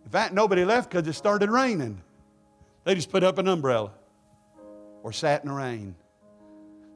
In 0.05 0.09
fact, 0.09 0.33
nobody 0.33 0.65
left 0.65 0.89
because 0.89 1.07
it 1.07 1.13
started 1.13 1.49
raining. 1.49 2.01
They 2.83 2.95
just 2.95 3.11
put 3.11 3.23
up 3.23 3.37
an 3.37 3.47
umbrella 3.47 3.91
or 5.03 5.11
sat 5.11 5.43
in 5.43 5.49
the 5.49 5.55
rain. 5.55 5.95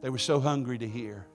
They 0.01 0.09
were 0.09 0.17
so 0.17 0.39
hungry 0.39 0.77
to 0.77 0.87
hear. 0.87 1.25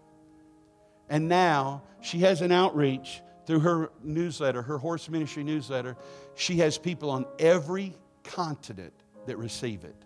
And 1.08 1.28
now 1.28 1.82
she 2.00 2.20
has 2.20 2.40
an 2.40 2.52
outreach 2.52 3.20
through 3.46 3.60
her 3.60 3.90
newsletter, 4.02 4.62
her 4.62 4.78
horse 4.78 5.08
ministry 5.08 5.42
newsletter, 5.42 5.96
she 6.36 6.58
has 6.58 6.78
people 6.78 7.10
on 7.10 7.26
every 7.38 7.96
continent 8.22 8.92
that 9.26 9.36
receive 9.38 9.82
it. 9.82 9.96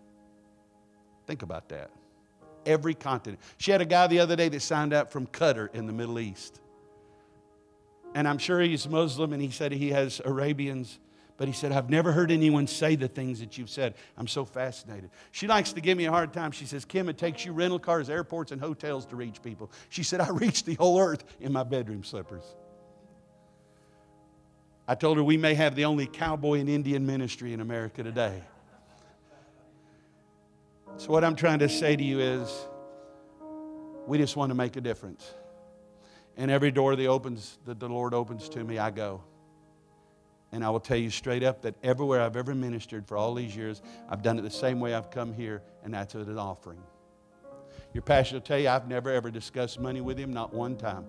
Think 1.27 1.43
about 1.43 1.69
that. 1.69 1.91
Every 2.67 2.95
continent. 2.95 3.41
She 3.59 3.71
had 3.71 3.81
a 3.81 3.85
guy 3.87 4.07
the 4.07 4.21
other 4.21 4.37
day 4.37 4.49
that 4.49 4.61
signed 4.61 4.93
up 4.93 5.11
from 5.11 5.27
Qatar 5.27 5.75
in 5.75 5.87
the 5.87 5.93
Middle 5.93 6.19
East. 6.19 6.61
And 8.15 8.29
I'm 8.29 8.39
sure 8.39 8.61
he's 8.61 8.89
Muslim 8.89 9.33
and 9.33 9.43
he 9.43 9.51
said 9.51 9.73
he 9.73 9.91
has 9.91 10.21
Arabians. 10.25 10.99
But 11.37 11.49
he 11.49 11.53
said, 11.53 11.73
I've 11.73 11.91
never 11.91 12.12
heard 12.12 12.31
anyone 12.31 12.69
say 12.69 12.95
the 12.95 13.09
things 13.09 13.41
that 13.41 13.59
you've 13.59 13.71
said. 13.71 13.95
I'm 14.17 14.29
so 14.29 14.45
fascinated. 14.45 15.11
She 15.33 15.49
likes 15.49 15.73
to 15.73 15.81
give 15.81 15.99
me 15.99 16.05
a 16.05 16.11
hard 16.11 16.33
time. 16.33 16.53
She 16.53 16.65
says, 16.65 16.85
Kim, 16.85 17.09
it 17.09 17.19
takes 17.19 17.45
you 17.45 17.53
rental 17.53 17.81
cars, 17.81 18.09
airports, 18.09 18.53
and 18.53 18.61
hotels 18.61 19.05
to 19.07 19.17
reach 19.17 19.43
people. 19.43 19.73
She 19.89 20.05
said, 20.05 20.21
I 20.21 20.31
reached 20.31 20.65
the 20.65 20.75
whole 20.75 21.01
earth 21.01 21.25
in 21.41 21.53
my 21.53 21.65
bedroom 21.65 22.05
slippers. 22.05 22.45
I 24.87 24.95
told 24.95 25.17
her 25.17 25.25
we 25.25 25.37
may 25.37 25.55
have 25.55 25.75
the 25.75 25.87
only 25.87 26.07
cowboy 26.07 26.61
and 26.61 26.69
Indian 26.69 27.05
ministry 27.05 27.53
in 27.53 27.61
America 27.61 28.05
today. 28.05 28.43
So, 30.97 31.11
what 31.11 31.25
I'm 31.25 31.35
trying 31.35 31.59
to 31.59 31.69
say 31.69 31.97
to 31.97 32.05
you 32.05 32.21
is, 32.21 32.69
we 34.07 34.17
just 34.17 34.37
want 34.37 34.51
to 34.51 34.55
make 34.55 34.77
a 34.77 34.81
difference. 34.81 35.35
And 36.37 36.51
every 36.51 36.71
door 36.71 36.95
that 36.95 37.07
opens 37.07 37.59
that 37.65 37.81
the 37.81 37.89
Lord 37.89 38.15
opens 38.15 38.49
to 38.51 38.63
me, 38.63 38.79
I 38.79 38.91
go. 38.91 39.23
And 40.53 40.65
I 40.65 40.71
will 40.71 40.81
tell 40.81 40.97
you 40.97 41.11
straight 41.11 41.43
up 41.43 41.63
that 41.63 41.75
everywhere 41.83 42.23
I've 42.23 42.37
ever 42.37 42.55
ministered 42.55 43.09
for 43.09 43.17
all 43.17 43.35
these 43.35 43.57
years, 43.57 43.83
I've 44.09 44.23
done 44.23 44.39
it 44.39 44.43
the 44.43 44.51
same 44.51 44.79
way 44.79 44.95
I've 44.95 45.11
come 45.11 45.33
here, 45.33 45.63
and 45.83 45.93
that's 45.93 46.15
with 46.15 46.29
an 46.29 46.39
offering. 46.39 46.83
Your 47.93 48.03
pastor 48.03 48.37
will 48.37 48.41
tell 48.43 48.59
you 48.59 48.69
I've 48.69 48.89
never 48.89 49.11
ever 49.11 49.31
discussed 49.31 49.81
money 49.81 50.01
with 50.01 50.19
him, 50.19 50.33
not 50.33 50.55
one 50.55 50.77
time. 50.77 51.07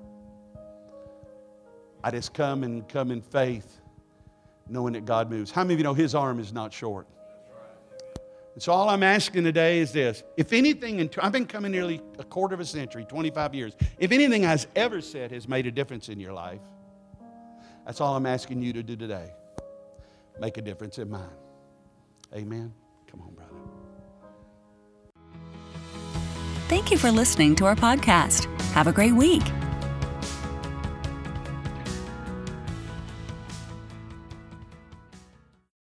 I 2.03 2.11
just 2.11 2.33
come 2.33 2.63
and 2.63 2.87
come 2.87 3.11
in 3.11 3.21
faith, 3.21 3.81
knowing 4.67 4.93
that 4.93 5.05
God 5.05 5.29
moves. 5.29 5.51
How 5.51 5.63
many 5.63 5.75
of 5.75 5.79
you 5.79 5.83
know 5.83 5.93
His 5.93 6.13
arm 6.13 6.39
is 6.39 6.53
not 6.53 6.71
short? 6.71 7.07
And 8.55 8.63
so 8.63 8.71
all 8.71 8.89
I'm 8.89 9.03
asking 9.03 9.43
today 9.43 9.79
is 9.79 9.91
this. 9.91 10.23
If 10.37 10.53
anything, 10.53 10.99
in, 10.99 11.09
I've 11.21 11.33
been 11.33 11.45
coming 11.45 11.73
nearly 11.73 12.01
a 12.17 12.23
quarter 12.23 12.55
of 12.55 12.61
a 12.61 12.65
century, 12.65 13.05
25 13.05 13.53
years. 13.53 13.75
If 13.99 14.13
anything 14.13 14.45
I've 14.45 14.65
ever 14.77 15.01
said 15.01 15.31
has 15.31 15.45
made 15.47 15.67
a 15.67 15.71
difference 15.71 16.07
in 16.07 16.21
your 16.21 16.31
life, 16.31 16.61
that's 17.85 17.99
all 17.99 18.15
I'm 18.15 18.25
asking 18.25 18.61
you 18.61 18.71
to 18.73 18.81
do 18.81 18.95
today. 18.95 19.29
Make 20.39 20.57
a 20.57 20.61
difference 20.61 20.97
in 20.97 21.09
mine. 21.09 21.27
Amen. 22.33 22.73
Come 23.07 23.21
on, 23.21 23.33
brother. 23.33 23.51
Thank 26.69 26.91
you 26.91 26.97
for 26.97 27.11
listening 27.11 27.55
to 27.57 27.65
our 27.65 27.75
podcast. 27.75 28.45
Have 28.71 28.87
a 28.87 28.93
great 28.93 29.13
week. 29.13 29.43